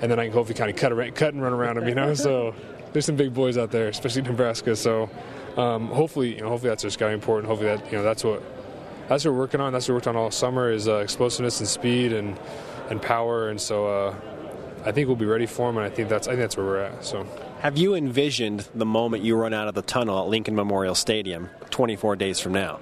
and 0.00 0.10
then 0.10 0.18
I 0.18 0.24
can 0.24 0.32
hopefully 0.32 0.56
kind 0.56 0.70
of 0.70 0.76
cut, 0.76 1.14
cut 1.14 1.34
and 1.34 1.42
run 1.42 1.52
around 1.52 1.78
him. 1.78 1.86
You 1.86 1.94
know, 1.94 2.14
so 2.14 2.54
there's 2.92 3.06
some 3.06 3.16
big 3.16 3.34
boys 3.34 3.56
out 3.56 3.70
there, 3.70 3.88
especially 3.88 4.22
Nebraska. 4.30 4.76
So 4.76 5.10
um, 5.56 5.88
hopefully, 5.88 6.34
you 6.36 6.42
know, 6.42 6.48
hopefully 6.48 6.70
that's 6.70 6.84
our 6.84 6.90
scouting 6.90 7.20
report, 7.20 7.40
and 7.40 7.48
hopefully 7.48 7.74
that 7.74 7.84
you 7.90 7.98
know 7.98 8.04
that's 8.04 8.24
what 8.24 8.42
that's 9.08 9.24
what 9.24 9.32
we're 9.32 9.38
working 9.38 9.60
on. 9.60 9.72
That's 9.72 9.88
what 9.88 9.92
we 9.92 9.96
worked 9.96 10.06
on 10.06 10.16
all 10.16 10.30
summer 10.30 10.70
is 10.70 10.88
uh, 10.88 10.96
explosiveness 10.96 11.60
and 11.60 11.68
speed 11.68 12.12
and 12.12 12.38
and 12.90 13.00
power. 13.00 13.48
And 13.48 13.60
so 13.60 13.86
uh, 13.86 14.14
I 14.84 14.92
think 14.92 15.06
we'll 15.06 15.16
be 15.16 15.26
ready 15.26 15.46
for 15.46 15.68
them, 15.68 15.78
and 15.78 15.86
I 15.86 15.90
think 15.90 16.08
that's 16.08 16.28
I 16.28 16.32
think 16.32 16.42
that's 16.42 16.56
where 16.56 16.66
we're 16.66 16.82
at. 16.84 17.04
So. 17.04 17.26
Have 17.60 17.76
you 17.76 17.94
envisioned 17.94 18.66
the 18.74 18.86
moment 18.86 19.22
you 19.22 19.36
run 19.36 19.52
out 19.52 19.68
of 19.68 19.74
the 19.74 19.82
tunnel 19.82 20.18
at 20.22 20.28
Lincoln 20.28 20.54
Memorial 20.54 20.94
Stadium 20.94 21.50
24 21.68 22.16
days 22.16 22.40
from 22.40 22.52
now? 22.52 22.80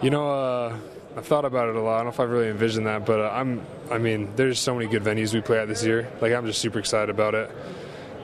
You 0.00 0.08
know, 0.08 0.30
uh, 0.30 0.78
I've 1.14 1.26
thought 1.26 1.44
about 1.44 1.68
it 1.68 1.76
a 1.76 1.80
lot. 1.80 1.94
I 1.94 1.96
don't 1.98 2.06
know 2.06 2.10
if 2.10 2.20
I've 2.20 2.30
really 2.30 2.48
envisioned 2.48 2.86
that, 2.86 3.04
but 3.04 3.20
uh, 3.20 3.30
I'm. 3.32 3.60
I 3.90 3.98
mean, 3.98 4.32
there's 4.36 4.58
so 4.58 4.74
many 4.74 4.86
good 4.86 5.02
venues 5.02 5.34
we 5.34 5.42
play 5.42 5.58
at 5.58 5.68
this 5.68 5.84
year. 5.84 6.10
Like 6.20 6.32
I'm 6.32 6.46
just 6.46 6.60
super 6.60 6.78
excited 6.78 7.10
about 7.10 7.34
it, 7.34 7.50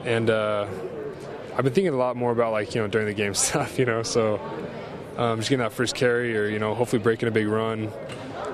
and 0.05 0.29
uh, 0.29 0.67
I've 1.55 1.63
been 1.63 1.73
thinking 1.73 1.93
a 1.93 1.97
lot 1.97 2.15
more 2.15 2.31
about 2.31 2.51
like 2.51 2.73
you 2.75 2.81
know 2.81 2.87
during 2.87 3.07
the 3.07 3.13
game 3.13 3.33
stuff. 3.33 3.77
You 3.79 3.85
know, 3.85 4.03
so 4.03 4.39
um, 5.17 5.39
just 5.39 5.49
getting 5.49 5.63
that 5.63 5.73
first 5.73 5.95
carry, 5.95 6.37
or 6.37 6.47
you 6.47 6.59
know, 6.59 6.73
hopefully 6.73 7.01
breaking 7.01 7.27
a 7.27 7.31
big 7.31 7.47
run. 7.47 7.91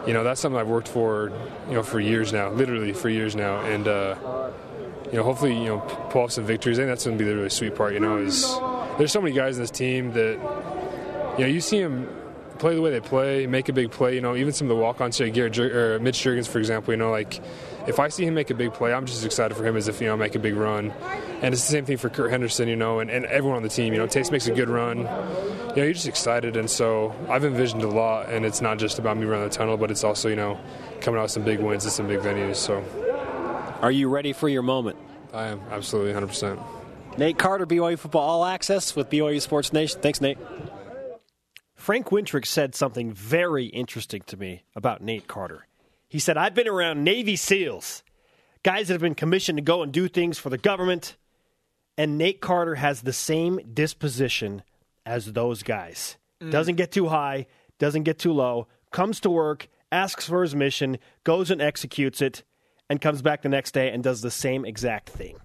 You 0.05 0.13
know, 0.13 0.23
that's 0.23 0.39
something 0.39 0.59
I've 0.59 0.69
worked 0.69 0.87
for, 0.87 1.31
you 1.67 1.73
know, 1.73 1.83
for 1.83 1.99
years 1.99 2.31
now, 2.31 2.49
literally 2.49 2.93
for 2.93 3.09
years 3.09 3.35
now, 3.35 3.59
and 3.59 3.87
uh, 3.87 4.15
you 5.11 5.17
know, 5.17 5.23
hopefully, 5.23 5.57
you 5.57 5.65
know, 5.65 5.79
pull 6.09 6.23
off 6.23 6.31
some 6.31 6.45
victories. 6.45 6.77
Think 6.77 6.87
that's 6.87 7.05
going 7.05 7.17
to 7.17 7.23
be 7.23 7.29
the 7.29 7.35
really 7.35 7.49
sweet 7.49 7.75
part. 7.75 7.93
You 7.93 7.99
know, 7.99 8.17
is 8.17 8.43
there's 8.97 9.11
so 9.11 9.21
many 9.21 9.35
guys 9.35 9.57
in 9.57 9.63
this 9.63 9.71
team 9.71 10.11
that 10.13 10.39
you 11.37 11.43
know 11.43 11.47
you 11.47 11.61
see 11.61 11.81
them 11.81 12.09
play 12.57 12.75
the 12.75 12.81
way 12.81 12.89
they 12.89 12.99
play, 12.99 13.47
make 13.47 13.69
a 13.69 13.73
big 13.73 13.91
play. 13.91 14.15
You 14.15 14.21
know, 14.21 14.35
even 14.35 14.53
some 14.53 14.69
of 14.69 14.75
the 14.75 14.81
walk-ons, 14.81 15.15
say 15.15 15.29
Garrett 15.29 15.57
or 15.59 15.99
Mitch 15.99 16.17
Juergens, 16.17 16.47
for 16.47 16.59
example. 16.59 16.93
You 16.93 16.97
know, 16.97 17.11
like 17.11 17.39
if 17.87 17.99
I 17.99 18.09
see 18.09 18.25
him 18.25 18.33
make 18.33 18.49
a 18.49 18.53
big 18.53 18.73
play, 18.73 18.93
I'm 18.93 19.05
just 19.05 19.19
as 19.19 19.25
excited 19.25 19.55
for 19.55 19.65
him 19.65 19.77
as 19.77 19.87
if 19.87 20.01
you 20.01 20.07
know 20.07 20.17
make 20.17 20.35
a 20.35 20.39
big 20.39 20.55
run. 20.55 20.91
And 21.41 21.53
it's 21.53 21.63
the 21.63 21.71
same 21.71 21.85
thing 21.85 21.97
for 21.97 22.09
Kurt 22.09 22.31
Henderson, 22.31 22.67
you 22.67 22.75
know, 22.75 22.99
and, 22.99 23.09
and 23.09 23.25
everyone 23.25 23.57
on 23.57 23.63
the 23.63 23.69
team. 23.69 23.93
You 23.93 23.99
know, 23.99 24.07
Takes 24.07 24.31
makes 24.31 24.47
a 24.47 24.53
good 24.53 24.69
run. 24.69 24.99
You 24.99 25.03
know, 25.03 25.73
you're 25.75 25.93
just 25.93 26.07
excited, 26.07 26.57
and 26.57 26.69
so 26.69 27.15
I've 27.29 27.45
envisioned 27.45 27.83
a 27.83 27.87
lot. 27.87 28.29
And 28.29 28.45
it's 28.45 28.61
not 28.61 28.77
just 28.77 28.99
about 28.99 29.17
me 29.17 29.25
running 29.25 29.47
the 29.47 29.53
tunnel, 29.53 29.77
but 29.77 29.91
it's 29.91 30.03
also 30.03 30.29
you 30.29 30.35
know 30.35 30.59
coming 31.01 31.19
out 31.19 31.23
with 31.23 31.31
some 31.31 31.43
big 31.43 31.59
wins 31.59 31.85
and 31.85 31.93
some 31.93 32.07
big 32.07 32.19
venues. 32.19 32.57
So, 32.57 32.83
are 33.81 33.91
you 33.91 34.09
ready 34.09 34.33
for 34.33 34.49
your 34.49 34.63
moment? 34.63 34.97
I 35.33 35.47
am 35.47 35.61
absolutely 35.71 36.11
100. 36.13 36.27
percent 36.27 36.59
Nate 37.17 37.37
Carter, 37.37 37.65
BYU 37.65 37.97
Football 37.97 38.29
All 38.29 38.45
Access 38.45 38.95
with 38.95 39.09
BYU 39.09 39.41
Sports 39.41 39.73
Nation. 39.73 40.01
Thanks, 40.01 40.21
Nate. 40.21 40.37
Frank 41.75 42.07
Wintrick 42.07 42.45
said 42.45 42.75
something 42.75 43.13
very 43.13 43.67
interesting 43.67 44.21
to 44.27 44.37
me 44.37 44.63
about 44.75 45.01
Nate 45.01 45.27
Carter. 45.27 45.66
He 46.07 46.19
said, 46.19 46.37
I've 46.37 46.53
been 46.53 46.67
around 46.67 47.03
Navy 47.03 47.35
SEALs, 47.35 48.03
guys 48.63 48.87
that 48.87 48.93
have 48.93 49.01
been 49.01 49.15
commissioned 49.15 49.57
to 49.57 49.63
go 49.63 49.83
and 49.83 49.91
do 49.91 50.07
things 50.07 50.37
for 50.39 50.49
the 50.49 50.57
government, 50.57 51.17
and 51.97 52.17
Nate 52.17 52.41
Carter 52.41 52.75
has 52.75 53.01
the 53.01 53.13
same 53.13 53.59
disposition 53.73 54.63
as 55.05 55.33
those 55.33 55.63
guys. 55.63 56.17
Mm. 56.41 56.51
Doesn't 56.51 56.75
get 56.75 56.91
too 56.91 57.07
high, 57.07 57.47
doesn't 57.79 58.03
get 58.03 58.19
too 58.19 58.33
low, 58.33 58.67
comes 58.91 59.19
to 59.21 59.29
work, 59.29 59.67
asks 59.91 60.27
for 60.27 60.41
his 60.41 60.55
mission, 60.55 60.97
goes 61.23 61.51
and 61.51 61.61
executes 61.61 62.21
it, 62.21 62.43
and 62.89 63.01
comes 63.01 63.21
back 63.21 63.41
the 63.41 63.49
next 63.49 63.73
day 63.73 63.91
and 63.91 64.03
does 64.03 64.21
the 64.21 64.31
same 64.31 64.65
exact 64.65 65.09
thing. 65.09 65.37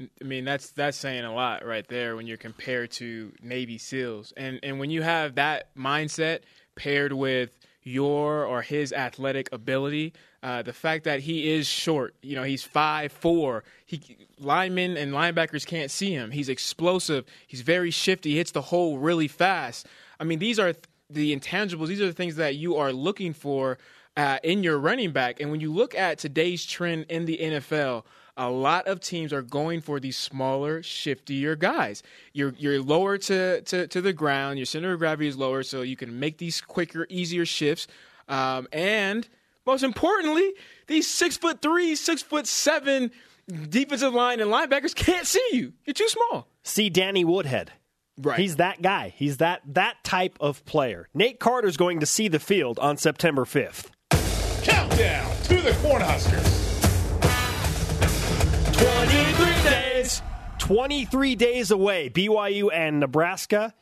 I 0.00 0.24
mean 0.24 0.44
that's 0.44 0.70
that's 0.70 0.96
saying 0.96 1.24
a 1.24 1.34
lot 1.34 1.64
right 1.64 1.86
there 1.86 2.16
when 2.16 2.26
you're 2.26 2.36
compared 2.36 2.90
to 2.92 3.32
Navy 3.40 3.78
SEALs, 3.78 4.32
and 4.36 4.58
and 4.62 4.80
when 4.80 4.90
you 4.90 5.02
have 5.02 5.36
that 5.36 5.76
mindset 5.76 6.40
paired 6.74 7.12
with 7.12 7.56
your 7.82 8.44
or 8.44 8.62
his 8.62 8.92
athletic 8.92 9.48
ability, 9.52 10.12
uh, 10.42 10.62
the 10.62 10.72
fact 10.72 11.04
that 11.04 11.20
he 11.20 11.50
is 11.52 11.66
short, 11.66 12.14
you 12.22 12.34
know, 12.36 12.42
he's 12.42 12.62
five 12.62 13.12
four, 13.12 13.64
he 13.86 14.18
linemen 14.38 14.96
and 14.96 15.12
linebackers 15.12 15.66
can't 15.66 15.90
see 15.90 16.12
him. 16.12 16.30
He's 16.30 16.48
explosive. 16.48 17.24
He's 17.46 17.62
very 17.62 17.90
shifty. 17.90 18.30
He 18.30 18.36
hits 18.38 18.52
the 18.52 18.62
hole 18.62 18.98
really 18.98 19.28
fast. 19.28 19.86
I 20.18 20.24
mean, 20.24 20.38
these 20.38 20.58
are 20.58 20.74
the 21.10 21.36
intangibles. 21.36 21.88
These 21.88 22.00
are 22.00 22.06
the 22.06 22.12
things 22.12 22.36
that 22.36 22.56
you 22.56 22.76
are 22.76 22.92
looking 22.92 23.32
for 23.32 23.78
uh, 24.16 24.38
in 24.42 24.62
your 24.62 24.78
running 24.78 25.12
back. 25.12 25.40
And 25.40 25.50
when 25.50 25.60
you 25.60 25.72
look 25.72 25.94
at 25.94 26.18
today's 26.18 26.64
trend 26.64 27.06
in 27.08 27.24
the 27.24 27.38
NFL 27.38 28.04
a 28.36 28.50
lot 28.50 28.86
of 28.86 29.00
teams 29.00 29.32
are 29.32 29.42
going 29.42 29.80
for 29.80 30.00
these 30.00 30.16
smaller, 30.16 30.80
shiftier 30.80 31.58
guys. 31.58 32.02
You're 32.32 32.54
you're 32.56 32.80
lower 32.80 33.18
to, 33.18 33.60
to, 33.62 33.86
to 33.86 34.00
the 34.00 34.12
ground. 34.12 34.58
Your 34.58 34.66
center 34.66 34.92
of 34.92 34.98
gravity 34.98 35.28
is 35.28 35.36
lower, 35.36 35.62
so 35.62 35.82
you 35.82 35.96
can 35.96 36.18
make 36.18 36.38
these 36.38 36.60
quicker, 36.60 37.06
easier 37.08 37.44
shifts. 37.44 37.86
Um, 38.28 38.68
and 38.72 39.28
most 39.66 39.82
importantly, 39.82 40.52
these 40.86 41.08
six 41.08 41.36
foot 41.36 41.60
three, 41.60 41.94
six 41.94 42.22
foot 42.22 42.46
seven 42.46 43.10
defensive 43.68 44.14
line 44.14 44.40
and 44.40 44.50
linebackers 44.50 44.94
can't 44.94 45.26
see 45.26 45.46
you. 45.52 45.72
You're 45.84 45.94
too 45.94 46.08
small. 46.08 46.48
See 46.62 46.88
Danny 46.88 47.24
Woodhead. 47.24 47.72
Right. 48.18 48.38
He's 48.38 48.56
that 48.56 48.82
guy. 48.82 49.12
He's 49.16 49.38
that 49.38 49.62
that 49.66 50.04
type 50.04 50.36
of 50.40 50.64
player. 50.64 51.08
Nate 51.14 51.40
Carter's 51.40 51.76
going 51.76 52.00
to 52.00 52.06
see 52.06 52.28
the 52.28 52.38
field 52.38 52.78
on 52.78 52.96
September 52.96 53.44
5th. 53.44 53.90
Countdown 54.62 55.36
to 55.44 55.56
the 55.56 55.70
Cornhuskers. 55.82 56.61
23 58.82 59.70
days. 59.70 60.22
23 60.58 61.36
days 61.36 61.70
away. 61.70 62.10
BYU 62.10 62.68
and 62.72 62.98
Nebraska 62.98 63.74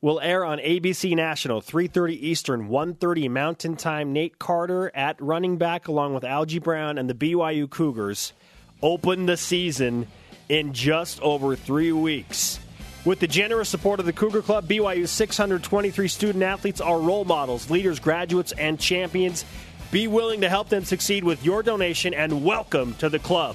will 0.00 0.18
air 0.20 0.46
on 0.46 0.58
ABC 0.60 1.14
National, 1.14 1.60
3:30 1.60 2.14
Eastern, 2.14 2.68
1:30 2.68 3.28
Mountain 3.28 3.76
Time. 3.76 4.14
Nate 4.14 4.38
Carter 4.38 4.90
at 4.94 5.20
running 5.20 5.58
back 5.58 5.88
along 5.88 6.14
with 6.14 6.24
Algie 6.24 6.58
Brown 6.58 6.96
and 6.96 7.10
the 7.10 7.14
BYU 7.14 7.68
Cougars 7.68 8.32
open 8.80 9.26
the 9.26 9.36
season 9.36 10.06
in 10.48 10.72
just 10.72 11.20
over 11.20 11.54
3 11.54 11.92
weeks. 11.92 12.58
With 13.04 13.20
the 13.20 13.26
generous 13.26 13.68
support 13.68 14.00
of 14.00 14.06
the 14.06 14.12
Cougar 14.12 14.42
Club, 14.42 14.66
BYU's 14.66 15.10
623 15.10 16.08
student 16.08 16.42
athletes 16.42 16.80
are 16.80 16.98
role 16.98 17.24
models, 17.26 17.68
leaders, 17.68 17.98
graduates, 17.98 18.52
and 18.52 18.80
champions. 18.80 19.44
Be 19.90 20.08
willing 20.08 20.40
to 20.40 20.48
help 20.48 20.70
them 20.70 20.84
succeed 20.84 21.24
with 21.24 21.44
your 21.44 21.62
donation 21.62 22.14
and 22.14 22.42
welcome 22.42 22.94
to 22.94 23.08
the 23.08 23.18
club. 23.18 23.54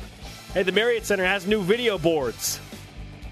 Hey, 0.54 0.64
the 0.64 0.74
Marriott 0.74 1.06
Center 1.06 1.24
has 1.24 1.48
new 1.48 1.62
video 1.62 1.98
boards. 1.98 2.60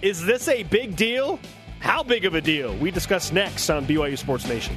Is 0.02 0.26
this 0.26 0.48
a 0.48 0.64
big 0.64 0.96
deal? 0.96 1.38
How 1.82 2.02
big 2.02 2.24
of 2.24 2.34
a 2.34 2.40
deal? 2.40 2.74
We 2.78 2.92
discuss 2.92 3.34
next 3.34 3.70
on 3.70 3.86
BYU 3.86 4.18
Sports 4.18 4.48
Nation. 4.48 4.74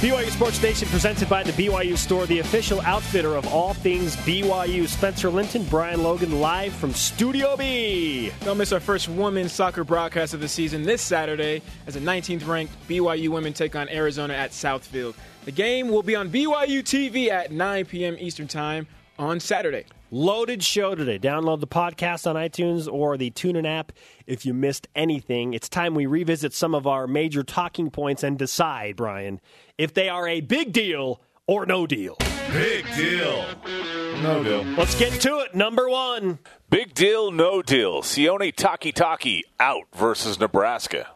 BYU 0.00 0.28
Sports 0.28 0.60
Nation 0.60 0.88
presented 0.88 1.28
by 1.28 1.44
the 1.44 1.52
BYU 1.52 1.96
Store, 1.96 2.26
the 2.26 2.40
official 2.40 2.80
outfitter 2.80 3.36
of 3.36 3.46
all 3.46 3.74
things 3.74 4.16
BYU. 4.16 4.88
Spencer 4.88 5.30
Linton, 5.30 5.62
Brian 5.66 6.02
Logan, 6.02 6.40
live 6.40 6.72
from 6.72 6.92
Studio 6.92 7.56
B. 7.56 8.32
Don't 8.40 8.58
miss 8.58 8.72
our 8.72 8.80
first 8.80 9.08
women's 9.08 9.52
soccer 9.52 9.84
broadcast 9.84 10.34
of 10.34 10.40
the 10.40 10.48
season 10.48 10.82
this 10.82 11.00
Saturday 11.00 11.62
as 11.86 11.94
the 11.94 12.00
19th 12.00 12.44
ranked 12.48 12.74
BYU 12.88 13.28
women 13.28 13.52
take 13.52 13.76
on 13.76 13.88
Arizona 13.88 14.34
at 14.34 14.50
Southfield. 14.50 15.14
The 15.44 15.52
game 15.52 15.90
will 15.90 16.02
be 16.02 16.16
on 16.16 16.28
BYU 16.28 16.82
TV 16.82 17.28
at 17.28 17.52
9 17.52 17.84
p.m. 17.84 18.16
Eastern 18.18 18.48
Time 18.48 18.88
on 19.18 19.40
Saturday. 19.40 19.84
Loaded 20.10 20.62
show 20.62 20.94
today. 20.94 21.18
Download 21.18 21.60
the 21.60 21.66
podcast 21.66 22.26
on 22.28 22.36
iTunes 22.36 22.92
or 22.92 23.16
the 23.16 23.30
TuneIn 23.30 23.66
app 23.66 23.92
if 24.26 24.44
you 24.44 24.52
missed 24.52 24.88
anything. 24.94 25.54
It's 25.54 25.68
time 25.68 25.94
we 25.94 26.06
revisit 26.06 26.52
some 26.52 26.74
of 26.74 26.86
our 26.86 27.06
major 27.06 27.42
talking 27.42 27.90
points 27.90 28.22
and 28.22 28.38
decide, 28.38 28.96
Brian, 28.96 29.40
if 29.78 29.94
they 29.94 30.08
are 30.08 30.28
a 30.28 30.40
big 30.40 30.72
deal 30.72 31.20
or 31.46 31.64
no 31.66 31.86
deal. 31.86 32.16
Big 32.52 32.84
deal. 32.94 33.46
No 34.22 34.44
deal. 34.44 34.62
Let's 34.76 34.98
get 34.98 35.20
to 35.22 35.38
it. 35.38 35.54
Number 35.54 35.88
one. 35.88 36.38
Big 36.68 36.92
deal, 36.94 37.30
no 37.30 37.62
deal. 37.62 38.02
Sione 38.02 38.54
Takitaki 38.54 39.42
out 39.58 39.84
versus 39.94 40.38
Nebraska. 40.38 41.08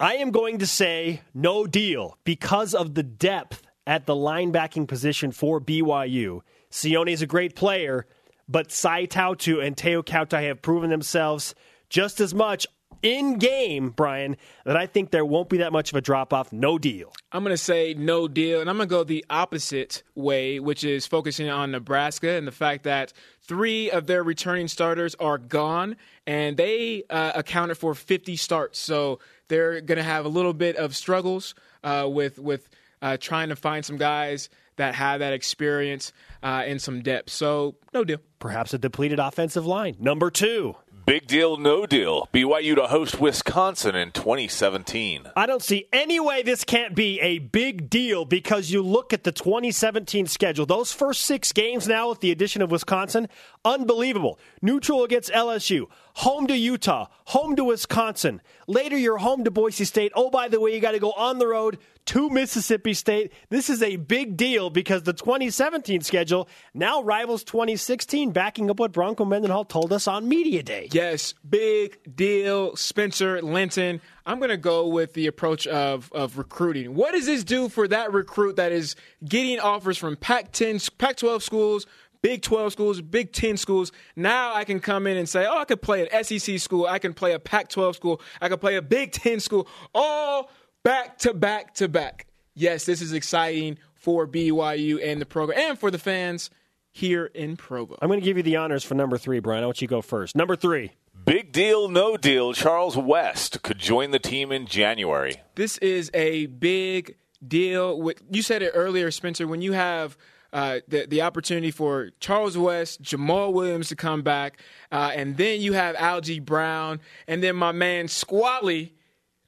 I 0.00 0.14
am 0.16 0.30
going 0.30 0.58
to 0.58 0.66
say 0.66 1.22
no 1.34 1.66
deal 1.66 2.18
because 2.24 2.74
of 2.74 2.94
the 2.94 3.02
depth 3.02 3.62
at 3.86 4.06
the 4.06 4.14
linebacking 4.14 4.86
position 4.86 5.32
for 5.32 5.60
BYU. 5.60 6.40
Sione 6.70 7.12
is 7.12 7.22
a 7.22 7.26
great 7.26 7.54
player, 7.54 8.06
but 8.48 8.70
Sae 8.70 9.06
Tautu 9.06 9.64
and 9.64 9.76
Teo 9.76 10.02
Kautai 10.02 10.48
have 10.48 10.62
proven 10.62 10.90
themselves 10.90 11.54
just 11.88 12.20
as 12.20 12.34
much 12.34 12.66
in 13.02 13.38
game, 13.38 13.90
Brian, 13.90 14.36
that 14.64 14.76
I 14.76 14.86
think 14.86 15.10
there 15.10 15.24
won't 15.24 15.48
be 15.48 15.58
that 15.58 15.72
much 15.72 15.90
of 15.90 15.96
a 15.96 16.00
drop 16.00 16.32
off. 16.32 16.52
No 16.52 16.78
deal. 16.78 17.12
I'm 17.30 17.44
going 17.44 17.54
to 17.54 17.62
say 17.62 17.94
no 17.94 18.26
deal, 18.26 18.60
and 18.60 18.68
I'm 18.68 18.76
going 18.76 18.88
to 18.88 18.90
go 18.92 19.04
the 19.04 19.24
opposite 19.30 20.02
way, 20.14 20.58
which 20.58 20.84
is 20.84 21.06
focusing 21.06 21.48
on 21.48 21.70
Nebraska 21.70 22.30
and 22.30 22.46
the 22.46 22.52
fact 22.52 22.84
that 22.84 23.12
three 23.42 23.90
of 23.90 24.06
their 24.06 24.22
returning 24.22 24.68
starters 24.68 25.14
are 25.16 25.38
gone, 25.38 25.96
and 26.26 26.56
they 26.56 27.04
uh, 27.08 27.32
accounted 27.34 27.78
for 27.78 27.94
50 27.94 28.36
starts. 28.36 28.78
So 28.78 29.20
they're 29.48 29.80
going 29.80 29.98
to 29.98 30.04
have 30.04 30.24
a 30.24 30.30
little 30.30 30.54
bit 30.54 30.76
of 30.76 30.96
struggles 30.96 31.54
uh, 31.84 32.08
with 32.10 32.38
with 32.38 32.68
uh, 33.00 33.16
trying 33.20 33.48
to 33.50 33.56
find 33.56 33.84
some 33.84 33.96
guys 33.96 34.48
that 34.78 34.94
have 34.94 35.20
that 35.20 35.32
experience 35.32 36.12
uh, 36.42 36.62
and 36.66 36.80
some 36.80 37.02
depth. 37.02 37.30
So, 37.30 37.76
no 37.92 38.04
deal. 38.04 38.18
Perhaps 38.38 38.74
a 38.74 38.78
depleted 38.78 39.18
offensive 39.18 39.66
line. 39.66 39.96
Number 39.98 40.30
two. 40.30 40.76
Big 41.08 41.26
deal, 41.26 41.56
no 41.56 41.86
deal. 41.86 42.28
BYU 42.34 42.74
to 42.74 42.86
host 42.86 43.18
Wisconsin 43.18 43.94
in 43.94 44.12
2017. 44.12 45.30
I 45.34 45.46
don't 45.46 45.62
see 45.62 45.86
any 45.90 46.20
way 46.20 46.42
this 46.42 46.64
can't 46.64 46.94
be 46.94 47.18
a 47.20 47.38
big 47.38 47.88
deal 47.88 48.26
because 48.26 48.70
you 48.70 48.82
look 48.82 49.14
at 49.14 49.24
the 49.24 49.32
2017 49.32 50.26
schedule. 50.26 50.66
Those 50.66 50.92
first 50.92 51.22
six 51.22 51.50
games 51.50 51.88
now 51.88 52.10
with 52.10 52.20
the 52.20 52.30
addition 52.30 52.60
of 52.60 52.70
Wisconsin, 52.70 53.28
unbelievable. 53.64 54.38
Neutral 54.60 55.02
against 55.02 55.30
LSU, 55.32 55.86
home 56.18 56.48
to 56.48 56.56
Utah, 56.56 57.06
home 57.26 57.54
to 57.54 57.62
Wisconsin. 57.62 58.42
Later, 58.66 58.98
you're 58.98 59.18
home 59.18 59.44
to 59.44 59.52
Boise 59.52 59.84
State. 59.84 60.10
Oh, 60.16 60.30
by 60.30 60.48
the 60.48 60.58
way, 60.58 60.74
you 60.74 60.80
got 60.80 60.90
to 60.90 60.98
go 60.98 61.12
on 61.12 61.38
the 61.38 61.46
road 61.46 61.78
to 62.06 62.28
Mississippi 62.28 62.92
State. 62.92 63.32
This 63.50 63.70
is 63.70 63.84
a 63.84 63.94
big 63.96 64.36
deal 64.36 64.68
because 64.68 65.04
the 65.04 65.12
2017 65.12 66.00
schedule 66.00 66.48
now 66.74 67.02
rivals 67.02 67.44
2016, 67.44 68.32
backing 68.32 68.68
up 68.68 68.80
what 68.80 68.90
Bronco 68.90 69.24
Mendenhall 69.24 69.64
told 69.64 69.92
us 69.92 70.08
on 70.08 70.28
Media 70.28 70.64
Day. 70.64 70.88
Yes, 70.90 71.34
big 71.48 72.00
deal. 72.16 72.74
Spencer 72.74 73.40
Linton. 73.40 74.00
I'm 74.26 74.38
going 74.38 74.50
to 74.50 74.56
go 74.56 74.88
with 74.88 75.14
the 75.14 75.28
approach 75.28 75.68
of, 75.68 76.10
of 76.12 76.36
recruiting. 76.36 76.96
What 76.96 77.12
does 77.12 77.26
this 77.26 77.44
do 77.44 77.68
for 77.68 77.86
that 77.88 78.12
recruit 78.12 78.56
that 78.56 78.72
is 78.72 78.96
getting 79.24 79.60
offers 79.60 79.96
from 79.96 80.16
Pac 80.16 80.50
10, 80.50 80.80
Pac 80.98 81.16
12 81.16 81.44
schools, 81.44 81.86
Big 82.22 82.42
12 82.42 82.72
schools, 82.72 83.00
Big 83.00 83.32
10 83.32 83.56
schools. 83.56 83.92
Now 84.16 84.54
I 84.54 84.64
can 84.64 84.80
come 84.80 85.06
in 85.06 85.16
and 85.16 85.28
say, 85.28 85.46
oh, 85.46 85.58
I 85.58 85.64
could 85.64 85.82
play 85.82 86.06
an 86.06 86.24
SEC 86.24 86.58
school, 86.58 86.86
I 86.86 86.98
can 86.98 87.14
play 87.14 87.32
a 87.32 87.38
Pac 87.38 87.68
12 87.68 87.96
school, 87.96 88.20
I 88.40 88.48
can 88.48 88.58
play 88.58 88.76
a 88.76 88.82
Big 88.82 89.12
10 89.12 89.40
school, 89.40 89.68
all 89.94 90.50
back 90.82 91.18
to 91.18 91.34
back 91.34 91.74
to 91.74 91.88
back. 91.88 92.26
Yes, 92.54 92.84
this 92.84 93.00
is 93.00 93.12
exciting 93.12 93.78
for 93.94 94.26
BYU 94.26 94.98
and 95.04 95.20
the 95.20 95.26
program 95.26 95.58
and 95.58 95.78
for 95.78 95.90
the 95.90 95.98
fans 95.98 96.50
here 96.90 97.26
in 97.26 97.56
Provo. 97.56 97.96
I'm 98.02 98.08
going 98.08 98.20
to 98.20 98.24
give 98.24 98.36
you 98.36 98.42
the 98.42 98.56
honors 98.56 98.82
for 98.82 98.94
number 98.94 99.18
three, 99.18 99.38
Brian. 99.38 99.62
I 99.62 99.66
want 99.66 99.80
you 99.80 99.86
to 99.86 99.90
go 99.90 100.02
first. 100.02 100.34
Number 100.34 100.56
three. 100.56 100.92
Big 101.24 101.52
deal, 101.52 101.88
no 101.88 102.16
deal. 102.16 102.52
Charles 102.54 102.96
West 102.96 103.62
could 103.62 103.78
join 103.78 104.12
the 104.12 104.18
team 104.18 104.50
in 104.50 104.66
January. 104.66 105.36
This 105.56 105.78
is 105.78 106.10
a 106.14 106.46
big 106.46 107.16
deal. 107.46 108.10
You 108.30 108.42
said 108.42 108.62
it 108.62 108.72
earlier, 108.74 109.10
Spencer, 109.10 109.46
when 109.46 109.60
you 109.60 109.72
have 109.72 110.16
uh, 110.52 110.80
the 110.88 111.06
the 111.06 111.22
opportunity 111.22 111.70
for 111.70 112.10
Charles 112.20 112.56
West, 112.56 113.02
Jamaal 113.02 113.52
Williams 113.52 113.88
to 113.88 113.96
come 113.96 114.22
back, 114.22 114.60
uh, 114.90 115.12
and 115.14 115.36
then 115.36 115.60
you 115.60 115.74
have 115.74 115.94
Algie 115.96 116.40
Brown, 116.40 117.00
and 117.26 117.42
then 117.42 117.56
my 117.56 117.72
man 117.72 118.08
Squally. 118.08 118.94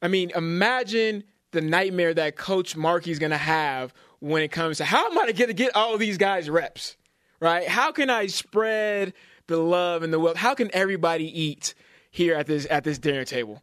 I 0.03 0.09
mean, 0.09 0.31
imagine 0.35 1.25
the 1.53 1.61
nightmare 1.61 2.15
that 2.15 2.37
Coach 2.37 2.77
Markey's 2.77 3.19
going 3.19 3.31
to 3.31 3.37
have 3.37 3.93
when 4.21 4.43
it 4.43 4.49
comes 4.49 4.79
to 4.79 4.85
how 4.85 5.11
am 5.11 5.19
I 5.19 5.33
going 5.33 5.49
to 5.49 5.55
get 5.55 5.75
all 5.75 5.97
these 5.99 6.19
guys 6.19 6.49
reps, 6.49 6.97
right? 7.41 7.67
How 7.67 7.93
can 7.93 8.11
I 8.11 8.27
spread 8.27 9.13
the 9.47 9.59
love 9.59 10.03
and 10.03 10.13
the 10.13 10.19
wealth? 10.19 10.37
How 10.37 10.55
can 10.55 10.71
everybody 10.73 11.25
eat 11.25 11.75
here 12.11 12.35
at 12.35 12.47
this 12.47 12.67
at 12.71 12.85
this 12.85 12.99
dinner 12.99 13.25
table? 13.25 13.63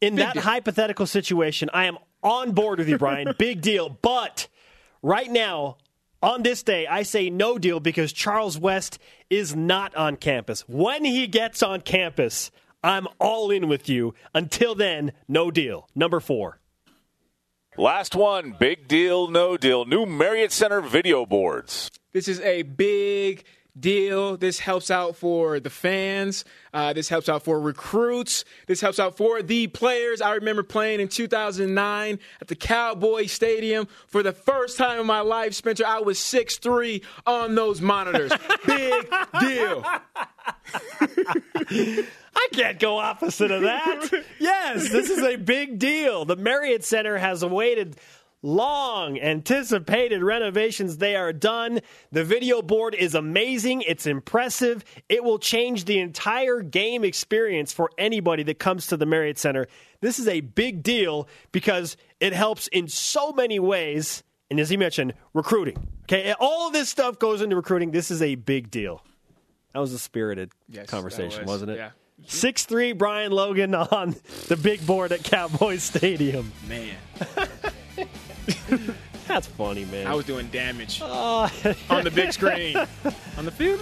In 0.00 0.16
Big 0.16 0.24
that 0.24 0.34
deal. 0.34 0.42
hypothetical 0.42 1.06
situation, 1.06 1.68
I 1.74 1.84
am 1.84 1.98
on 2.22 2.52
board 2.52 2.78
with 2.78 2.88
you, 2.88 2.96
Brian. 2.96 3.34
Big 3.38 3.60
deal, 3.60 3.90
but 3.90 4.48
right 5.02 5.30
now 5.30 5.76
on 6.22 6.42
this 6.42 6.62
day, 6.62 6.86
I 6.86 7.02
say 7.02 7.30
no 7.30 7.58
deal 7.58 7.80
because 7.80 8.12
Charles 8.12 8.58
West 8.58 8.98
is 9.28 9.56
not 9.56 9.94
on 9.94 10.16
campus. 10.16 10.68
When 10.68 11.04
he 11.04 11.26
gets 11.26 11.62
on 11.62 11.80
campus, 11.80 12.50
I'm 12.82 13.08
all 13.18 13.50
in 13.50 13.68
with 13.68 13.88
you. 13.88 14.14
Until 14.34 14.74
then, 14.74 15.12
no 15.28 15.50
deal. 15.50 15.88
Number 15.94 16.20
four. 16.20 16.58
Last 17.76 18.14
one, 18.14 18.54
big 18.58 18.88
deal, 18.88 19.28
no 19.28 19.56
deal. 19.56 19.84
New 19.84 20.04
Marriott 20.04 20.52
Center 20.52 20.80
video 20.80 21.24
boards. 21.24 21.90
This 22.12 22.26
is 22.28 22.40
a 22.40 22.62
big 22.62 23.44
deal. 23.78 24.36
This 24.36 24.58
helps 24.58 24.90
out 24.90 25.16
for 25.16 25.60
the 25.60 25.70
fans. 25.70 26.44
Uh, 26.72 26.92
this 26.92 27.08
helps 27.08 27.28
out 27.28 27.42
for 27.42 27.60
recruits. 27.60 28.44
This 28.66 28.80
helps 28.80 28.98
out 28.98 29.16
for 29.16 29.42
the 29.42 29.66
players. 29.68 30.20
I 30.20 30.34
remember 30.34 30.62
playing 30.62 31.00
in 31.00 31.08
2009 31.08 32.18
at 32.40 32.48
the 32.48 32.54
Cowboy 32.54 33.26
Stadium 33.26 33.88
for 34.06 34.22
the 34.22 34.32
first 34.32 34.78
time 34.78 35.00
in 35.00 35.06
my 35.06 35.20
life, 35.20 35.54
Spencer. 35.54 35.84
I 35.86 36.00
was 36.00 36.18
6'3 36.18 37.04
on 37.26 37.54
those 37.54 37.80
monitors. 37.80 38.32
Big 38.66 39.10
deal. 39.40 39.84
I 42.32 42.48
can't 42.52 42.78
go 42.78 42.98
opposite 42.98 43.50
of 43.50 43.62
that. 43.62 44.24
Yes, 44.38 44.90
this 44.90 45.10
is 45.10 45.22
a 45.22 45.36
big 45.36 45.78
deal. 45.78 46.24
The 46.24 46.36
Marriott 46.36 46.82
Center 46.84 47.18
has 47.18 47.42
awaited 47.42 47.96
long 48.42 49.18
anticipated 49.18 50.22
renovations. 50.22 50.96
They 50.98 51.16
are 51.16 51.32
done. 51.32 51.80
The 52.12 52.24
video 52.24 52.62
board 52.62 52.94
is 52.94 53.14
amazing. 53.14 53.82
It's 53.82 54.06
impressive. 54.06 54.84
It 55.08 55.24
will 55.24 55.38
change 55.38 55.84
the 55.84 55.98
entire 55.98 56.62
game 56.62 57.04
experience 57.04 57.72
for 57.72 57.90
anybody 57.98 58.42
that 58.44 58.58
comes 58.58 58.86
to 58.88 58.96
the 58.96 59.06
Marriott 59.06 59.38
Center. 59.38 59.66
This 60.00 60.18
is 60.18 60.28
a 60.28 60.40
big 60.40 60.82
deal 60.82 61.28
because 61.52 61.96
it 62.20 62.32
helps 62.32 62.68
in 62.68 62.88
so 62.88 63.32
many 63.32 63.58
ways. 63.58 64.22
And 64.50 64.58
as 64.58 64.70
he 64.70 64.76
mentioned, 64.76 65.14
recruiting. 65.34 65.88
Okay, 66.04 66.34
all 66.40 66.66
of 66.66 66.72
this 66.72 66.88
stuff 66.88 67.18
goes 67.18 67.40
into 67.40 67.54
recruiting. 67.54 67.92
This 67.92 68.10
is 68.10 68.20
a 68.20 68.34
big 68.34 68.70
deal. 68.70 69.02
That 69.72 69.78
was 69.78 69.92
a 69.92 69.98
spirited 69.98 70.50
yes, 70.68 70.88
conversation, 70.88 71.46
was. 71.46 71.62
not 71.62 71.68
it? 71.68 71.76
Yeah. 71.76 71.90
Six 72.26 72.64
three 72.66 72.92
Brian 72.92 73.32
Logan 73.32 73.74
on 73.74 74.16
the 74.48 74.56
big 74.56 74.84
board 74.84 75.12
at 75.12 75.22
Cowboys 75.22 75.82
Stadium. 75.82 76.52
Man. 76.68 76.96
That's 79.30 79.46
funny, 79.46 79.84
man. 79.84 80.08
I 80.08 80.14
was 80.16 80.26
doing 80.26 80.48
damage 80.48 81.00
uh, 81.00 81.48
on 81.90 82.02
the 82.02 82.10
big 82.10 82.32
screen. 82.32 82.76
on 83.38 83.44
the 83.44 83.52
field. 83.52 83.78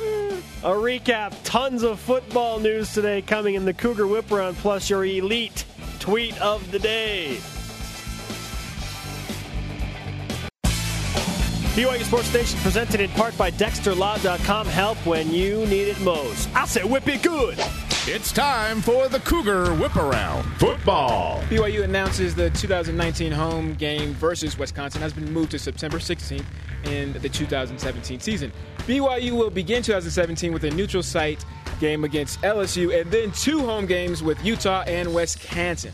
A 0.62 0.68
recap. 0.68 1.34
Tons 1.42 1.82
of 1.82 1.98
football 1.98 2.60
news 2.60 2.92
today 2.92 3.22
coming 3.22 3.54
in 3.54 3.64
the 3.64 3.72
Cougar 3.72 4.06
Whip 4.06 4.30
Around, 4.30 4.58
plus 4.58 4.90
your 4.90 5.06
elite 5.06 5.64
tweet 6.00 6.38
of 6.42 6.70
the 6.70 6.78
day. 6.78 7.38
BYU 11.72 12.02
Sports 12.02 12.34
Nation 12.34 12.60
presented 12.60 13.00
in 13.00 13.08
part 13.12 13.34
by 13.38 13.50
DexterLaw.com. 13.50 14.66
Help 14.66 14.98
when 15.06 15.32
you 15.32 15.64
need 15.64 15.88
it 15.88 15.98
most. 16.02 16.54
I 16.54 16.66
say 16.66 16.84
whip 16.84 17.08
it 17.08 17.22
good. 17.22 17.58
It's 18.06 18.32
time 18.32 18.80
for 18.80 19.08
the 19.08 19.20
Cougar 19.20 19.74
Whip 19.74 19.94
Around 19.96 20.44
Football. 20.54 21.42
BYU 21.50 21.82
announces 21.82 22.34
the 22.34 22.48
2019 22.50 23.30
home 23.32 23.74
game 23.74 24.14
versus 24.14 24.56
Wisconsin 24.56 25.02
has 25.02 25.12
been 25.12 25.30
moved 25.30 25.50
to 25.50 25.58
September 25.58 25.98
16th 25.98 26.44
in 26.84 27.12
the 27.14 27.28
2017 27.28 28.20
season. 28.20 28.50
BYU 28.86 29.32
will 29.32 29.50
begin 29.50 29.82
2017 29.82 30.54
with 30.54 30.64
a 30.64 30.70
neutral 30.70 31.02
site 31.02 31.44
game 31.80 32.04
against 32.04 32.40
LSU 32.40 32.98
and 32.98 33.10
then 33.10 33.30
two 33.32 33.60
home 33.60 33.84
games 33.84 34.22
with 34.22 34.42
Utah 34.42 34.84
and 34.86 35.14
Wisconsin. 35.14 35.92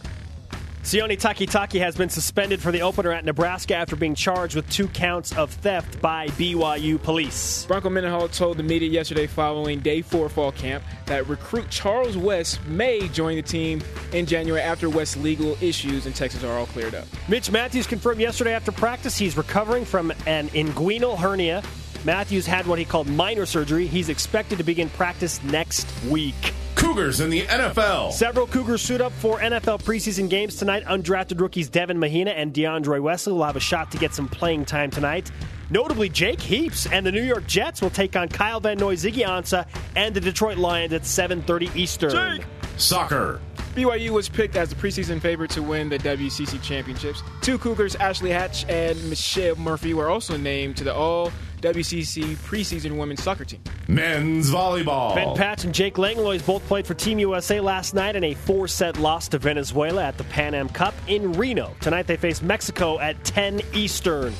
Sione 0.85 1.19
Takitaki 1.19 1.81
has 1.81 1.97
been 1.97 2.11
suspended 2.11 2.61
for 2.61 2.71
the 2.71 2.83
opener 2.83 3.11
at 3.11 3.25
Nebraska 3.25 3.75
after 3.75 3.97
being 3.97 4.15
charged 4.15 4.55
with 4.55 4.69
two 4.69 4.87
counts 4.89 5.35
of 5.35 5.51
theft 5.51 5.99
by 6.03 6.27
BYU 6.29 7.03
police. 7.03 7.65
Bronco 7.65 7.89
Mendenhall 7.89 8.29
told 8.29 8.59
the 8.59 8.63
media 8.63 8.91
yesterday 8.91 9.27
following 9.27 9.81
day 9.81 10.03
four 10.03 10.29
fall 10.29 10.53
camp 10.53 10.85
that 11.07 11.27
recruit 11.27 11.71
Charles 11.71 12.19
West 12.19 12.63
may 12.67 13.09
join 13.09 13.37
the 13.37 13.43
team 13.43 13.81
in 14.13 14.27
January 14.27 14.61
after 14.61 14.91
West's 14.91 15.17
legal 15.17 15.57
issues 15.63 16.05
in 16.05 16.13
Texas 16.13 16.45
are 16.45 16.59
all 16.59 16.67
cleared 16.67 16.95
up. 16.95 17.07
Mitch 17.31 17.51
Mathews 17.51 17.87
confirmed 17.87 18.21
yesterday 18.21 18.53
after 18.53 18.71
practice 18.71 19.17
he's 19.17 19.39
recovering 19.39 19.87
from 19.87 20.11
an 20.27 20.51
inguinal 20.51 21.17
hernia. 21.17 21.63
Mathews 22.05 22.47
had 22.47 22.67
what 22.67 22.79
he 22.79 22.85
called 22.85 23.09
minor 23.09 23.47
surgery. 23.47 23.87
He's 23.87 24.11
expected 24.11 24.59
to 24.59 24.65
begin 24.65 24.91
practice 24.91 25.43
next 25.45 25.89
week. 26.11 26.53
Cougars 26.85 27.21
in 27.21 27.31
the 27.31 27.41
NFL. 27.43 28.13
Several 28.13 28.47
Cougars 28.47 28.83
suit 28.83 29.01
up 29.01 29.11
for 29.13 29.39
NFL 29.39 29.83
preseason 29.83 30.29
games 30.29 30.57
tonight. 30.57 30.85
Undrafted 30.85 31.41
rookies 31.41 31.71
Devin 31.71 31.99
Mahina 31.99 32.33
and 32.33 32.53
DeAndre 32.53 33.01
Wesley 33.01 33.33
will 33.33 33.45
have 33.45 33.57
a 33.57 33.61
shot 33.61 33.91
to 33.93 33.97
get 33.99 34.15
some 34.15 34.29
playing 34.29 34.67
time 34.67 34.91
tonight. 34.91 35.31
Notably, 35.71 36.11
Jake 36.11 36.43
Heaps 36.43 36.87
and 36.87 37.07
the 37.07 37.11
New 37.11 37.23
York 37.23 37.47
Jets 37.47 37.81
will 37.81 37.89
take 37.89 38.17
on 38.17 38.29
Kyle 38.29 38.61
Van 38.61 38.77
Noy, 38.77 38.97
Ziggy 38.97 39.27
Ansah, 39.27 39.67
and 39.97 40.15
the 40.15 40.21
Detroit 40.21 40.59
Lions 40.59 40.93
at 40.93 41.07
7:30 41.07 41.75
Eastern. 41.75 42.11
Jake. 42.11 42.47
Soccer. 42.77 43.41
BYU 43.75 44.11
was 44.11 44.29
picked 44.29 44.57
as 44.57 44.71
the 44.71 44.77
preseason 44.77 45.21
favorite 45.21 45.51
to 45.51 45.63
win 45.63 45.89
the 45.89 45.99
WCC 45.99 46.63
championships. 46.63 47.23
Two 47.41 47.59
Cougars, 47.59 47.97
Ashley 47.97 48.31
Hatch 48.31 48.65
and 48.69 49.03
Michelle 49.11 49.57
Murphy, 49.57 49.95
were 49.95 50.09
also 50.09 50.37
named 50.37 50.77
to 50.77 50.85
the 50.85 50.95
All 50.95 51.33
WCC 51.61 52.37
preseason 52.37 52.99
women's 52.99 53.23
soccer 53.23 53.45
team. 53.45 53.61
Men's 53.89 54.51
volleyball. 54.51 55.15
Ben 55.15 55.35
Patch 55.35 55.65
and 55.65 55.75
Jake 55.75 55.99
Langlois 55.99 56.43
both 56.43 56.65
played 56.67 56.87
for 56.87 56.95
Team 56.95 57.19
USA 57.19 57.59
last 57.61 57.95
night 57.95 58.17
in 58.17 58.25
a 58.25 58.35
four 58.35 58.69
set 58.69 58.99
loss 58.99 59.29
to 59.29 59.39
Venezuela 59.39 60.05
at 60.05 60.19
the 60.19 60.25
Pan 60.25 60.55
Am 60.55 60.69
Cup 60.69 60.95
in 61.09 61.33
Reno. 61.33 61.75
Tonight 61.81 62.07
they 62.07 62.17
face 62.17 62.43
Mexico 62.43 62.99
at 63.01 63.23
10 63.25 63.63
Eastern. 63.73 64.35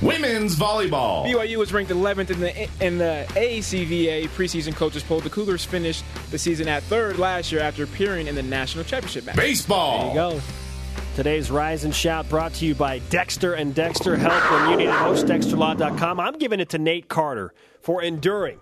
Women's 0.00 0.54
volleyball. 0.54 1.26
BYU 1.26 1.56
was 1.56 1.72
ranked 1.72 1.90
11th 1.90 2.30
in 2.30 2.40
the 2.40 2.68
in 2.80 2.98
the 2.98 3.26
AVCA 3.30 4.28
preseason 4.28 4.74
coaches 4.74 5.02
poll. 5.02 5.20
The 5.20 5.30
Cougars 5.30 5.64
finished 5.64 6.04
the 6.30 6.38
season 6.38 6.68
at 6.68 6.84
third 6.84 7.18
last 7.18 7.50
year 7.50 7.60
after 7.60 7.82
appearing 7.82 8.28
in 8.28 8.36
the 8.36 8.42
national 8.42 8.84
championship 8.84 9.24
match. 9.26 9.36
Baseball. 9.36 10.14
There 10.14 10.30
you 10.30 10.36
go. 10.36 10.40
Today's 11.16 11.50
Rise 11.50 11.82
and 11.82 11.92
Shout 11.92 12.28
brought 12.28 12.54
to 12.54 12.64
you 12.64 12.76
by 12.76 13.00
Dexter 13.10 13.54
and 13.54 13.74
Dexter 13.74 14.16
Help 14.16 14.52
when 14.52 14.70
you 14.70 14.76
need 14.76 14.88
it 14.88 15.00
most. 15.00 15.26
DexterLaw.com. 15.26 16.20
I'm 16.20 16.38
giving 16.38 16.60
it 16.60 16.68
to 16.68 16.78
Nate 16.78 17.08
Carter 17.08 17.52
for 17.80 18.00
enduring, 18.00 18.60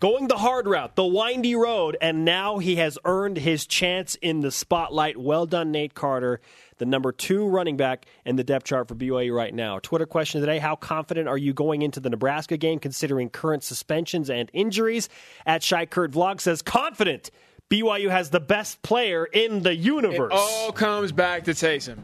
going 0.00 0.26
the 0.26 0.38
hard 0.38 0.66
route, 0.66 0.96
the 0.96 1.04
windy 1.04 1.54
road, 1.54 1.96
and 2.00 2.24
now 2.24 2.58
he 2.58 2.76
has 2.76 2.98
earned 3.04 3.36
his 3.36 3.64
chance 3.64 4.16
in 4.16 4.40
the 4.40 4.50
spotlight. 4.50 5.16
Well 5.16 5.46
done, 5.46 5.70
Nate 5.70 5.94
Carter, 5.94 6.40
the 6.78 6.86
number 6.86 7.12
two 7.12 7.46
running 7.46 7.76
back 7.76 8.06
in 8.24 8.36
the 8.36 8.44
depth 8.44 8.66
chart 8.66 8.88
for 8.88 8.94
BYU 8.94 9.34
right 9.34 9.54
now. 9.54 9.78
Twitter 9.78 10.06
question 10.06 10.40
today 10.40 10.58
How 10.58 10.76
confident 10.76 11.28
are 11.28 11.38
you 11.38 11.52
going 11.52 11.82
into 11.82 12.00
the 12.00 12.10
Nebraska 12.10 12.56
game 12.56 12.78
considering 12.78 13.30
current 13.30 13.62
suspensions 13.62 14.30
and 14.30 14.50
injuries? 14.52 15.08
At 15.46 15.62
Shy 15.62 15.86
Kurt 15.86 16.12
Vlog 16.12 16.40
says, 16.40 16.62
confident. 16.62 17.30
BYU 17.70 18.10
has 18.10 18.30
the 18.30 18.40
best 18.40 18.82
player 18.82 19.24
in 19.24 19.62
the 19.62 19.74
universe. 19.74 20.32
It 20.32 20.36
all 20.36 20.70
comes 20.70 21.12
back 21.12 21.44
to 21.44 21.52
Taysom. 21.52 21.98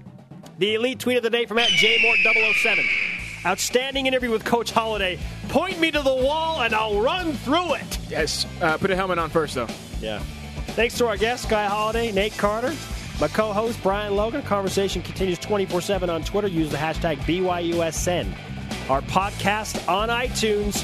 The 0.59 0.75
elite 0.75 0.99
tweet 0.99 1.18
of 1.18 1.23
the 1.23 1.31
day 1.31 1.47
from 1.47 1.59
at 1.59 1.68
jmort007. 1.68 2.85
Outstanding 3.47 4.07
interview 4.07 4.31
with 4.31 4.45
Coach 4.45 4.71
Holiday. 4.71 5.18
Point 5.49 5.81
me 5.81 5.91
to 5.91 6.03
the 6.03 6.14
wall 6.14 6.62
and 6.62 6.75
I'll 6.75 7.01
run 7.01 7.33
through 7.35 7.75
it. 7.75 7.99
Yes. 8.09 8.47
Uh, 8.61 8.77
put 8.77 8.91
a 8.91 8.97
helmet 8.97 9.18
on 9.18 9.31
first, 9.31 9.55
though. 9.55 9.68
Yeah. 10.01 10.23
Thanks 10.75 10.97
to 10.99 11.07
our 11.07 11.16
guest, 11.16 11.49
Guy 11.49 11.66
Holiday, 11.66 12.12
Nate 12.12 12.37
Carter, 12.37 12.73
my 13.21 13.29
co 13.29 13.53
host, 13.53 13.83
Brian 13.83 14.16
Logan. 14.16 14.43
Conversation 14.43 15.03
continues 15.03 15.39
24 15.39 15.83
7 15.83 16.09
on 16.11 16.23
Twitter. 16.25 16.49
Use 16.49 16.71
the 16.71 16.77
hashtag 16.77 17.18
BYUSN. 17.18 18.33
Our 18.89 19.03
podcast 19.03 19.87
on 19.89 20.09
iTunes. 20.09 20.83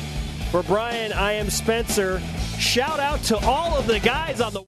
For 0.51 0.63
Brian, 0.63 1.13
I 1.13 1.33
am 1.33 1.51
Spencer. 1.51 2.21
Shout 2.59 3.01
out 3.01 3.23
to 3.25 3.37
all 3.39 3.77
of 3.77 3.87
the 3.87 3.99
guys 3.99 4.41
on 4.41 4.53
the 4.53 4.63